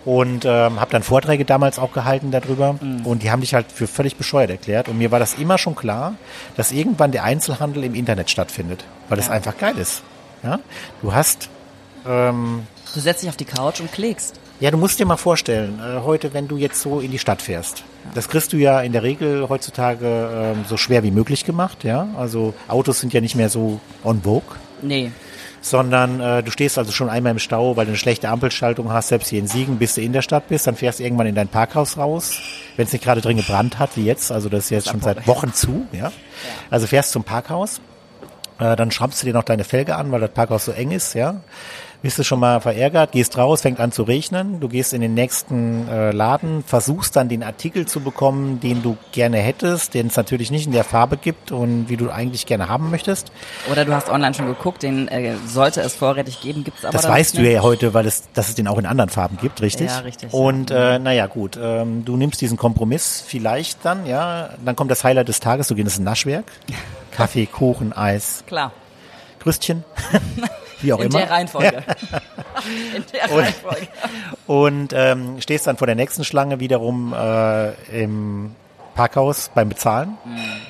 Und 0.06 0.46
ähm, 0.46 0.80
habe 0.80 0.92
dann 0.92 1.04
Vorträge 1.04 1.44
damals 1.44 1.78
auch 1.78 1.92
gehalten 1.92 2.32
darüber 2.32 2.76
und 3.04 3.24
die 3.24 3.32
haben 3.32 3.42
dich 3.42 3.54
halt 3.54 3.72
für 3.72 3.88
völlig 3.88 4.16
bescheuert 4.16 4.50
erklärt 4.50 4.90
und 4.90 4.98
mir 4.98 5.12
war 5.12 5.20
das 5.20 5.34
immer 5.36 5.58
schon 5.58 5.76
klar, 5.76 6.16
dass 6.56 6.72
irgendwann 6.72 7.12
der 7.12 7.24
Einzelhandel 7.24 7.84
im 7.84 7.96
Internet 7.96 8.30
stattfindet, 8.30 8.84
weil 9.10 9.18
das 9.18 9.30
einfach 9.30 9.58
geil 9.58 9.78
ist. 9.78 10.04
Ja? 10.42 10.60
Du 11.02 11.14
hast 11.14 11.50
ähm, 12.06 12.68
Du 12.94 13.00
setzt 13.00 13.24
dich 13.24 13.30
auf 13.30 13.38
die 13.38 13.46
Couch 13.46 13.80
und 13.80 13.92
klickst. 13.92 14.40
ja, 14.60 14.70
du 14.70 14.78
musst 14.78 15.00
dir 15.00 15.06
mal 15.06 15.18
vorstellen, 15.18 15.80
äh, 15.80 16.02
heute, 16.02 16.34
wenn 16.34 16.48
du 16.48 16.58
jetzt 16.58 16.80
so 16.82 17.00
in 17.00 17.10
die 17.12 17.18
Stadt 17.20 17.42
fährst, 17.42 17.84
das 18.14 18.30
kriegst 18.30 18.54
du 18.54 18.58
ja 18.58 18.82
in 18.82 18.92
der 18.92 19.02
Regel 19.04 19.50
heutzutage 19.50 20.54
ähm, 20.56 20.66
so 20.68 20.78
schwer 20.78 21.02
wie 21.04 21.12
möglich 21.12 21.44
gemacht, 21.44 21.84
ja. 21.84 22.08
Also 22.18 22.54
Autos 22.68 23.00
sind 23.00 23.12
ja 23.14 23.20
nicht 23.22 23.36
mehr 23.36 23.50
so 23.50 23.80
on 24.04 24.22
vogue, 24.22 24.58
Nee. 24.84 25.12
sondern 25.62 26.20
äh, 26.20 26.44
du 26.44 26.52
stehst 26.52 26.78
also 26.78 26.92
schon 26.92 27.10
einmal 27.10 27.32
im 27.32 27.40
Stau, 27.40 27.76
weil 27.78 27.86
du 27.86 27.92
eine 27.92 27.98
schlechte 27.98 28.30
Ampelschaltung 28.30 28.92
hast, 28.94 29.08
selbst 29.08 29.30
hier 29.30 29.40
in 29.40 29.48
Siegen, 29.48 29.80
bis 29.80 29.96
du 29.96 30.02
in 30.02 30.14
der 30.14 30.22
Stadt 30.22 30.48
bist, 30.50 30.68
dann 30.68 30.76
fährst 30.76 31.00
du 31.00 31.04
irgendwann 31.04 31.26
in 31.28 31.36
dein 31.36 31.48
Parkhaus 31.48 31.98
raus, 31.98 32.40
wenn 32.76 32.86
es 32.86 32.94
nicht 32.94 33.04
gerade 33.04 33.22
drin 33.22 33.38
gebrannt 33.38 33.80
hat, 33.80 33.98
wie 33.98 34.06
jetzt, 34.06 34.32
also 34.32 34.50
das 34.50 34.66
ist 34.66 34.70
jetzt 34.70 34.90
schon 34.90 35.02
seit 35.02 35.26
Wochen 35.26 35.52
zu, 35.54 35.88
ja. 35.94 36.12
Also 36.70 36.86
fährst 36.86 37.12
zum 37.12 37.24
Parkhaus, 37.24 37.82
äh, 38.60 38.76
dann 38.76 38.92
schraubst 38.92 39.24
du 39.24 39.26
dir 39.26 39.34
noch 39.34 39.44
deine 39.44 39.64
Felge 39.64 39.96
an, 39.96 40.12
weil 40.12 40.22
das 40.22 40.32
Parkhaus 40.32 40.66
so 40.66 40.72
eng 40.74 40.92
ist, 40.92 41.16
ja. 41.16 41.42
Bist 42.04 42.20
du 42.20 42.24
schon 42.26 42.42
mal 42.42 42.60
verärgert, 42.60 43.14
gehst 43.14 43.38
raus, 43.38 43.62
fängt 43.62 43.80
an 43.80 43.94
zu 43.94 44.04
regnen, 44.04 44.60
du 44.60 44.68
gehst 44.68 44.92
in 44.92 45.00
den 45.00 45.14
nächsten 45.14 45.88
äh, 45.88 46.12
Laden, 46.12 46.62
versuchst 46.62 47.16
dann 47.16 47.30
den 47.30 47.44
Artikel 47.44 47.86
zu 47.88 48.02
bekommen, 48.02 48.60
den 48.60 48.84
du 48.84 48.98
gerne 49.14 49.38
hättest, 49.38 49.94
den 49.94 50.08
es 50.08 50.18
natürlich 50.18 50.52
nicht 50.52 50.66
in 50.66 50.74
der 50.74 50.84
Farbe 50.84 51.16
gibt 51.16 51.54
und 51.54 51.88
wie 51.88 51.96
du 51.96 52.10
eigentlich 52.10 52.46
gerne 52.46 52.68
haben 52.68 52.92
möchtest. 52.92 53.32
Oder 53.72 53.86
du 53.86 53.96
hast 53.96 54.10
online 54.10 54.34
schon 54.34 54.48
geguckt, 54.48 54.84
den 54.84 55.08
äh, 55.08 55.38
sollte 55.48 55.80
es 55.80 55.96
vorrätig 55.96 56.42
geben, 56.42 56.66
gibt 56.66 56.80
es 56.80 56.84
aber 56.84 56.92
Das 56.92 57.08
weißt 57.08 57.36
nicht 57.36 57.48
du 57.48 57.50
ja 57.50 57.62
heute, 57.62 57.94
weil 57.94 58.06
es, 58.06 58.24
dass 58.34 58.50
es 58.50 58.56
den 58.56 58.68
auch 58.68 58.80
in 58.80 58.86
anderen 58.86 59.10
Farben 59.10 59.38
gibt, 59.38 59.62
richtig? 59.62 59.88
Ja, 59.88 60.00
richtig, 60.00 60.34
Und 60.34 60.72
äh, 60.72 61.00
naja, 61.00 61.28
gut, 61.28 61.58
ähm, 61.58 62.04
du 62.04 62.18
nimmst 62.18 62.42
diesen 62.42 62.58
Kompromiss 62.58 63.24
vielleicht 63.26 63.86
dann, 63.86 64.06
ja, 64.06 64.50
dann 64.66 64.76
kommt 64.76 64.92
das 64.92 65.06
Highlight 65.06 65.30
des 65.30 65.40
Tages, 65.40 65.70
du 65.70 65.76
gehst 65.76 65.88
ins 65.88 66.00
Naschwerk, 66.00 66.52
Kaffee, 67.12 67.46
Kuchen, 67.46 67.94
Eis, 67.94 68.44
Klar. 68.46 68.74
Krüstchen, 69.40 69.86
wie 70.84 70.94
auch 70.94 71.00
In 71.00 71.08
immer. 71.08 71.20
der 71.20 71.30
Reihenfolge. 71.32 71.84
In 72.96 73.04
der 73.14 73.32
Und- 73.32 73.40
Reihenfolge. 73.44 73.88
und 74.48 74.94
ähm, 74.94 75.42
stehst 75.42 75.68
dann 75.68 75.78
vor 75.78 75.88
der 75.88 75.96
nächsten 75.96 76.24
Schlange 76.24 76.60
wiederum 76.60 77.14
äh, 77.14 77.72
im 78.02 78.56
Parkhaus 78.96 79.50
beim 79.56 79.70
Bezahlen, 79.70 80.18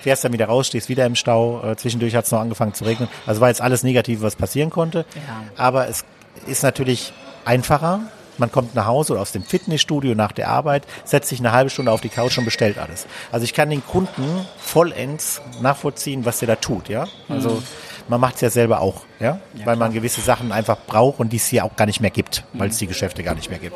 fährst 0.02 0.24
dann 0.24 0.32
wieder 0.32 0.46
raus, 0.46 0.68
stehst 0.68 0.88
wieder 0.88 1.06
im 1.06 1.16
Stau, 1.16 1.62
äh, 1.72 1.76
zwischendurch 1.76 2.16
hat 2.16 2.24
es 2.26 2.32
noch 2.32 2.40
angefangen 2.40 2.74
zu 2.74 2.86
regnen. 2.86 3.10
Also 3.26 3.42
war 3.42 3.50
jetzt 3.50 3.60
alles 3.62 3.84
Negative, 3.84 4.22
was 4.22 4.38
passieren 4.38 4.70
konnte. 4.70 5.00
Ja. 5.16 5.44
Aber 5.58 5.90
es 5.90 6.06
ist 6.48 6.64
natürlich 6.64 7.12
einfacher. 7.44 8.00
Man 8.38 8.50
kommt 8.52 8.74
nach 8.76 8.86
Hause 8.88 9.14
oder 9.14 9.22
aus 9.22 9.32
dem 9.34 9.44
Fitnessstudio 9.44 10.16
nach 10.16 10.32
der 10.32 10.48
Arbeit, 10.48 10.84
setzt 11.04 11.30
sich 11.30 11.40
eine 11.40 11.52
halbe 11.52 11.70
Stunde 11.70 11.92
auf 11.92 12.00
die 12.02 12.10
Couch 12.10 12.38
und 12.38 12.46
bestellt 12.46 12.78
alles. 12.80 13.06
Also 13.32 13.44
ich 13.44 13.54
kann 13.54 13.70
den 13.70 13.86
Kunden 13.86 14.24
vollends 14.58 15.42
nachvollziehen, 15.62 16.26
was 16.26 16.40
der 16.40 16.48
da 16.48 16.56
tut, 16.56 16.88
ja. 16.90 17.08
Also 17.30 17.62
man 18.08 18.20
macht 18.20 18.36
es 18.36 18.42
ja 18.42 18.50
selber 18.50 18.82
auch, 18.82 19.02
ja, 19.20 19.40
weil 19.66 19.76
man 19.76 19.94
gewisse 19.94 20.22
Sachen 20.22 20.52
einfach 20.52 20.78
braucht 20.88 21.20
und 21.20 21.32
die 21.32 21.38
es 21.38 21.48
hier 21.48 21.66
auch 21.66 21.76
gar 21.76 21.86
nicht 21.86 22.02
mehr 22.02 22.10
gibt, 22.10 22.44
weil 22.54 22.70
es 22.70 22.78
die 22.78 22.88
Geschäfte 22.88 23.24
gar 23.24 23.36
nicht 23.36 23.50
mehr 23.50 23.60
gibt. 23.60 23.76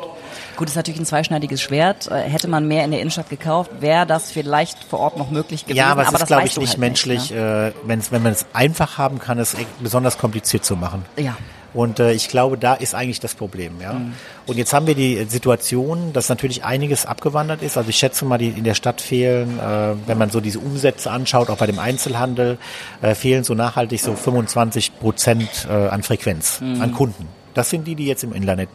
Gut, 0.56 0.68
ist 0.68 0.74
natürlich 0.74 1.00
ein 1.00 1.06
zweischneidiges 1.06 1.62
Schwert. 1.62 2.10
Äh, 2.10 2.22
Hätte 2.22 2.48
man 2.48 2.66
mehr 2.66 2.84
in 2.84 2.90
der 2.90 3.00
Innenstadt 3.00 3.30
gekauft, 3.30 3.70
wäre 3.80 4.06
das 4.06 4.32
vielleicht 4.32 4.82
vor 4.84 4.98
Ort 4.98 5.16
noch 5.16 5.30
möglich 5.30 5.64
gewesen. 5.64 5.78
Ja, 5.78 5.86
aber 5.86 6.02
es 6.02 6.10
das 6.10 6.22
ist, 6.22 6.26
glaube 6.26 6.46
ich, 6.46 6.56
nicht 6.56 6.70
halt 6.70 6.78
menschlich, 6.78 7.30
ne? 7.30 7.72
äh, 7.86 7.92
wenn 8.10 8.22
man 8.22 8.32
es 8.32 8.46
einfach 8.52 8.98
haben 8.98 9.18
kann, 9.18 9.38
es 9.38 9.56
besonders 9.80 10.18
kompliziert 10.18 10.64
zu 10.64 10.76
machen. 10.76 11.04
Ja. 11.16 11.36
Und 11.74 12.00
äh, 12.00 12.12
ich 12.12 12.28
glaube, 12.28 12.56
da 12.56 12.74
ist 12.74 12.94
eigentlich 12.94 13.20
das 13.20 13.34
Problem. 13.34 13.80
Ja. 13.80 13.92
Mhm. 13.94 14.14
Und 14.46 14.56
jetzt 14.56 14.72
haben 14.72 14.86
wir 14.86 14.94
die 14.94 15.24
Situation, 15.28 16.12
dass 16.12 16.28
natürlich 16.28 16.64
einiges 16.64 17.04
abgewandert 17.04 17.62
ist. 17.62 17.76
Also 17.76 17.90
ich 17.90 17.96
schätze 17.96 18.24
mal, 18.24 18.38
die 18.38 18.48
in 18.48 18.64
der 18.64 18.74
Stadt 18.74 19.00
fehlen, 19.00 19.58
äh, 19.58 19.94
wenn 20.06 20.16
man 20.18 20.30
so 20.30 20.40
diese 20.40 20.58
Umsätze 20.60 21.10
anschaut, 21.10 21.50
auch 21.50 21.58
bei 21.58 21.66
dem 21.66 21.78
Einzelhandel, 21.78 22.58
äh, 23.02 23.14
fehlen 23.14 23.44
so 23.44 23.54
nachhaltig 23.54 24.00
so 24.00 24.14
25 24.14 24.98
Prozent 24.98 25.66
äh, 25.70 25.72
an 25.88 26.02
Frequenz, 26.02 26.60
Mhm. 26.60 26.80
an 26.80 26.92
Kunden. 26.92 27.28
Das 27.54 27.70
sind 27.70 27.86
die, 27.86 27.94
die 27.94 28.06
jetzt 28.06 28.24
im 28.24 28.32
Internet 28.32 28.68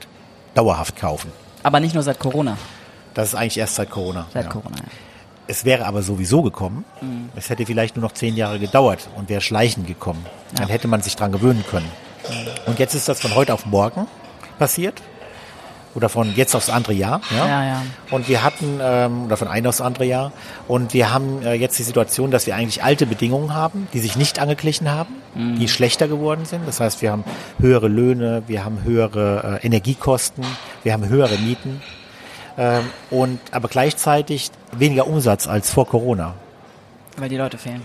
dauerhaft 0.53 0.95
kaufen. 0.97 1.31
Aber 1.63 1.79
nicht 1.79 1.93
nur 1.95 2.03
seit 2.03 2.19
Corona. 2.19 2.57
Das 3.13 3.29
ist 3.29 3.35
eigentlich 3.35 3.57
erst 3.57 3.75
seit 3.75 3.89
Corona. 3.89 4.27
Seit 4.33 4.45
ja. 4.45 4.49
Corona, 4.51 4.77
ja. 4.77 4.83
Es 5.47 5.65
wäre 5.65 5.85
aber 5.85 6.03
sowieso 6.03 6.41
gekommen. 6.41 6.85
Es 7.35 7.49
hätte 7.49 7.65
vielleicht 7.65 7.97
nur 7.97 8.03
noch 8.03 8.13
zehn 8.13 8.35
Jahre 8.37 8.59
gedauert 8.59 9.09
und 9.17 9.27
wäre 9.29 9.41
schleichend 9.41 9.87
gekommen. 9.87 10.25
Dann 10.55 10.69
hätte 10.69 10.87
man 10.87 11.01
sich 11.01 11.15
dran 11.17 11.31
gewöhnen 11.33 11.65
können. 11.69 11.89
Und 12.65 12.79
jetzt 12.79 12.93
ist 12.95 13.07
das 13.09 13.19
von 13.21 13.35
heute 13.35 13.53
auf 13.53 13.65
morgen 13.65 14.07
passiert. 14.59 15.01
oder 15.95 16.09
von 16.09 16.33
jetzt 16.35 16.55
aufs 16.55 16.69
andere 16.69 16.93
Jahr. 16.93 17.21
Ja, 17.29 17.47
Ja, 17.47 17.65
ja. 17.65 17.83
Und 18.09 18.27
wir 18.27 18.43
hatten, 18.43 18.79
ähm, 18.81 19.25
oder 19.25 19.37
von 19.37 19.47
einem 19.47 19.67
aufs 19.67 19.79
andere 19.79 20.05
Jahr, 20.05 20.31
und 20.67 20.93
wir 20.93 21.13
haben 21.13 21.43
äh, 21.43 21.53
jetzt 21.53 21.77
die 21.77 21.83
Situation, 21.83 22.31
dass 22.31 22.47
wir 22.47 22.55
eigentlich 22.55 22.83
alte 22.83 23.05
Bedingungen 23.05 23.53
haben, 23.53 23.87
die 23.93 23.99
sich 23.99 24.15
nicht 24.15 24.39
angeglichen 24.39 24.89
haben, 24.89 25.13
die 25.35 25.67
schlechter 25.67 26.07
geworden 26.07 26.45
sind. 26.45 26.67
Das 26.67 26.79
heißt, 26.79 27.01
wir 27.01 27.11
haben 27.11 27.23
höhere 27.59 27.87
Löhne, 27.87 28.43
wir 28.47 28.65
haben 28.65 28.83
höhere 28.83 29.59
äh, 29.61 29.65
Energiekosten, 29.65 30.43
wir 30.83 30.93
haben 30.93 31.07
höhere 31.09 31.37
Mieten 31.37 31.81
ähm, 32.57 32.89
und 33.09 33.39
aber 33.51 33.67
gleichzeitig 33.67 34.51
weniger 34.71 35.07
Umsatz 35.07 35.47
als 35.47 35.71
vor 35.71 35.87
Corona 35.87 36.33
Weil 37.17 37.29
die 37.29 37.37
Leute 37.37 37.57
fehlen. 37.57 37.81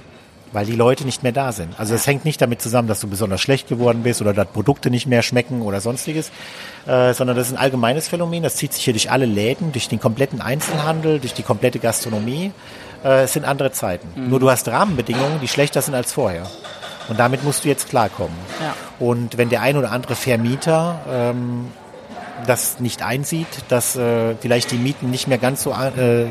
Weil 0.52 0.66
die 0.66 0.74
Leute 0.74 1.04
nicht 1.04 1.22
mehr 1.22 1.32
da 1.32 1.52
sind. 1.52 1.78
Also 1.78 1.94
es 1.94 2.06
hängt 2.06 2.24
nicht 2.24 2.40
damit 2.40 2.62
zusammen, 2.62 2.88
dass 2.88 3.00
du 3.00 3.08
besonders 3.08 3.40
schlecht 3.40 3.68
geworden 3.68 4.02
bist 4.02 4.20
oder 4.20 4.32
dass 4.32 4.48
Produkte 4.48 4.90
nicht 4.90 5.06
mehr 5.06 5.22
schmecken 5.22 5.62
oder 5.62 5.80
sonstiges, 5.80 6.30
äh, 6.86 7.12
sondern 7.14 7.36
das 7.36 7.48
ist 7.48 7.54
ein 7.54 7.58
allgemeines 7.58 8.08
Phänomen. 8.08 8.42
Das 8.42 8.56
zieht 8.56 8.72
sich 8.72 8.84
hier 8.84 8.92
durch 8.92 9.10
alle 9.10 9.26
Läden, 9.26 9.72
durch 9.72 9.88
den 9.88 10.00
kompletten 10.00 10.40
Einzelhandel, 10.40 11.20
durch 11.20 11.34
die 11.34 11.42
komplette 11.42 11.78
Gastronomie. 11.78 12.52
Äh, 13.04 13.24
es 13.24 13.32
sind 13.32 13.44
andere 13.44 13.72
Zeiten. 13.72 14.28
Nur 14.28 14.40
du 14.40 14.50
hast 14.50 14.68
Rahmenbedingungen, 14.68 15.40
die 15.40 15.48
schlechter 15.48 15.82
sind 15.82 15.94
als 15.94 16.12
vorher. 16.12 16.46
Und 17.08 17.18
damit 17.18 17.42
musst 17.42 17.64
du 17.64 17.68
jetzt 17.68 17.88
klarkommen. 17.88 18.36
Ja. 18.60 18.74
Und 18.98 19.38
wenn 19.38 19.48
der 19.48 19.62
ein 19.62 19.76
oder 19.76 19.92
andere 19.92 20.14
Vermieter 20.14 21.00
ähm, 21.10 21.68
das 22.46 22.80
nicht 22.80 23.02
einsieht, 23.02 23.46
dass 23.68 23.96
äh, 23.96 24.34
vielleicht 24.40 24.70
die 24.70 24.76
Mieten 24.76 25.10
nicht 25.10 25.28
mehr 25.28 25.38
ganz 25.38 25.62
so 25.62 25.72
äh, 25.72 26.26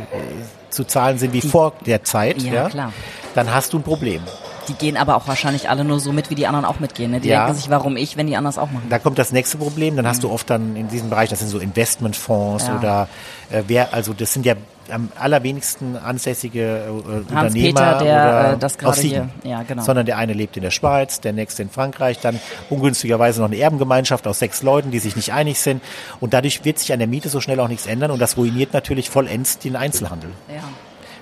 zu 0.70 0.84
zahlen 0.84 1.18
sind 1.18 1.34
wie 1.34 1.42
vor 1.42 1.74
der 1.86 2.04
Zeit, 2.04 2.42
Ja, 2.42 2.54
ja, 2.54 2.70
klar. 2.70 2.94
Dann 3.38 3.54
hast 3.54 3.74
du 3.74 3.78
ein 3.80 3.84
Problem. 3.84 4.22
Die 4.68 4.74
gehen 4.74 4.98
aber 4.98 5.16
auch 5.16 5.28
wahrscheinlich 5.28 5.70
alle 5.70 5.86
nur 5.86 6.00
so 6.02 6.12
mit, 6.12 6.30
wie 6.30 6.36
die 6.36 6.46
anderen 6.46 6.66
auch 6.66 6.80
mitgehen. 6.82 7.12
Ne? 7.12 7.22
Die 7.22 7.30
Ja. 7.30 7.46
denken 7.46 7.58
sich, 7.62 7.70
warum 7.70 7.96
ich, 7.96 8.18
wenn 8.18 8.28
die 8.28 8.36
anders 8.36 8.58
auch 8.58 8.70
machen. 8.70 8.88
Da 8.90 9.00
kommt 9.00 9.18
das 9.18 9.32
nächste 9.32 9.58
Problem, 9.58 9.96
dann 9.96 10.06
hast 10.06 10.24
du 10.24 10.30
oft 10.30 10.50
dann 10.50 10.76
in 10.76 10.90
diesem 10.90 11.10
Bereich, 11.10 11.30
das 11.30 11.40
sind 11.40 11.48
so 11.48 11.60
Investmentfonds 11.60 12.68
Ja. 12.68 12.78
oder 12.78 13.08
äh, 13.50 13.64
wer, 13.68 13.94
also 13.94 14.12
das 14.14 14.34
sind 14.34 14.46
ja 14.46 14.56
am 14.90 15.10
allerwenigsten 15.20 15.96
ansässige 15.98 16.86
äh, 16.86 16.90
Unternehmer 16.90 17.42
Hans-Peter, 17.42 17.98
der, 18.00 18.00
oder 18.00 18.54
äh, 18.54 18.58
das 18.58 18.78
gerade 18.78 18.90
aus 18.92 18.98
Siegen. 19.00 19.32
hier- 19.44 19.52
ja, 19.52 19.64
genau. 19.64 19.84
Sondern 19.84 20.06
der 20.06 20.18
eine 20.18 20.34
lebt 20.34 20.58
in 20.58 20.64
der 20.64 20.72
Schweiz, 20.72 21.22
der 21.22 21.32
nächste 21.34 21.62
in 21.62 21.70
Frankreich, 21.70 22.20
dann 22.20 22.38
ungünstigerweise 22.70 23.40
noch 23.42 23.48
eine 23.48 23.58
Erbengemeinschaft 23.58 24.28
aus 24.28 24.40
sechs 24.40 24.64
Leuten, 24.64 24.92
die 24.92 25.00
sich 25.00 25.16
nicht 25.16 25.32
einig 25.34 25.60
sind 25.60 25.82
und 26.20 26.34
dadurch 26.34 26.66
wird 26.66 26.80
sich 26.80 26.92
an 26.92 27.00
der 27.00 27.08
Miete 27.08 27.30
so 27.30 27.40
schnell 27.42 27.60
auch 27.62 27.68
nichts 27.70 27.86
ändern 27.86 28.12
und 28.12 28.20
das 28.20 28.36
ruiniert 28.38 28.74
natürlich 28.74 29.10
vollends 29.10 29.60
den 29.60 29.76
Einzelhandel. 29.78 30.32
Ja. 30.50 30.64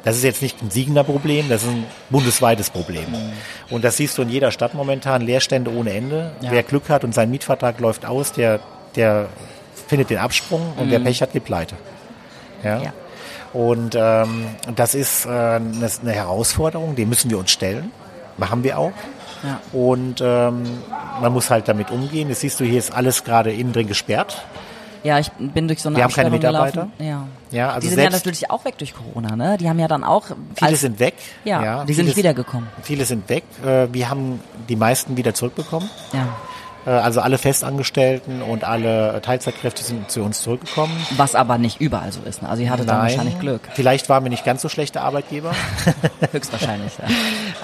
Das 0.06 0.16
ist 0.16 0.24
jetzt 0.24 0.44
nicht 0.44 0.62
ein 0.62 0.70
Siegener 0.70 1.04
Problem, 1.04 1.50
das 1.50 1.64
ist 1.64 1.70
ein 1.70 1.84
bundesweites 2.12 2.70
Problem. 2.70 3.06
Und 3.72 3.84
das 3.84 3.98
siehst 3.98 4.18
du 4.18 4.22
in 4.22 4.30
jeder 4.30 4.52
Stadt 4.52 4.76
momentan, 4.76 5.24
Leerstände 5.24 5.74
ohne 5.74 5.94
Ende. 5.94 6.32
Ja. 6.42 6.52
Wer 6.52 6.62
Glück 6.62 6.90
hat 6.90 7.04
und 7.04 7.14
sein 7.14 7.32
Mietvertrag 7.32 7.80
läuft 7.80 8.06
aus, 8.06 8.32
der, 8.32 8.60
der 8.96 9.28
findet 9.88 10.12
den 10.12 10.20
Absprung 10.20 10.74
und 10.78 10.92
wer 10.92 11.00
Pech 11.00 11.24
hat, 11.24 11.34
geht 11.34 11.44
pleite. 11.44 11.76
Ja. 12.64 12.84
Ja. 12.84 12.94
Und 13.52 13.96
ähm, 13.98 14.46
das 14.76 14.94
ist 14.94 15.26
äh, 15.26 15.30
eine, 15.30 15.90
eine 16.02 16.12
Herausforderung, 16.12 16.96
die 16.96 17.06
müssen 17.06 17.32
wir 17.32 17.40
uns 17.40 17.50
stellen. 17.50 17.92
Machen 18.38 18.64
wir 18.64 18.78
auch. 18.78 18.92
Ja. 19.44 19.62
Und 19.72 20.22
ähm, 20.22 20.64
man 21.20 21.34
muss 21.34 21.50
halt 21.50 21.68
damit 21.68 21.90
umgehen. 21.90 22.30
Das 22.30 22.42
siehst 22.42 22.60
du, 22.60 22.64
hier 22.64 22.78
ist 22.78 22.94
alles 22.94 23.24
gerade 23.24 23.52
innen 23.52 23.74
drin 23.74 23.88
gesperrt. 23.88 24.46
Ja, 25.06 25.20
ich 25.20 25.32
bin 25.32 25.68
durch 25.68 25.82
so 25.82 25.90
eine 25.90 25.98
Wir 25.98 26.04
haben 26.04 26.12
keine 26.14 26.32
Mitarbeiter? 26.32 26.72
gelaufen. 26.72 26.94
Ja. 27.00 27.28
Ja, 27.52 27.70
also 27.70 27.82
die 27.88 27.94
sind 27.94 28.04
ja 28.04 28.10
natürlich 28.10 28.50
auch 28.50 28.66
weg 28.66 28.78
durch 28.80 28.94
Corona, 28.96 29.36
ne? 29.36 29.56
Die 29.60 29.70
haben 29.70 29.78
ja 29.80 29.88
dann 29.88 30.04
auch 30.04 30.24
Viele 30.56 30.76
sind 30.76 31.00
weg. 31.00 31.14
ja, 31.46 31.86
die 31.86 31.94
sind 31.94 32.06
nicht 32.06 32.18
wiedergekommen. 32.18 32.68
Viele 32.82 33.06
sind 33.06 33.30
weg. 33.30 33.44
Äh, 33.64 33.88
Wir 33.94 34.10
haben 34.10 34.40
die 34.68 34.76
meisten 34.76 35.16
wieder 35.16 35.34
zurückbekommen. 35.36 35.90
Ja. 36.12 36.28
Äh, 36.88 36.90
Also 37.00 37.22
alle 37.22 37.38
Festangestellten 37.38 38.42
und 38.42 38.64
alle 38.64 39.22
Teilzeitkräfte 39.22 39.84
sind 39.84 40.10
zu 40.10 40.24
uns 40.24 40.42
zurückgekommen. 40.42 40.94
Was 41.18 41.36
aber 41.36 41.58
nicht 41.60 41.80
überall 41.80 42.12
so 42.12 42.22
ist. 42.28 42.42
Ne? 42.42 42.50
Also 42.50 42.64
ihr 42.64 42.72
hattet 42.72 42.90
dann 42.90 43.00
wahrscheinlich 43.04 43.40
Glück. 43.40 43.62
Vielleicht 43.74 44.10
waren 44.10 44.24
wir 44.24 44.30
nicht 44.32 44.44
ganz 44.44 44.64
so 44.64 44.70
schlechte 44.70 45.02
Arbeitgeber, 45.02 45.52
Höchstwahrscheinlich. 46.32 46.94
Ja. 46.98 47.06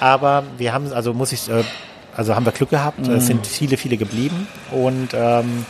aber 0.00 0.44
wir 0.58 0.72
haben, 0.72 0.92
also 0.92 1.12
muss 1.12 1.32
ich, 1.32 1.48
äh, 1.48 1.64
also 2.16 2.34
haben 2.36 2.44
wir 2.46 2.52
Glück 2.52 2.70
gehabt. 2.70 3.00
Mhm. 3.06 3.14
Es 3.14 3.26
sind 3.26 3.46
viele, 3.46 3.76
viele 3.76 3.96
geblieben 3.96 4.46
und 4.70 5.08
ähm, 5.14 5.66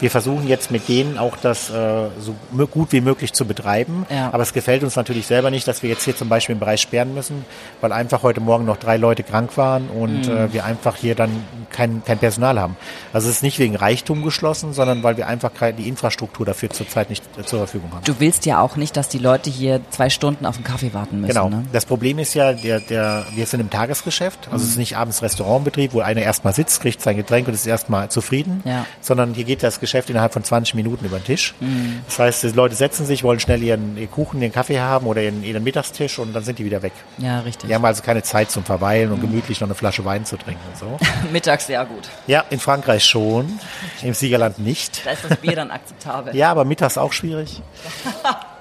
wir 0.00 0.10
versuchen 0.10 0.46
jetzt 0.46 0.70
mit 0.70 0.88
denen 0.88 1.18
auch 1.18 1.36
das 1.36 1.70
äh, 1.70 2.08
so 2.20 2.34
gut 2.66 2.92
wie 2.92 3.00
möglich 3.00 3.32
zu 3.32 3.44
betreiben. 3.46 4.06
Ja. 4.10 4.30
Aber 4.32 4.42
es 4.42 4.52
gefällt 4.52 4.82
uns 4.82 4.96
natürlich 4.96 5.26
selber 5.26 5.50
nicht, 5.50 5.66
dass 5.66 5.82
wir 5.82 5.90
jetzt 5.90 6.04
hier 6.04 6.16
zum 6.16 6.28
Beispiel 6.28 6.52
im 6.54 6.60
Bereich 6.60 6.80
sperren 6.80 7.14
müssen, 7.14 7.44
weil 7.80 7.92
einfach 7.92 8.22
heute 8.22 8.40
Morgen 8.40 8.64
noch 8.66 8.76
drei 8.76 8.96
Leute 8.96 9.22
krank 9.22 9.56
waren 9.56 9.88
und 9.88 10.26
Mhm. 10.28 10.36
äh, 10.36 10.52
wir 10.52 10.64
einfach 10.64 10.96
hier 10.96 11.14
dann 11.14 11.30
kein, 11.70 12.02
kein 12.04 12.18
Personal 12.18 12.60
haben. 12.60 12.76
Also 13.12 13.28
es 13.28 13.36
ist 13.36 13.42
nicht 13.42 13.58
wegen 13.58 13.74
Reichtum 13.76 14.22
geschlossen, 14.22 14.72
sondern 14.72 15.02
weil 15.02 15.16
wir 15.16 15.26
einfach 15.26 15.50
die 15.78 15.88
Infrastruktur 15.88 16.44
dafür 16.44 16.70
zurzeit 16.70 17.08
nicht 17.10 17.24
äh, 17.38 17.42
zur 17.44 17.60
Verfügung 17.60 17.90
haben. 17.92 18.04
Du 18.04 18.14
willst 18.18 18.44
ja 18.46 18.60
auch 18.60 18.76
nicht, 18.76 18.96
dass 18.96 19.08
die 19.08 19.18
Leute 19.18 19.48
hier 19.50 19.80
zwei 19.90 20.10
Stunden 20.10 20.44
auf 20.46 20.56
den 20.56 20.64
Kaffee 20.64 20.92
warten 20.92 21.20
müssen. 21.20 21.32
Genau. 21.32 21.48
Ne? 21.48 21.64
Das 21.72 21.86
Problem 21.86 22.18
ist 22.18 22.34
ja, 22.34 22.52
der, 22.52 22.80
der, 22.80 23.24
wir 23.34 23.46
sind 23.46 23.60
im 23.60 23.70
Tagesgeschäft. 23.70 24.48
Also 24.50 24.64
es 24.64 24.72
ist 24.72 24.76
nicht 24.78 24.96
abends 24.96 25.22
Restaurantbetrieb, 25.22 25.94
wo 25.94 26.00
einer 26.00 26.22
erstmal 26.22 26.52
sitzt, 26.52 26.80
kriegt 26.82 27.00
sein 27.00 27.16
Getränk 27.16 27.48
und 27.48 27.54
ist 27.54 27.66
erstmal 27.66 28.10
zufrieden. 28.10 28.62
Ja. 28.64 28.84
Sondern 29.00 29.34
hier 29.34 29.44
geht 29.44 29.62
das 29.62 29.80
Geschäft 29.80 29.85
innerhalb 29.94 30.32
von 30.32 30.42
20 30.44 30.74
Minuten 30.74 31.04
über 31.04 31.18
den 31.18 31.24
Tisch. 31.24 31.54
Mhm. 31.60 32.00
Das 32.06 32.18
heißt, 32.18 32.42
die 32.44 32.48
Leute 32.48 32.74
setzen 32.74 33.06
sich, 33.06 33.22
wollen 33.24 33.40
schnell 33.40 33.62
ihren, 33.62 33.96
ihren 33.96 34.10
Kuchen, 34.10 34.40
ihren 34.42 34.52
Kaffee 34.52 34.80
haben 34.80 35.06
oder 35.06 35.22
ihren, 35.22 35.42
ihren 35.44 35.62
Mittagstisch 35.64 36.18
und 36.18 36.32
dann 36.32 36.44
sind 36.44 36.58
die 36.58 36.64
wieder 36.64 36.82
weg. 36.82 36.92
Ja, 37.18 37.40
richtig. 37.40 37.68
Die 37.68 37.74
haben 37.74 37.84
also 37.84 38.02
keine 38.02 38.22
Zeit 38.22 38.50
zum 38.50 38.64
Verweilen 38.64 39.08
Mhm. 39.08 39.14
und 39.14 39.20
gemütlich 39.20 39.60
noch 39.60 39.68
eine 39.68 39.74
Flasche 39.74 40.04
Wein 40.04 40.24
zu 40.24 40.36
trinken 40.36 40.60
und 40.72 40.78
so. 40.78 40.98
Mittags 41.32 41.66
sehr 41.66 41.84
gut. 41.84 42.08
ja, 42.26 42.44
in 42.50 42.58
Frankreich 42.58 43.04
schon, 43.04 43.58
im 44.02 44.14
Siegerland 44.14 44.58
nicht. 44.58 45.04
Da 45.06 45.10
ist 45.12 45.24
das 45.28 45.36
Bier 45.38 45.56
dann 45.56 45.70
akzeptabel. 45.70 46.34
Ja, 46.34 46.50
aber 46.50 46.64
mittags 46.64 46.98
auch 46.98 47.12
schwierig. 47.12 47.62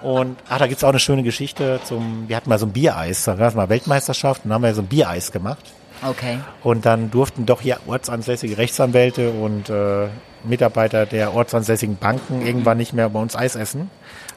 Und 0.01 0.37
ach, 0.49 0.59
da 0.59 0.67
gibt's 0.67 0.83
auch 0.83 0.89
eine 0.89 0.99
schöne 0.99 1.23
Geschichte 1.23 1.79
zum, 1.85 2.25
wir 2.27 2.35
hatten 2.35 2.49
mal 2.49 2.59
so 2.59 2.65
ein 2.65 2.71
Biereis, 2.73 3.23
da 3.23 3.35
gab 3.35 3.49
es 3.49 3.55
mal 3.55 3.69
Weltmeisterschaft 3.69 4.41
und 4.45 4.53
haben 4.53 4.61
wir 4.63 4.73
so 4.75 4.81
ein 4.81 4.87
Biereis 4.87 5.31
gemacht. 5.31 5.63
Okay. 6.03 6.39
Und 6.63 6.85
dann 6.85 7.11
durften 7.11 7.45
doch 7.45 7.61
hier 7.61 7.79
ortsansässige 7.87 8.57
Rechtsanwälte 8.57 9.31
und 9.31 9.69
äh, 9.69 10.07
Mitarbeiter 10.43 11.05
der 11.05 11.33
ortsansässigen 11.33 11.97
Banken 11.97 12.45
irgendwann 12.45 12.77
nicht 12.77 12.93
mehr 12.93 13.09
bei 13.09 13.19
uns 13.19 13.35
Eis 13.35 13.55
essen, 13.55 13.89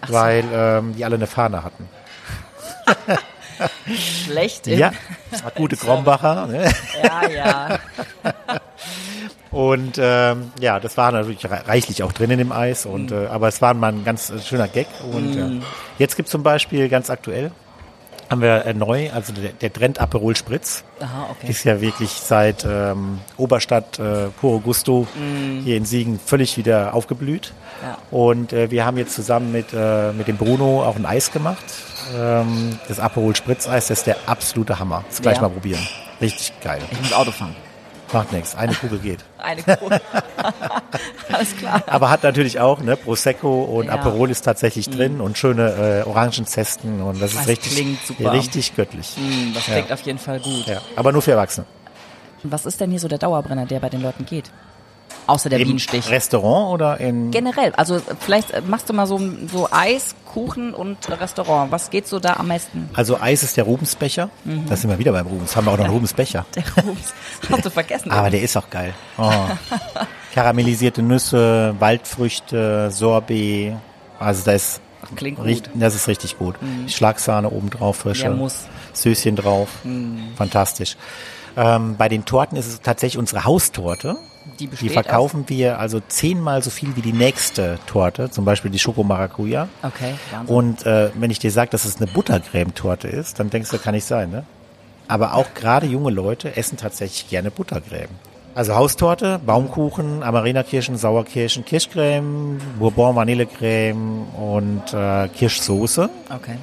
so. 0.07 0.15
weil 0.15 0.45
ähm, 0.53 0.95
die 0.97 1.05
alle 1.05 1.17
eine 1.17 1.27
Fahne 1.27 1.65
hatten. 1.65 1.89
Schlecht. 4.25 4.67
Ja, 4.67 4.93
gute 5.55 5.77
Krombacher. 5.77 6.47
Ne? 6.47 6.71
Ja, 7.03 7.29
ja. 7.29 7.79
Und 9.51 9.99
ähm, 9.99 10.53
ja, 10.61 10.79
das 10.79 10.97
war 10.99 11.11
natürlich 11.11 11.45
re- 11.47 11.67
reichlich 11.67 12.03
auch 12.03 12.13
drin 12.13 12.31
in 12.31 12.39
dem 12.39 12.53
Eis. 12.53 12.85
Und, 12.85 13.13
äh, 13.13 13.27
aber 13.29 13.49
es 13.49 13.63
war 13.63 13.73
mal 13.75 13.93
ein 13.93 14.05
ganz 14.05 14.29
äh, 14.31 14.39
schöner 14.41 14.69
Gag. 14.69 14.87
Und 15.11 15.35
ja. 15.35 15.67
jetzt 15.99 16.17
gibt 16.17 16.29
zum 16.29 16.43
Beispiel 16.43 16.89
ganz 16.89 17.09
aktuell, 17.09 17.51
haben 18.31 18.41
wir 18.43 18.65
äh, 18.67 18.75
neu, 18.75 19.11
also 19.13 19.33
der, 19.33 19.53
der 19.53 19.73
Trend 19.73 20.01
Aperol 20.01 20.37
Spritz. 20.37 20.85
Aha, 21.01 21.29
okay. 21.31 21.51
Ist 21.51 21.65
ja 21.65 21.81
wirklich 21.81 22.11
seit 22.11 22.65
ähm, 22.69 23.21
Oberstadt 23.37 23.99
äh, 23.99 24.29
Puro 24.41 24.61
Gusto 24.61 25.07
hier 25.65 25.77
in 25.77 25.85
Siegen 25.85 26.19
völlig 26.19 26.57
wieder 26.57 26.95
aufgeblüht. 26.95 27.53
Ja. 27.83 27.99
Und 28.11 28.53
äh, 28.53 28.71
wir 28.71 28.85
haben 28.85 28.99
jetzt 28.99 29.15
zusammen 29.15 29.53
mit, 29.53 29.67
äh, 29.73 30.13
mit 30.13 30.29
dem 30.29 30.37
Bruno 30.37 30.83
auch 30.83 30.97
ein 30.97 31.07
Eis 31.07 31.33
gemacht. 31.33 31.65
Ähm, 32.17 32.79
das 32.89 33.01
Aperol 33.01 33.35
Spritzeis, 33.37 33.89
das 33.89 33.99
ist 33.99 34.07
der 34.07 34.17
absolute 34.27 34.79
Hammer. 34.79 35.05
Das 35.09 35.21
gleich 35.23 35.37
Ja. 35.37 35.43
mal 35.43 35.51
probieren. 35.51 35.87
Richtig 36.21 36.53
geil. 36.61 36.81
Ich 36.91 37.01
muss 37.01 37.13
Auto 37.13 37.31
fahren. 37.31 37.55
Macht 38.13 38.33
nichts. 38.33 38.55
Eine 38.55 38.75
Kugel 38.75 38.99
geht. 39.01 39.25
Eine 39.39 39.63
Kuh. 39.63 39.91
Alles 41.33 41.57
klar. 41.57 41.83
Aber 41.87 42.09
hat 42.11 42.23
natürlich 42.23 42.59
auch 42.59 42.81
ne, 42.81 42.97
Prosecco 42.97 43.63
und 43.65 43.87
Ja. 43.87 43.93
Aperol 43.95 44.31
ist 44.31 44.43
tatsächlich 44.43 44.89
drin 44.89 45.21
und 45.21 45.37
schöne 45.37 46.03
äh, 46.05 46.09
Orangenzesten 46.09 47.03
und 47.03 47.21
das 47.21 47.33
ist 47.33 47.41
Das 47.41 47.49
richtig, 47.49 47.73
klingt 47.75 48.03
super. 48.07 48.33
richtig 48.33 48.75
göttlich. 48.77 49.15
Hm, 49.17 49.53
Das 49.55 49.67
Ja. 49.67 49.75
klingt 49.75 49.93
auf 49.93 50.01
jeden 50.03 50.19
Fall 50.19 50.41
gut. 50.41 50.67
Ja. 50.67 50.81
Aber 50.97 51.13
nur 51.13 51.21
für 51.23 51.33
Erwachsene. 51.33 51.67
Was 52.45 52.67
ist 52.67 52.81
denn 52.81 52.91
hier 52.91 53.01
so 53.01 53.09
der 53.09 53.19
Dauerbrenner, 53.19 53.67
der 53.67 53.81
bei 53.81 53.89
den 53.89 54.01
Leuten 54.03 54.25
geht? 54.25 54.51
Außer 55.29 55.51
der 55.51 55.59
Im 55.61 55.67
Bienenstich. 55.67 56.09
Restaurant 56.11 56.73
oder 56.73 56.99
in 57.01 57.31
Generell, 57.31 57.73
also 57.77 58.01
vielleicht 58.19 58.51
äh, 58.51 58.63
machst 58.67 58.89
du 58.89 58.95
mal 58.95 59.07
so, 59.07 59.21
so 59.53 59.69
Eis, 59.71 60.15
Kuchen 60.25 60.73
und 60.75 60.97
Restaurant. 61.09 61.71
Was 61.71 61.91
geht 61.91 62.09
so 62.09 62.19
da 62.19 62.35
am 62.35 62.49
meisten? 62.49 62.89
Also 62.95 63.21
Eis 63.21 63.43
ist 63.43 63.57
der 63.59 63.65
Rubensbecher. 63.65 64.31
Mhm. 64.45 64.65
Da 64.69 64.77
sind 64.77 64.89
wir 64.91 64.99
wieder 64.99 65.13
beim 65.13 65.27
Rubens. 65.27 65.55
Haben 65.55 65.67
wir 65.67 65.73
auch 65.73 65.77
noch 65.77 65.85
einen 65.85 65.93
Rubensbecher. 65.95 66.47
Der 66.55 66.65
Rums. 66.83 67.13
Hast 67.51 67.65
du 67.65 67.71
vergessen? 67.71 68.11
Aber 68.11 68.31
der 68.31 68.41
ist 68.43 68.57
auch 68.57 68.71
geil. 68.71 68.95
Oh. 69.19 69.31
Karamellisierte 70.35 71.03
Nüsse, 71.03 71.75
Waldfrüchte, 71.79 72.91
Sorbet. 72.91 73.75
Also 74.19 74.45
da 74.45 74.53
ist 74.53 74.81
Klingt 75.15 75.39
gut. 75.39 75.71
das 75.75 75.95
ist 75.95 76.09
richtig 76.09 76.39
gut. 76.39 76.57
Schlagsahne 76.89 77.51
oben 77.51 77.71
drauf, 77.71 77.99
frische. 77.99 78.25
Ja, 78.25 78.31
muss. 78.31 78.65
Söschen 79.03 79.37
drauf. 79.37 79.69
Mhm. 79.85 80.33
Fantastisch. 80.37 80.97
Ähm, 81.57 81.97
bei 81.97 82.09
den 82.09 82.25
Torten 82.25 82.57
ist 82.57 82.67
es 82.67 82.81
tatsächlich 82.81 83.19
unsere 83.19 83.45
Haustorte. 83.45 84.17
Die 84.61 84.69
Die 84.69 84.89
verkaufen 84.89 85.45
wir 85.49 85.79
also 85.79 86.01
zehnmal 86.09 86.63
so 86.63 86.71
viel 86.71 86.97
wie 86.97 87.03
die 87.03 87.13
nächste 87.13 87.79
Torte, 87.87 88.31
zum 88.31 88.45
Beispiel 88.45 88.71
die 88.71 88.79
Schoko 88.79 89.03
Maracuja. 89.05 89.69
Okay, 89.83 90.15
Wahnsinn. 90.31 90.55
Und 90.55 90.87
äh, 90.87 91.11
wenn 91.15 91.31
ich 91.31 91.39
dir 91.39 91.51
sage, 91.51 91.71
dass 91.71 91.85
es 91.85 91.97
eine 91.97 92.07
Buttercreme-Torte 92.07 93.09
ist, 93.09 93.39
dann 93.41 93.51
denkst 93.51 93.71
du, 93.71 93.79
kann 93.79 93.95
nicht 93.95 94.07
sein, 94.07 94.31
ne? 94.31 94.45
Aber 95.07 95.35
auch 95.35 95.53
gerade 95.55 95.87
junge 95.87 96.11
Leute 96.11 96.57
essen 96.57 96.77
tatsächlich 96.77 97.29
gerne 97.29 97.51
Buttercreme. 97.51 98.11
Also 98.55 98.75
Haustorte, 98.75 99.39
Baumkuchen, 99.45 100.23
Amarena-Kirschen, 100.23 100.97
Sauerkirschen, 100.97 101.65
Kirschcreme, 101.65 102.61
Bourbon 102.79 103.15
Vanillecreme 103.17 104.27
und 104.37 104.93
äh, 104.93 105.29
Kirschsoße. 105.29 106.11
Okay. 106.35 106.57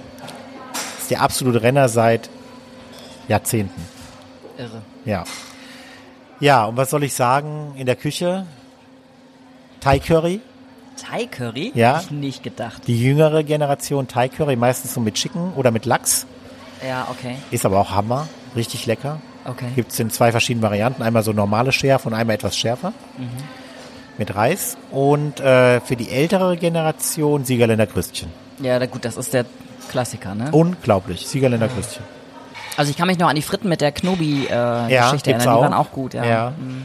Ist 1.05 1.11
der 1.11 1.21
absolute 1.21 1.61
Renner 1.61 1.87
seit 1.87 2.31
Jahrzehnten. 3.27 3.79
Irre. 4.57 4.81
Ja. 5.05 5.23
Ja, 6.39 6.65
und 6.65 6.77
was 6.77 6.89
soll 6.89 7.03
ich 7.03 7.13
sagen 7.13 7.75
in 7.77 7.85
der 7.85 7.95
Küche? 7.95 8.47
Thai 9.81 9.99
Curry. 9.99 10.41
Thai 10.97 11.27
Curry? 11.27 11.71
Ja. 11.75 11.97
Hätte 11.97 12.05
ich 12.05 12.11
nicht 12.11 12.41
gedacht. 12.41 12.87
Die 12.87 12.99
jüngere 12.99 13.43
Generation 13.43 14.07
Thai 14.07 14.29
Curry, 14.29 14.55
meistens 14.55 14.95
so 14.95 14.99
mit 14.99 15.13
Chicken 15.13 15.53
oder 15.53 15.69
mit 15.69 15.85
Lachs. 15.85 16.25
Ja, 16.83 17.07
okay. 17.11 17.35
Ist 17.51 17.67
aber 17.67 17.79
auch 17.79 17.91
Hammer. 17.91 18.27
Richtig 18.55 18.87
lecker. 18.87 19.21
Okay. 19.47 19.67
Gibt 19.75 19.91
es 19.91 19.99
in 19.99 20.09
zwei 20.09 20.31
verschiedenen 20.31 20.63
Varianten. 20.63 21.03
Einmal 21.03 21.21
so 21.21 21.33
normale 21.33 21.71
Schärfe 21.71 22.07
und 22.07 22.15
einmal 22.15 22.33
etwas 22.33 22.57
schärfer. 22.57 22.93
Mit 24.17 24.33
Reis. 24.33 24.75
Und 24.89 25.39
äh, 25.39 25.81
für 25.81 25.97
die 25.97 26.09
ältere 26.09 26.57
Generation 26.57 27.45
Siegerländer 27.45 27.85
Krüstchen. 27.85 28.31
Ja, 28.57 28.83
gut, 28.87 29.05
das 29.05 29.17
ist 29.17 29.35
der 29.35 29.45
Klassiker, 29.89 30.35
ne? 30.35 30.49
Unglaublich. 30.51 31.27
Siegerländer 31.27 31.67
Krüstchen. 31.67 32.03
Also 32.77 32.91
ich 32.91 32.97
kann 32.97 33.07
mich 33.07 33.17
noch 33.19 33.29
an 33.29 33.35
die 33.35 33.41
Fritten 33.41 33.69
mit 33.69 33.79
der 33.81 33.91
Knobi-Geschichte 33.91 34.53
äh, 34.53 34.93
Ja, 34.93 35.11
erinnern. 35.11 35.39
Die 35.39 35.47
auch. 35.47 35.61
waren 35.61 35.73
auch 35.73 35.91
gut, 35.91 36.13
ja. 36.13 36.25
Ja. 36.25 36.53
Mhm. 36.57 36.83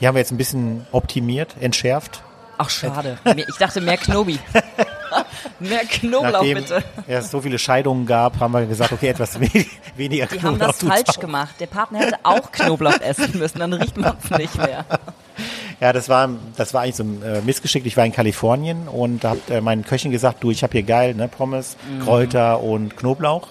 Die 0.00 0.06
haben 0.06 0.14
wir 0.14 0.20
jetzt 0.20 0.32
ein 0.32 0.36
bisschen 0.36 0.86
optimiert, 0.92 1.54
entschärft. 1.60 2.22
Ach, 2.58 2.70
schade. 2.70 3.18
Ich 3.48 3.56
dachte 3.56 3.80
mehr 3.80 3.96
Knobi. 3.96 4.38
mehr 5.58 5.80
Knoblauch, 5.80 6.32
Nachdem 6.32 6.58
bitte. 6.58 6.82
es 7.08 7.30
so 7.30 7.40
viele 7.40 7.58
Scheidungen 7.58 8.06
gab, 8.06 8.38
haben 8.40 8.52
wir 8.52 8.66
gesagt, 8.66 8.92
okay, 8.92 9.08
etwas 9.08 9.40
we 9.40 9.48
weniger 9.96 10.26
Die 10.26 10.36
haben 10.36 10.56
Knoblauch 10.56 10.68
das 10.68 10.78
tut's 10.78 10.92
falsch 10.92 11.08
auch. 11.16 11.20
gemacht. 11.20 11.54
Der 11.60 11.66
Partner 11.66 12.00
hätte 12.00 12.18
auch 12.22 12.52
Knoblauch 12.52 13.00
essen 13.00 13.38
müssen, 13.38 13.58
dann 13.58 13.72
riecht 13.72 13.96
man 13.96 14.16
es 14.22 14.30
nicht 14.38 14.56
mehr. 14.56 14.84
Ja, 15.82 15.92
das 15.92 16.08
war, 16.08 16.28
das 16.56 16.72
war 16.74 16.82
eigentlich 16.82 16.94
so 16.94 17.02
ein 17.02 17.22
äh, 17.24 17.40
Missgeschick. 17.40 17.84
Ich 17.86 17.96
war 17.96 18.06
in 18.06 18.12
Kalifornien 18.12 18.86
und 18.86 19.24
da 19.24 19.30
hat 19.30 19.50
äh, 19.50 19.60
mein 19.60 19.84
Köchin 19.84 20.12
gesagt, 20.12 20.44
du, 20.44 20.52
ich 20.52 20.62
habe 20.62 20.70
hier 20.74 20.84
geil, 20.84 21.14
ne, 21.14 21.26
Pommes, 21.26 21.76
Mhm. 21.90 22.04
Kräuter 22.04 22.60
und 22.62 22.96
Knoblauch. 22.96 23.48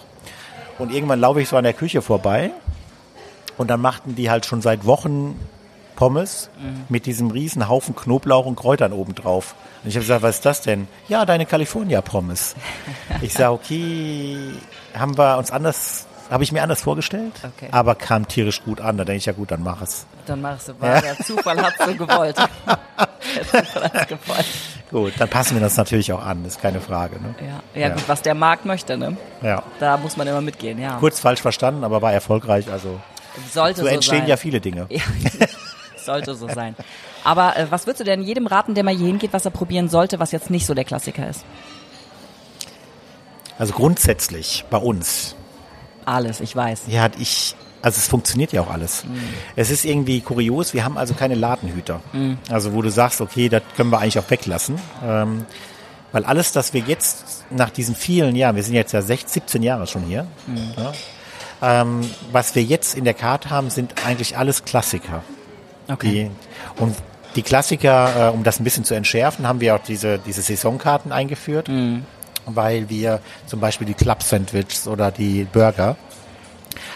Und 0.79 0.93
irgendwann 0.93 1.19
laufe 1.19 1.41
ich 1.41 1.49
so 1.49 1.57
an 1.57 1.65
der 1.65 1.73
Küche 1.73 2.01
vorbei 2.01 2.51
und 3.57 3.69
dann 3.69 3.81
machten 3.81 4.15
die 4.15 4.29
halt 4.31 4.45
schon 4.45 4.61
seit 4.61 4.85
Wochen 4.85 5.37
Pommes 5.97 6.49
Mhm. 6.63 6.85
mit 6.87 7.05
diesem 7.05 7.31
riesen 7.31 7.67
Haufen 7.67 7.97
Knoblauch 7.97 8.45
und 8.45 8.55
Kräutern 8.55 8.93
oben 8.93 9.13
drauf. 9.13 9.53
Und 9.83 9.89
ich 9.89 9.95
habe 9.95 10.03
gesagt, 10.05 10.21
was 10.23 10.35
ist 10.35 10.45
das 10.45 10.61
denn? 10.61 10.87
Ja, 11.09 11.25
deine 11.25 11.45
California-Pommes. 11.45 12.55
Ich 13.21 13.33
sage, 13.33 13.51
okay, 13.51 14.37
haben 14.97 15.17
wir 15.17 15.37
uns 15.37 15.51
anders, 15.51 16.07
habe 16.31 16.43
ich 16.43 16.51
mir 16.51 16.63
anders 16.63 16.81
vorgestellt, 16.81 17.33
Okay. 17.43 17.67
aber 17.71 17.93
kam 17.95 18.27
tierisch 18.27 18.63
gut 18.63 18.81
an. 18.81 18.97
Da 18.97 19.03
denke 19.03 19.17
ich, 19.17 19.25
ja 19.27 19.33
gut, 19.33 19.51
dann 19.51 19.61
mach 19.61 19.81
es. 19.81 20.05
Dann 20.25 20.41
machst 20.41 20.69
du 20.69 20.79
wahr, 20.79 21.01
der 21.01 21.17
Zufall 21.19 21.61
hat 21.61 21.73
so 21.85 21.93
gewollt. 21.93 22.35
Der 23.35 23.43
Zufall 23.65 23.83
hat 23.83 24.07
gewollt. 24.07 24.45
Gut, 24.89 25.13
dann 25.19 25.29
passen 25.29 25.53
wir 25.55 25.61
das 25.61 25.77
natürlich 25.77 26.11
auch 26.11 26.25
an, 26.25 26.43
ist 26.43 26.61
keine 26.61 26.81
Frage. 26.81 27.15
Ne? 27.21 27.35
Ja, 27.39 27.79
ja, 27.79 27.87
Ja. 27.89 27.93
gut, 27.93 28.03
was 28.09 28.21
der 28.23 28.33
Markt 28.33 28.65
möchte, 28.65 28.97
ne? 28.97 29.15
Ja. 29.41 29.63
Da 29.79 29.97
muss 29.97 30.17
man 30.17 30.27
immer 30.27 30.41
mitgehen, 30.41 30.79
ja. 30.79 30.97
Kurz 30.97 31.19
falsch 31.19 31.41
verstanden, 31.41 31.83
aber 31.83 32.01
war 32.01 32.11
erfolgreich. 32.11 32.69
Also 32.71 32.99
Sollte 33.53 33.81
so 33.81 33.87
so 33.87 33.93
entstehen 33.93 34.19
sein. 34.21 34.27
ja 34.27 34.37
viele 34.37 34.59
Dinge. 34.59 34.87
Ja, 34.89 35.01
sollte 35.97 36.33
so 36.35 36.47
sein. 36.49 36.75
Aber 37.23 37.55
äh, 37.55 37.67
was 37.69 37.85
würdest 37.85 38.01
du 38.01 38.03
denn 38.03 38.21
jedem 38.23 38.47
raten, 38.47 38.73
der 38.73 38.83
mal 38.83 38.95
hier 38.95 39.07
hingeht, 39.07 39.31
was 39.33 39.45
er 39.45 39.51
probieren 39.51 39.87
sollte, 39.87 40.19
was 40.19 40.31
jetzt 40.31 40.49
nicht 40.49 40.65
so 40.65 40.73
der 40.73 40.83
Klassiker 40.83 41.29
ist? 41.29 41.45
Also 43.57 43.73
grundsätzlich 43.73 44.65
bei 44.69 44.77
uns, 44.77 45.35
Alles, 46.05 46.41
ich 46.41 46.55
weiß. 46.55 46.83
ja, 46.87 47.09
ich, 47.19 47.55
also 47.81 47.97
es 47.97 48.07
funktioniert 48.07 48.51
ja 48.53 48.61
auch 48.61 48.69
alles. 48.69 49.03
Es 49.55 49.69
ist 49.71 49.85
irgendwie 49.85 50.21
kurios, 50.21 50.73
wir 50.73 50.83
haben 50.83 50.97
also 50.97 51.13
keine 51.13 51.35
Ladenhüter. 51.35 52.01
Also 52.49 52.73
wo 52.73 52.81
du 52.81 52.89
sagst, 52.89 53.21
okay, 53.21 53.49
das 53.49 53.63
können 53.75 53.89
wir 53.89 53.99
eigentlich 53.99 54.19
auch 54.19 54.29
weglassen. 54.29 54.79
Ähm, 55.03 55.45
weil 56.11 56.25
alles, 56.25 56.51
das 56.51 56.73
wir 56.73 56.81
jetzt 56.81 57.45
nach 57.49 57.69
diesen 57.69 57.95
vielen 57.95 58.35
Jahren, 58.35 58.55
wir 58.55 58.63
sind 58.63 58.75
jetzt 58.75 58.91
ja 58.91 59.01
16, 59.01 59.43
17 59.43 59.63
Jahre 59.63 59.87
schon 59.87 60.03
hier, 60.03 60.27
ja, 60.77 60.91
ähm, 61.81 62.01
was 62.31 62.53
wir 62.55 62.63
jetzt 62.63 62.95
in 62.95 63.05
der 63.05 63.13
Karte 63.13 63.49
haben, 63.49 63.69
sind 63.69 64.05
eigentlich 64.05 64.37
alles 64.37 64.65
Klassiker. 64.65 65.23
Okay. 65.87 66.29
Die, 66.77 66.81
und 66.81 66.95
die 67.35 67.43
Klassiker, 67.43 68.29
äh, 68.29 68.33
um 68.33 68.43
das 68.43 68.59
ein 68.59 68.63
bisschen 68.63 68.83
zu 68.83 68.93
entschärfen, 68.93 69.47
haben 69.47 69.61
wir 69.61 69.75
auch 69.75 69.83
diese, 69.83 70.19
diese 70.19 70.41
Saisonkarten 70.41 71.11
eingeführt, 71.11 71.69
weil 72.45 72.89
wir 72.89 73.19
zum 73.45 73.59
Beispiel 73.59 73.87
die 73.87 73.93
Club 73.93 74.23
Sandwiches 74.23 74.87
oder 74.87 75.11
die 75.11 75.45
Burger 75.45 75.97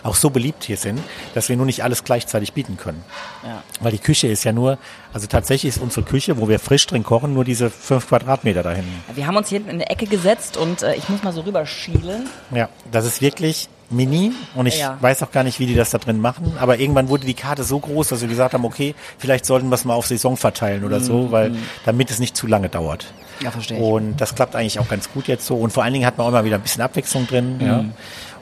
auch 0.04 0.16
so 0.16 0.30
beliebt 0.30 0.64
hier 0.64 0.78
sind, 0.78 1.02
dass 1.34 1.50
wir 1.50 1.58
nur 1.58 1.66
nicht 1.66 1.84
alles 1.84 2.04
gleichzeitig 2.04 2.54
bieten 2.54 2.78
können. 2.78 3.04
Ja. 3.44 3.64
Weil 3.82 3.92
die 3.92 4.00
Küche 4.00 4.28
ist 4.28 4.44
ja 4.44 4.52
nur, 4.52 4.78
also 5.14 5.28
tatsächlich 5.28 5.76
ist 5.76 5.82
unsere 5.82 6.06
Küche, 6.06 6.40
wo 6.40 6.48
wir 6.48 6.60
frisch 6.60 6.86
drin 6.86 7.04
kochen, 7.04 7.34
nur 7.34 7.44
diese 7.44 7.70
fünf 7.70 8.08
Quadratmeter 8.08 8.64
da 8.64 8.72
hinten. 8.72 9.04
Wir 9.14 9.26
haben 9.28 9.36
uns 9.36 9.50
hier 9.50 9.58
hinten 9.58 9.72
in 9.72 9.80
der 9.80 9.92
Ecke 9.92 10.06
gesetzt 10.06 10.58
und 10.58 10.84
äh, 10.84 10.96
ich 10.96 11.10
muss 11.10 11.24
mal 11.24 11.34
so 11.34 11.42
rüberschielen. 11.42 12.30
Ja, 12.52 12.70
das 12.92 13.06
ist 13.06 13.22
wirklich 13.22 13.68
mini 13.90 14.32
und 14.56 14.66
ich 14.66 14.80
Ja. 14.80 14.98
weiß 15.00 15.22
auch 15.24 15.32
gar 15.32 15.44
nicht, 15.44 15.60
wie 15.60 15.66
die 15.68 15.76
das 15.76 15.92
da 15.92 15.98
drin 16.00 16.20
machen. 16.20 16.54
Aber 16.60 16.80
irgendwann 16.80 17.08
wurde 17.10 17.26
die 17.26 17.34
Karte 17.34 17.64
so 17.64 17.80
groß, 17.80 18.10
dass 18.10 18.22
wir 18.22 18.28
gesagt 18.28 18.54
haben, 18.54 18.66
okay, 18.66 18.96
vielleicht 19.18 19.46
sollten 19.46 19.70
wir 19.70 19.76
es 19.76 19.86
mal 19.86 19.94
auf 19.94 20.08
Saison 20.08 20.38
verteilen 20.38 20.84
oder 20.84 21.00
so, 21.00 21.32
weil 21.32 21.56
damit 21.86 22.10
es 22.10 22.20
nicht 22.20 22.36
zu 22.36 22.48
lange 22.48 22.70
dauert. 22.70 23.06
Ja, 23.42 23.52
verstehe 23.52 23.78
ich. 23.78 23.84
Und 23.84 24.18
das 24.22 24.34
klappt 24.36 24.56
eigentlich 24.56 24.80
auch 24.80 24.88
ganz 24.88 25.12
gut 25.12 25.28
jetzt 25.28 25.46
so. 25.46 25.56
Und 25.56 25.72
vor 25.72 25.84
allen 25.84 25.94
Dingen 25.94 26.06
hat 26.06 26.18
man 26.18 26.26
auch 26.26 26.30
immer 26.30 26.46
wieder 26.46 26.56
ein 26.56 26.62
bisschen 26.62 26.82
Abwechslung 26.82 27.28
drin. 27.28 27.60
Ja. 27.60 27.82
Mhm. 27.84 27.94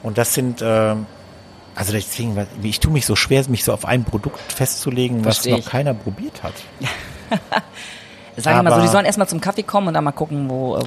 Und 0.03 0.17
das 0.17 0.33
sind, 0.33 0.61
äh, 0.61 0.95
also 1.75 1.91
deswegen, 1.91 2.45
ich 2.61 2.79
tue 2.79 2.91
mich 2.91 3.05
so 3.05 3.15
schwer, 3.15 3.43
mich 3.49 3.63
so 3.63 3.73
auf 3.73 3.85
ein 3.85 4.03
Produkt 4.03 4.39
festzulegen, 4.51 5.25
was 5.25 5.37
Verstehe 5.37 5.53
noch 5.53 5.59
ich. 5.59 5.65
keiner 5.65 5.93
probiert 5.93 6.43
hat. 6.43 6.53
Sag 8.37 8.57
ich 8.57 8.63
mal 8.63 8.73
so, 8.75 8.81
die 8.81 8.87
sollen 8.87 9.05
erstmal 9.05 9.27
zum 9.27 9.39
Kaffee 9.41 9.63
kommen 9.63 9.87
und 9.89 9.93
dann 9.93 10.03
mal 10.03 10.11
gucken, 10.11 10.49
wo. 10.49 10.77
Äh, 10.77 10.83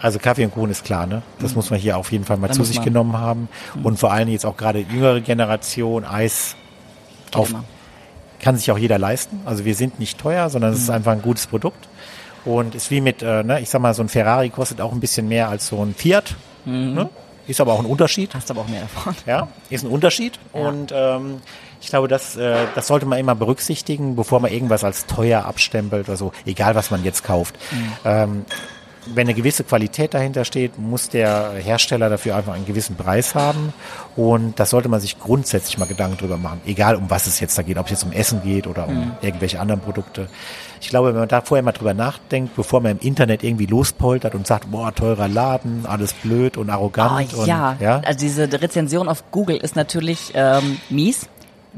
Also 0.00 0.18
Kaffee 0.18 0.44
und 0.44 0.52
Kuchen 0.54 0.70
ist 0.70 0.84
klar, 0.84 1.06
ne? 1.06 1.22
Das 1.40 1.54
muss 1.54 1.70
man 1.70 1.78
hier 1.78 1.96
auf 1.98 2.10
jeden 2.12 2.24
Fall 2.24 2.36
mal 2.38 2.48
Da 2.48 2.54
zu 2.54 2.64
sich 2.64 2.76
man. 2.76 2.84
genommen 2.86 3.16
haben. 3.18 3.48
Und 3.82 3.98
vor 3.98 4.10
allen 4.12 4.26
Dingen 4.26 4.32
jetzt 4.34 4.46
auch 4.46 4.56
gerade 4.56 4.80
jüngere 4.80 5.20
Generation, 5.20 6.04
Eis 6.04 6.56
auf, 7.34 7.50
immer. 7.50 7.64
kann 8.40 8.56
sich 8.56 8.70
auch 8.70 8.78
jeder 8.78 8.98
leisten. 8.98 9.40
Also 9.44 9.64
wir 9.64 9.74
sind 9.74 9.98
nicht 9.98 10.18
teuer, 10.18 10.48
sondern 10.50 10.72
es 10.72 10.78
ist 10.80 10.90
einfach 10.90 11.12
ein 11.12 11.22
gutes 11.22 11.46
Produkt. 11.46 11.88
Und 12.44 12.74
ist 12.76 12.90
wie 12.90 13.00
mit, 13.00 13.22
äh, 13.22 13.42
ne, 13.42 13.60
ich 13.60 13.68
sag 13.68 13.80
mal, 13.82 13.92
so 13.92 14.02
ein 14.02 14.08
Ferrari 14.08 14.50
kostet 14.50 14.80
auch 14.80 14.92
ein 14.92 15.00
bisschen 15.00 15.26
mehr 15.28 15.48
als 15.48 15.66
so 15.68 15.82
ein 15.84 15.94
Fiat. 15.94 16.34
Ne? 16.64 17.08
Ist 17.48 17.60
aber 17.60 17.72
auch 17.74 17.80
ein 17.80 17.86
Unterschied. 17.86 18.34
hast 18.34 18.50
aber 18.50 18.62
auch 18.62 18.68
mehr 18.68 18.82
davon. 18.82 19.14
Ja, 19.26 19.48
ist 19.70 19.84
ein 19.84 19.90
Unterschied. 19.90 20.38
Ja. 20.54 20.60
Und 20.68 20.92
ähm, 20.94 21.40
ich 21.80 21.88
glaube, 21.88 22.08
das, 22.08 22.36
äh, 22.36 22.66
das 22.74 22.86
sollte 22.86 23.06
man 23.06 23.18
immer 23.18 23.34
berücksichtigen, 23.34 24.16
bevor 24.16 24.40
man 24.40 24.52
irgendwas 24.52 24.84
als 24.84 25.06
teuer 25.06 25.44
abstempelt 25.44 26.08
oder 26.08 26.16
so, 26.16 26.32
egal 26.44 26.74
was 26.74 26.90
man 26.90 27.04
jetzt 27.04 27.24
kauft. 27.24 27.56
Ähm, 28.04 28.44
wenn 29.14 29.26
eine 29.26 29.34
gewisse 29.34 29.64
Qualität 29.64 30.14
dahinter 30.14 30.44
steht, 30.44 30.78
muss 30.78 31.08
der 31.08 31.52
Hersteller 31.52 32.08
dafür 32.08 32.36
einfach 32.36 32.54
einen 32.54 32.66
gewissen 32.66 32.96
Preis 32.96 33.34
haben. 33.34 33.72
Und 34.16 34.58
das 34.58 34.70
sollte 34.70 34.88
man 34.88 35.00
sich 35.00 35.18
grundsätzlich 35.18 35.78
mal 35.78 35.86
Gedanken 35.86 36.18
drüber 36.18 36.36
machen. 36.36 36.60
Egal 36.66 36.96
um 36.96 37.08
was 37.08 37.26
es 37.26 37.40
jetzt 37.40 37.56
da 37.56 37.62
geht, 37.62 37.78
ob 37.78 37.86
es 37.86 37.92
jetzt 37.92 38.04
um 38.04 38.12
Essen 38.12 38.42
geht 38.42 38.66
oder 38.66 38.88
um 38.88 39.12
irgendwelche 39.20 39.60
anderen 39.60 39.80
Produkte. 39.80 40.28
Ich 40.80 40.88
glaube, 40.88 41.08
wenn 41.08 41.20
man 41.20 41.28
da 41.28 41.40
vorher 41.40 41.62
mal 41.62 41.72
drüber 41.72 41.94
nachdenkt, 41.94 42.54
bevor 42.56 42.80
man 42.80 42.92
im 42.92 42.98
Internet 42.98 43.42
irgendwie 43.42 43.66
lospoltert 43.66 44.34
und 44.34 44.46
sagt, 44.46 44.70
boah, 44.70 44.94
teurer 44.94 45.28
Laden, 45.28 45.86
alles 45.86 46.12
blöd 46.12 46.56
und 46.56 46.70
arrogant. 46.70 47.32
Oh, 47.34 47.40
und, 47.40 47.46
ja. 47.46 47.76
ja, 47.80 48.00
also 48.04 48.18
diese 48.18 48.50
Rezension 48.60 49.08
auf 49.08 49.30
Google 49.30 49.56
ist 49.56 49.76
natürlich 49.76 50.32
ähm, 50.34 50.78
mies. 50.90 51.28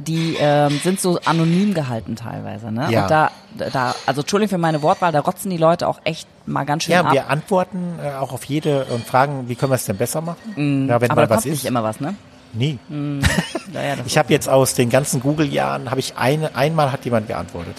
Die 0.00 0.36
ähm, 0.38 0.78
sind 0.82 1.00
so 1.00 1.18
anonym 1.24 1.74
gehalten 1.74 2.14
teilweise, 2.14 2.70
ne? 2.70 2.86
Ja. 2.90 3.02
Und 3.02 3.10
da, 3.10 3.30
da, 3.72 3.94
also 4.06 4.20
Entschuldigung 4.20 4.50
für 4.50 4.58
meine 4.58 4.80
Wortwahl, 4.82 5.10
da 5.10 5.18
rotzen 5.20 5.50
die 5.50 5.56
Leute 5.56 5.88
auch 5.88 5.98
echt 6.04 6.28
mal 6.46 6.64
ganz 6.64 6.84
schön 6.84 6.92
Ja, 6.92 7.00
ab. 7.02 7.12
wir 7.12 7.28
antworten 7.28 7.98
äh, 8.02 8.12
auch 8.16 8.32
auf 8.32 8.44
jede 8.44 8.84
und 8.86 9.04
fragen, 9.04 9.48
wie 9.48 9.56
können 9.56 9.72
wir 9.72 9.76
es 9.76 9.86
denn 9.86 9.96
besser 9.96 10.20
machen? 10.20 10.88
ja, 10.88 11.00
wenn 11.00 11.10
aber 11.10 11.22
mal 11.22 11.26
da 11.26 11.34
was 11.34 11.42
kommt 11.42 11.46
ist. 11.46 11.62
nicht 11.62 11.64
immer 11.64 11.82
was, 11.82 12.00
ne? 12.00 12.14
Nie. 12.52 12.78
Naja, 13.72 13.96
das 13.96 14.06
Ich 14.06 14.16
habe 14.16 14.32
jetzt 14.32 14.48
aus 14.48 14.72
den 14.74 14.88
ganzen 14.88 15.20
Google-Jahren, 15.20 15.90
habe 15.90 16.00
ich 16.00 16.16
eine, 16.16 16.54
einmal 16.56 16.90
hat 16.92 17.04
jemand 17.04 17.26
geantwortet. 17.26 17.76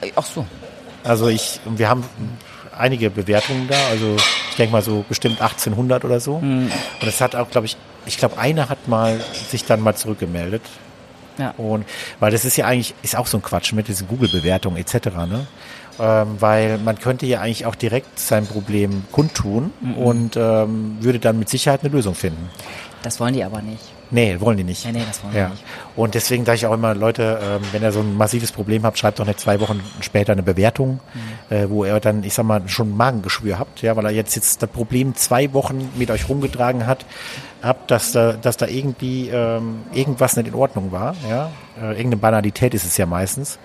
ist, 0.00 0.12
ach 0.16 0.24
so. 0.24 0.46
Also 1.04 1.28
ich, 1.28 1.60
wir 1.66 1.88
haben 1.90 2.04
einige 2.78 3.10
Bewertungen 3.10 3.68
da, 3.68 3.76
also 3.90 4.16
ich 4.50 4.56
denke 4.56 4.72
mal 4.72 4.82
so 4.82 5.04
bestimmt 5.08 5.40
1800 5.42 6.04
oder 6.04 6.20
so. 6.20 6.40
Hm. 6.40 6.70
Und 7.00 7.08
es 7.08 7.20
hat 7.20 7.34
auch, 7.34 7.50
glaube 7.50 7.66
ich, 7.66 7.76
ich 8.06 8.16
glaube, 8.16 8.38
einer 8.38 8.68
hat 8.68 8.88
mal 8.88 9.20
sich 9.50 9.64
dann 9.64 9.80
mal 9.80 9.94
zurückgemeldet. 9.94 10.62
Ja. 11.42 11.54
Und 11.56 11.84
weil 12.20 12.30
das 12.30 12.44
ist 12.44 12.56
ja 12.56 12.66
eigentlich, 12.66 12.94
ist 13.02 13.16
auch 13.16 13.26
so 13.26 13.38
ein 13.38 13.42
Quatsch 13.42 13.72
mit 13.72 13.88
diesen 13.88 14.08
Google-Bewertungen 14.08 14.76
etc. 14.76 14.94
Ne? 15.28 15.46
Ähm, 16.00 16.36
weil 16.40 16.78
man 16.78 16.98
könnte 16.98 17.26
ja 17.26 17.40
eigentlich 17.40 17.66
auch 17.66 17.74
direkt 17.74 18.18
sein 18.18 18.46
Problem 18.46 19.04
kundtun 19.12 19.72
Mhm. 19.80 19.94
und 19.98 20.36
ähm, 20.36 20.96
würde 21.00 21.18
dann 21.18 21.38
mit 21.38 21.48
Sicherheit 21.48 21.80
eine 21.82 21.90
Lösung 21.92 22.14
finden. 22.14 22.48
Das 23.02 23.18
wollen 23.20 23.34
die 23.34 23.42
aber 23.44 23.60
nicht. 23.62 23.82
Nee, 24.12 24.36
wollen 24.40 24.56
die 24.58 24.64
nicht. 24.64 24.84
Nee, 24.84 24.92
nee, 24.92 25.02
das 25.08 25.22
wollen 25.22 25.32
die 25.32 25.38
ja. 25.38 25.48
nicht. 25.48 25.64
Und 25.96 26.14
deswegen 26.14 26.44
sage 26.44 26.56
ich 26.56 26.66
auch 26.66 26.74
immer, 26.74 26.94
Leute, 26.94 27.40
ähm, 27.42 27.62
wenn 27.72 27.82
ihr 27.82 27.90
so 27.92 28.00
ein 28.00 28.16
massives 28.16 28.52
Problem 28.52 28.84
habt, 28.84 28.98
schreibt 28.98 29.18
doch 29.18 29.26
nicht 29.26 29.40
zwei 29.40 29.58
Wochen 29.60 29.80
später 30.00 30.32
eine 30.32 30.42
Bewertung, 30.42 31.00
Mhm. 31.50 31.54
äh, 31.56 31.68
wo 31.70 31.84
ihr 31.84 31.98
dann, 31.98 32.22
ich 32.22 32.32
sag 32.34 32.44
mal, 32.44 32.62
schon 32.68 32.90
ein 32.92 32.96
Magengeschwür 32.96 33.58
habt, 33.58 33.82
ja, 33.82 33.96
weil 33.96 34.04
er 34.04 34.10
jetzt, 34.12 34.34
jetzt 34.36 34.62
das 34.62 34.68
Problem 34.70 35.14
zwei 35.16 35.52
Wochen 35.52 35.88
mit 35.96 36.10
euch 36.10 36.28
rumgetragen 36.28 36.86
hat. 36.86 37.04
Habe, 37.62 37.78
dass 37.86 38.12
da, 38.12 38.32
dass 38.32 38.56
da 38.56 38.66
irgendwie 38.66 39.28
ähm, 39.28 39.82
irgendwas 39.92 40.36
nicht 40.36 40.48
in 40.48 40.54
Ordnung 40.54 40.92
war. 40.92 41.14
Ja? 41.28 41.50
Äh, 41.80 41.90
irgendeine 41.90 42.16
Banalität 42.16 42.74
ist 42.74 42.84
es 42.84 42.96
ja 42.96 43.06
meistens. 43.06 43.58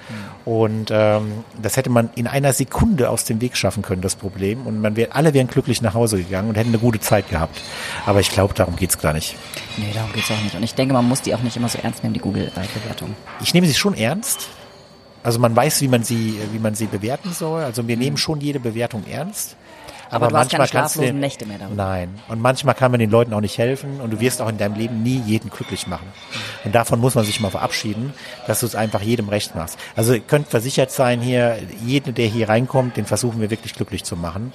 Und 0.46 0.90
ähm, 0.92 1.44
das 1.62 1.78
hätte 1.78 1.90
man 1.90 2.10
in 2.16 2.28
einer 2.28 2.54
Sekunde 2.54 3.10
aus 3.10 3.26
dem 3.26 3.42
Weg 3.42 3.58
schaffen 3.58 3.82
können, 3.84 4.02
das 4.02 4.16
Problem. 4.16 4.68
Und 4.68 4.82
man 4.82 4.96
wär, 4.96 5.16
alle 5.16 5.34
wären 5.34 5.48
glücklich 5.48 5.82
nach 5.82 5.94
Hause 5.94 6.18
gegangen 6.18 6.50
und 6.50 6.56
hätten 6.56 6.70
eine 6.70 6.80
gute 6.80 7.00
Zeit 7.00 7.30
gehabt. 7.30 7.60
Aber 8.06 8.20
ich 8.20 8.30
glaube, 8.30 8.54
darum 8.54 8.76
geht's 8.76 9.00
gar 9.00 9.14
nicht. 9.14 9.36
Nee, 9.78 9.92
darum 9.94 10.14
geht's 10.14 10.32
auch 10.32 10.42
nicht. 10.42 10.56
Und 10.56 10.64
ich 10.64 10.76
denke, 10.76 10.94
man 10.94 11.08
muss 11.08 11.22
die 11.22 11.34
auch 11.34 11.42
nicht 11.42 11.58
immer 11.58 11.70
so 11.70 11.80
ernst 11.82 12.04
nehmen, 12.04 12.14
die 12.14 12.20
Google-Bewertung. 12.20 13.16
Ich 13.42 13.54
nehme 13.54 13.68
sie 13.68 13.74
schon 13.74 13.96
ernst. 13.96 14.48
Also 15.24 15.40
man 15.40 15.56
weiß, 15.56 15.82
wie 15.82 15.88
man 15.88 16.04
sie, 16.04 16.40
wie 16.54 16.60
man 16.60 16.76
sie 16.76 16.86
bewerten 16.86 17.34
soll. 17.34 17.64
Also 17.64 17.88
wir 17.88 17.98
nehmen 17.98 18.18
schon 18.18 18.40
jede 18.40 18.60
Bewertung 18.60 19.04
ernst. 19.10 19.58
Aber, 20.10 20.28
du 20.28 20.38
hast 20.38 20.50
keine 20.52 20.62
manchmal 20.62 20.68
kannst 20.68 20.96
du 20.96 21.00
schlaflosen 21.00 21.16
den, 21.16 21.20
Nächte 21.20 21.46
mehr 21.46 21.58
darüber. 21.60 21.76
Nein. 21.76 22.20
Und 22.28 22.42
manchmal 22.42 22.76
kann 22.76 22.92
man 22.92 23.00
den 23.00 23.10
Leuten 23.10 23.34
auch 23.34 23.42
nicht 23.42 23.58
helfen 23.58 24.00
und 24.02 24.12
du 24.12 24.20
wirst 24.20 24.42
auch 24.42 24.50
in 24.50 24.58
deinem 24.58 24.76
Leben 24.76 25.04
nie 25.04 25.22
jeden 25.26 25.50
glücklich 25.50 25.88
machen. 25.88 26.08
Und 26.64 26.74
davon 26.76 27.00
muss 27.00 27.16
man 27.16 27.26
sich 27.26 27.40
mal 27.40 27.52
verabschieden, 27.52 28.14
dass 28.48 28.62
du 28.62 28.66
es 28.66 28.76
einfach 28.76 29.02
jedem 29.02 29.30
recht 29.30 29.56
machst. 29.56 29.78
Also 29.96 30.14
ihr 30.14 30.20
könnt 30.20 30.48
versichert 30.48 30.92
sein 30.92 31.22
hier, 31.22 31.58
jeden, 31.86 32.14
der 32.16 32.28
hier 32.28 32.50
reinkommt, 32.50 32.98
den 32.98 33.06
versuchen 33.06 33.42
wir 33.42 33.50
wirklich 33.50 33.74
glücklich 33.74 34.04
zu 34.04 34.16
machen. 34.16 34.54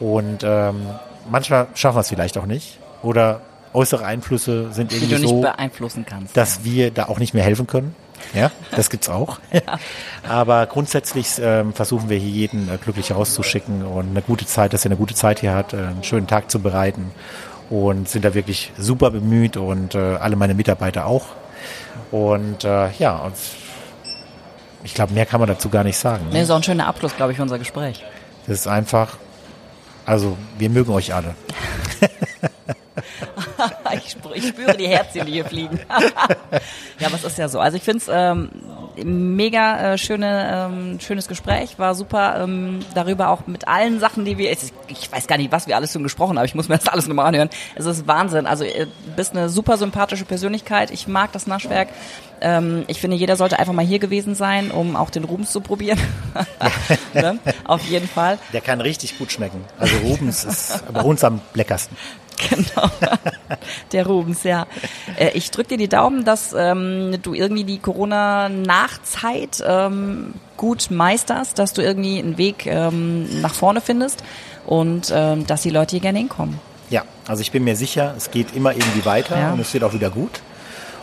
Und 0.00 0.42
ähm, 0.44 0.86
manchmal 1.30 1.68
schaffen 1.74 1.96
wir 1.96 2.00
es 2.00 2.08
vielleicht 2.08 2.38
auch 2.38 2.46
nicht. 2.46 2.78
Oder 3.02 3.40
äußere 3.72 4.04
Einflüsse 4.04 4.72
sind 4.72 4.92
Die 4.92 4.96
irgendwie 4.96 5.14
du 5.16 5.20
nicht 5.20 5.30
so, 5.30 5.40
beeinflussen 5.40 6.06
kannst. 6.08 6.36
dass 6.36 6.64
wir 6.64 6.90
da 6.90 7.06
auch 7.06 7.18
nicht 7.18 7.34
mehr 7.34 7.42
helfen 7.44 7.66
können. 7.66 7.94
Ja, 8.32 8.50
das 8.70 8.90
gibt's 8.90 9.08
auch. 9.08 9.38
Aber 10.28 10.66
grundsätzlich 10.66 11.32
ähm, 11.40 11.72
versuchen 11.74 12.08
wir 12.08 12.16
hier 12.18 12.30
jeden 12.30 12.68
äh, 12.68 12.78
glücklich 12.78 13.12
rauszuschicken 13.12 13.84
und 13.84 14.10
eine 14.10 14.22
gute 14.22 14.46
Zeit, 14.46 14.72
dass 14.72 14.84
er 14.84 14.90
eine 14.90 14.96
gute 14.96 15.14
Zeit 15.14 15.40
hier 15.40 15.54
hat, 15.54 15.72
äh, 15.72 15.76
einen 15.78 16.02
schönen 16.04 16.26
Tag 16.26 16.50
zu 16.50 16.60
bereiten 16.60 17.10
und 17.70 18.08
sind 18.08 18.24
da 18.24 18.34
wirklich 18.34 18.72
super 18.78 19.10
bemüht 19.10 19.56
und 19.56 19.94
äh, 19.94 19.98
alle 20.16 20.36
meine 20.36 20.54
Mitarbeiter 20.54 21.06
auch. 21.06 21.26
Und 22.10 22.64
äh, 22.64 22.90
ja, 22.98 23.16
und 23.18 23.34
ich 24.84 24.94
glaube, 24.94 25.14
mehr 25.14 25.26
kann 25.26 25.40
man 25.40 25.48
dazu 25.48 25.68
gar 25.70 25.84
nicht 25.84 25.96
sagen. 25.96 26.26
Nee, 26.30 26.36
Ne? 26.38 26.42
ist 26.42 26.50
auch 26.50 26.56
ein 26.56 26.62
schöner 26.62 26.86
Abschluss, 26.86 27.16
glaube 27.16 27.32
ich, 27.32 27.36
für 27.36 27.42
unser 27.42 27.58
Gespräch. 27.58 28.04
Das 28.46 28.58
ist 28.60 28.66
einfach, 28.66 29.16
also 30.04 30.36
wir 30.58 30.68
mögen 30.70 30.92
euch 30.92 31.14
alle. 31.14 31.34
ich, 34.14 34.22
spüre, 34.22 34.36
ich 34.36 34.48
spüre 34.48 34.76
die 34.76 34.88
Herzchen, 34.88 35.26
die 35.26 35.32
hier 35.32 35.44
fliegen. 35.44 35.80
ja, 36.98 37.06
aber 37.06 37.16
es 37.16 37.24
ist 37.24 37.38
ja 37.38 37.48
so. 37.48 37.60
Also 37.60 37.76
ich 37.76 37.82
finde 37.82 37.98
es 37.98 38.10
ähm, 38.12 38.50
mega 39.36 39.94
äh, 39.94 39.98
schöne, 39.98 40.68
ähm, 40.72 41.00
schönes 41.00 41.28
Gespräch, 41.28 41.78
war 41.78 41.94
super 41.94 42.42
ähm, 42.42 42.80
darüber 42.94 43.28
auch 43.28 43.46
mit 43.46 43.68
allen 43.68 44.00
Sachen, 44.00 44.24
die 44.24 44.38
wir, 44.38 44.52
ich, 44.52 44.72
ich 44.88 45.10
weiß 45.10 45.26
gar 45.26 45.38
nicht, 45.38 45.52
was 45.52 45.66
wir 45.66 45.76
alles 45.76 45.92
schon 45.92 46.02
gesprochen 46.02 46.38
haben, 46.38 46.46
ich 46.46 46.54
muss 46.54 46.68
mir 46.68 46.78
das 46.78 46.88
alles 46.88 47.06
nochmal 47.06 47.26
anhören. 47.26 47.50
Es 47.74 47.86
ist 47.86 48.06
Wahnsinn. 48.06 48.46
Also 48.46 48.64
du 48.64 48.86
bist 49.16 49.32
eine 49.32 49.48
super 49.48 49.76
sympathische 49.76 50.24
Persönlichkeit. 50.24 50.90
Ich 50.90 51.08
mag 51.08 51.32
das 51.32 51.46
Naschwerk. 51.46 51.88
Ähm, 52.40 52.84
ich 52.88 53.00
finde, 53.00 53.16
jeder 53.16 53.36
sollte 53.36 53.58
einfach 53.58 53.72
mal 53.72 53.84
hier 53.84 53.98
gewesen 53.98 54.34
sein, 54.34 54.70
um 54.70 54.96
auch 54.96 55.10
den 55.10 55.24
Rubens 55.24 55.50
zu 55.50 55.60
probieren. 55.60 55.98
ne? 57.14 57.38
Auf 57.64 57.84
jeden 57.86 58.08
Fall. 58.08 58.38
Der 58.52 58.60
kann 58.60 58.80
richtig 58.80 59.18
gut 59.18 59.32
schmecken. 59.32 59.64
Also 59.78 59.96
Rubens 60.04 60.44
ist 60.44 60.84
bei 60.92 61.02
uns 61.02 61.24
am 61.24 61.40
leckersten. 61.54 61.96
Genau. 62.50 62.90
Der 63.92 64.06
Rubens, 64.06 64.42
ja. 64.42 64.66
Äh, 65.16 65.30
Ich 65.34 65.50
drücke 65.50 65.70
dir 65.70 65.78
die 65.78 65.88
Daumen, 65.88 66.24
dass 66.24 66.54
ähm, 66.56 67.16
du 67.22 67.34
irgendwie 67.34 67.64
die 67.64 67.78
Corona-Nachzeit 67.78 69.62
ähm, 69.66 70.34
gut 70.56 70.90
meisterst, 70.90 71.58
dass 71.58 71.72
du 71.72 71.82
irgendwie 71.82 72.18
einen 72.18 72.38
Weg 72.38 72.66
ähm, 72.66 73.40
nach 73.40 73.54
vorne 73.54 73.80
findest 73.80 74.22
und 74.66 75.12
ähm, 75.14 75.46
dass 75.46 75.62
die 75.62 75.70
Leute 75.70 75.92
hier 75.92 76.00
gerne 76.00 76.18
hinkommen. 76.18 76.60
Ja, 76.90 77.02
also 77.26 77.40
ich 77.40 77.50
bin 77.52 77.64
mir 77.64 77.76
sicher, 77.76 78.14
es 78.16 78.30
geht 78.30 78.54
immer 78.54 78.72
irgendwie 78.72 79.04
weiter 79.04 79.38
Ja. 79.38 79.52
und 79.52 79.60
es 79.60 79.72
wird 79.74 79.84
auch 79.84 79.92
wieder 79.94 80.10
gut. 80.10 80.40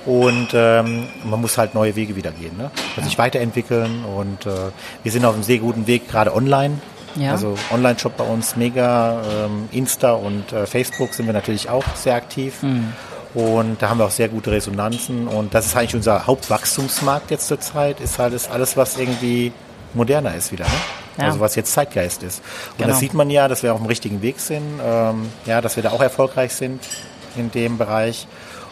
Und 0.05 0.47
ähm, 0.53 1.07
man 1.23 1.39
muss 1.41 1.57
halt 1.59 1.75
neue 1.75 1.95
Wege 1.95 2.15
wieder 2.15 2.31
gehen, 2.31 2.57
ne? 2.57 2.71
Also 2.97 3.07
sich 3.07 3.19
weiterentwickeln 3.19 4.03
und 4.03 4.47
äh, 4.47 4.71
wir 5.03 5.11
sind 5.11 5.23
auf 5.25 5.35
einem 5.35 5.43
sehr 5.43 5.59
guten 5.59 5.85
Weg, 5.85 6.09
gerade 6.09 6.33
online. 6.35 6.79
Ja. 7.15 7.31
Also 7.31 7.55
Online-Shop 7.71 8.17
bei 8.17 8.23
uns 8.23 8.55
mega, 8.55 9.21
ähm, 9.45 9.69
Insta 9.71 10.13
und 10.13 10.51
äh, 10.53 10.65
Facebook 10.65 11.13
sind 11.13 11.25
wir 11.25 11.33
natürlich 11.33 11.69
auch 11.69 11.83
sehr 11.95 12.15
aktiv. 12.15 12.61
Mhm. 12.63 12.93
Und 13.33 13.81
da 13.81 13.89
haben 13.89 13.97
wir 13.97 14.05
auch 14.05 14.11
sehr 14.11 14.27
gute 14.27 14.51
Resonanzen 14.51 15.27
und 15.27 15.53
das 15.53 15.65
ist 15.67 15.75
eigentlich 15.77 15.95
unser 15.95 16.27
Hauptwachstumsmarkt 16.27 17.31
jetzt 17.31 17.47
zurzeit, 17.47 18.01
ist 18.01 18.19
halt 18.19 18.33
das 18.33 18.49
alles, 18.51 18.75
was 18.75 18.97
irgendwie 18.97 19.53
moderner 19.93 20.35
ist 20.35 20.51
wieder, 20.51 20.65
ne? 20.65 20.71
Ja. 21.17 21.25
Also 21.25 21.39
was 21.39 21.55
jetzt 21.55 21.71
Zeitgeist 21.73 22.23
ist. 22.23 22.39
Und 22.71 22.77
Genau. 22.79 22.89
das 22.89 22.99
sieht 22.99 23.13
man 23.13 23.29
ja, 23.29 23.47
dass 23.47 23.63
wir 23.63 23.73
auf 23.73 23.79
dem 23.79 23.87
richtigen 23.87 24.21
Weg 24.21 24.39
sind, 24.39 24.63
ähm, 24.83 25.29
ja, 25.45 25.61
dass 25.61 25.75
wir 25.75 25.83
da 25.83 25.91
auch 25.91 26.01
erfolgreich 26.01 26.53
sind 26.53 26.81
in 27.37 27.51
dem 27.51 27.77
Bereich. 27.77 28.27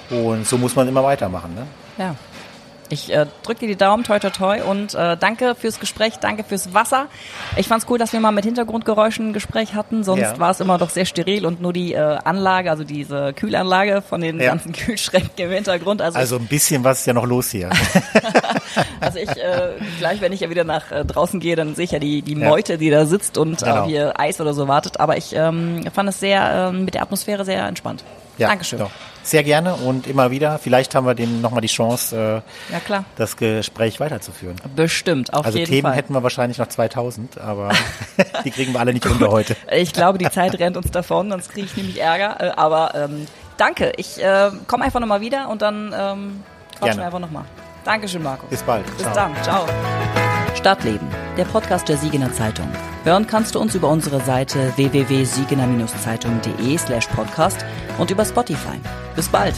Und 0.10 0.48
so 0.48 0.58
muss 0.58 0.76
man 0.76 0.88
immer 0.88 1.04
weitermachen. 1.04 1.54
Ne? 1.56 1.68
Ja. 1.98 2.16
Ich 2.92 3.14
äh, 3.14 3.28
drücke 3.44 3.60
dir 3.62 3.68
die 3.68 3.76
Daumen, 3.76 4.04
toi 4.04 4.18
toi 4.18 4.32
toi 4.32 4.64
und 4.64 4.96
äh, 4.96 5.16
danke 5.16 5.54
fürs 5.54 5.80
Gespräch, 5.80 6.18
danke 6.20 6.44
fürs 6.44 6.74
Wasser. 6.74 7.06
Ich 7.56 7.68
fand's 7.68 7.86
cool, 7.90 8.00
dass 8.00 8.14
wir 8.14 8.20
mal 8.20 8.32
mit 8.32 8.46
Hintergrundgeräuschen 8.46 9.30
ein 9.30 9.34
Gespräch 9.34 9.76
hatten, 9.76 10.04
sonst 10.04 10.22
Ja. 10.22 10.40
war 10.40 10.50
es 10.50 10.60
immer 10.60 10.78
doch 10.80 10.90
sehr 10.90 11.06
steril 11.06 11.46
und 11.46 11.62
nur 11.62 11.72
die 11.72 11.94
äh, 11.94 12.00
Anlage, 12.24 12.72
also 12.72 12.84
diese 12.84 13.34
Kühlanlage 13.34 14.02
von 14.02 14.22
den 14.22 14.40
Ja. 14.40 14.50
ganzen 14.50 14.72
Kühlschränken 14.74 15.46
im 15.46 15.52
Hintergrund. 15.52 16.02
Also, 16.02 16.18
Also 16.18 16.38
ein 16.38 16.48
bisschen 16.48 16.84
was 16.84 17.02
ist 17.02 17.06
ja 17.06 17.14
noch 17.14 17.28
los 17.28 17.52
hier. 17.52 17.70
also 19.00 19.20
ich, 19.20 19.30
äh, 19.30 19.74
gleich 20.00 20.22
wenn 20.22 20.34
ich 20.34 20.40
ja 20.42 20.50
wieder 20.50 20.64
nach 20.64 20.92
äh, 20.92 21.06
draußen 21.06 21.40
gehe, 21.40 21.56
dann 21.56 21.76
sehe 21.76 21.86
ich 21.86 21.92
ja 21.92 22.00
die, 22.00 22.22
die 22.24 22.34
Ja. 22.40 22.48
Meute, 22.50 22.78
die 22.78 22.90
da 22.90 23.06
sitzt 23.06 23.38
und 23.38 23.60
Genau. 23.60 23.86
äh, 23.86 23.88
hier 23.88 24.20
Eis 24.20 24.42
oder 24.42 24.54
so 24.54 24.68
wartet. 24.68 25.00
Aber 25.00 25.18
ich 25.18 25.36
ähm, 25.36 25.84
fand 25.94 26.10
es 26.10 26.20
sehr, 26.20 26.70
ähm, 26.74 26.86
mit 26.86 26.94
der 26.96 27.04
Atmosphäre 27.04 27.46
sehr 27.46 27.66
entspannt. 27.68 28.04
Ja, 28.38 28.48
Dankeschön. 28.48 28.80
Doch. 28.80 28.92
Sehr 29.30 29.44
gerne 29.44 29.76
und 29.76 30.08
immer 30.08 30.32
wieder. 30.32 30.58
Vielleicht 30.58 30.96
haben 30.96 31.06
wir 31.06 31.14
dem 31.14 31.40
nochmal 31.40 31.62
die 31.62 31.68
Chance, 31.68 32.42
äh, 32.70 32.74
Ja 32.74 32.80
klar, 32.80 33.06
das 33.16 33.38
Gespräch 33.38 34.00
weiterzuführen. 34.00 34.56
bestimmt, 34.76 35.32
auf 35.36 35.46
Also 35.46 35.60
jeden 35.60 35.70
Themen 35.70 35.84
Fall. 35.84 35.94
hätten 35.96 36.14
wir 36.16 36.24
wahrscheinlich 36.24 36.58
noch 36.58 36.66
2000, 36.66 37.38
aber 37.40 37.70
die 38.44 38.50
kriegen 38.50 38.74
wir 38.74 38.80
alle 38.80 38.92
nicht 38.92 39.06
unter 39.06 39.30
heute. 39.30 39.56
Ich 39.72 39.94
glaube, 39.94 40.18
die 40.18 40.30
Zeit 40.32 40.58
rennt 40.60 40.78
uns 40.78 40.90
davon, 40.90 41.30
sonst 41.30 41.52
kriege 41.52 41.68
ich 41.68 41.78
nämlich 41.78 42.02
Ärger. 42.02 42.38
Äh, 42.40 42.52
aber 42.56 42.96
ähm, 42.96 43.28
danke. 43.58 43.92
Ich 43.98 44.20
äh, 44.24 44.50
komme 44.66 44.86
einfach 44.86 45.00
nochmal 45.00 45.22
wieder 45.22 45.48
und 45.50 45.62
dann 45.62 45.94
ähm, 45.96 46.44
quatschen 46.80 46.98
wir 46.98 47.06
einfach 47.06 47.20
nochmal. 47.20 47.44
Dankeschön, 47.84 48.24
Markus. 48.24 48.50
Bis 48.50 48.64
bald. 48.64 48.86
Bis 48.86 49.04
Ciao. 49.04 49.14
dann. 49.16 49.36
Ciao. 49.44 49.66
Stadtleben, 50.56 51.08
der 51.38 51.46
Podcast 51.46 51.88
der 51.88 51.96
Siegener 51.98 52.34
Zeitung. 52.34 52.68
Hören 53.06 53.26
kannst 53.28 53.56
du 53.56 53.60
uns 53.60 53.76
über 53.76 53.88
unsere 53.88 54.20
Seite 54.22 54.74
www.siegener-zeitung.de 54.76 56.78
slash 56.78 57.08
podcast 57.08 57.64
und 57.98 58.12
über 58.12 58.26
Spotify. 58.26 58.78
Bis 59.16 59.30
bald. 59.30 59.56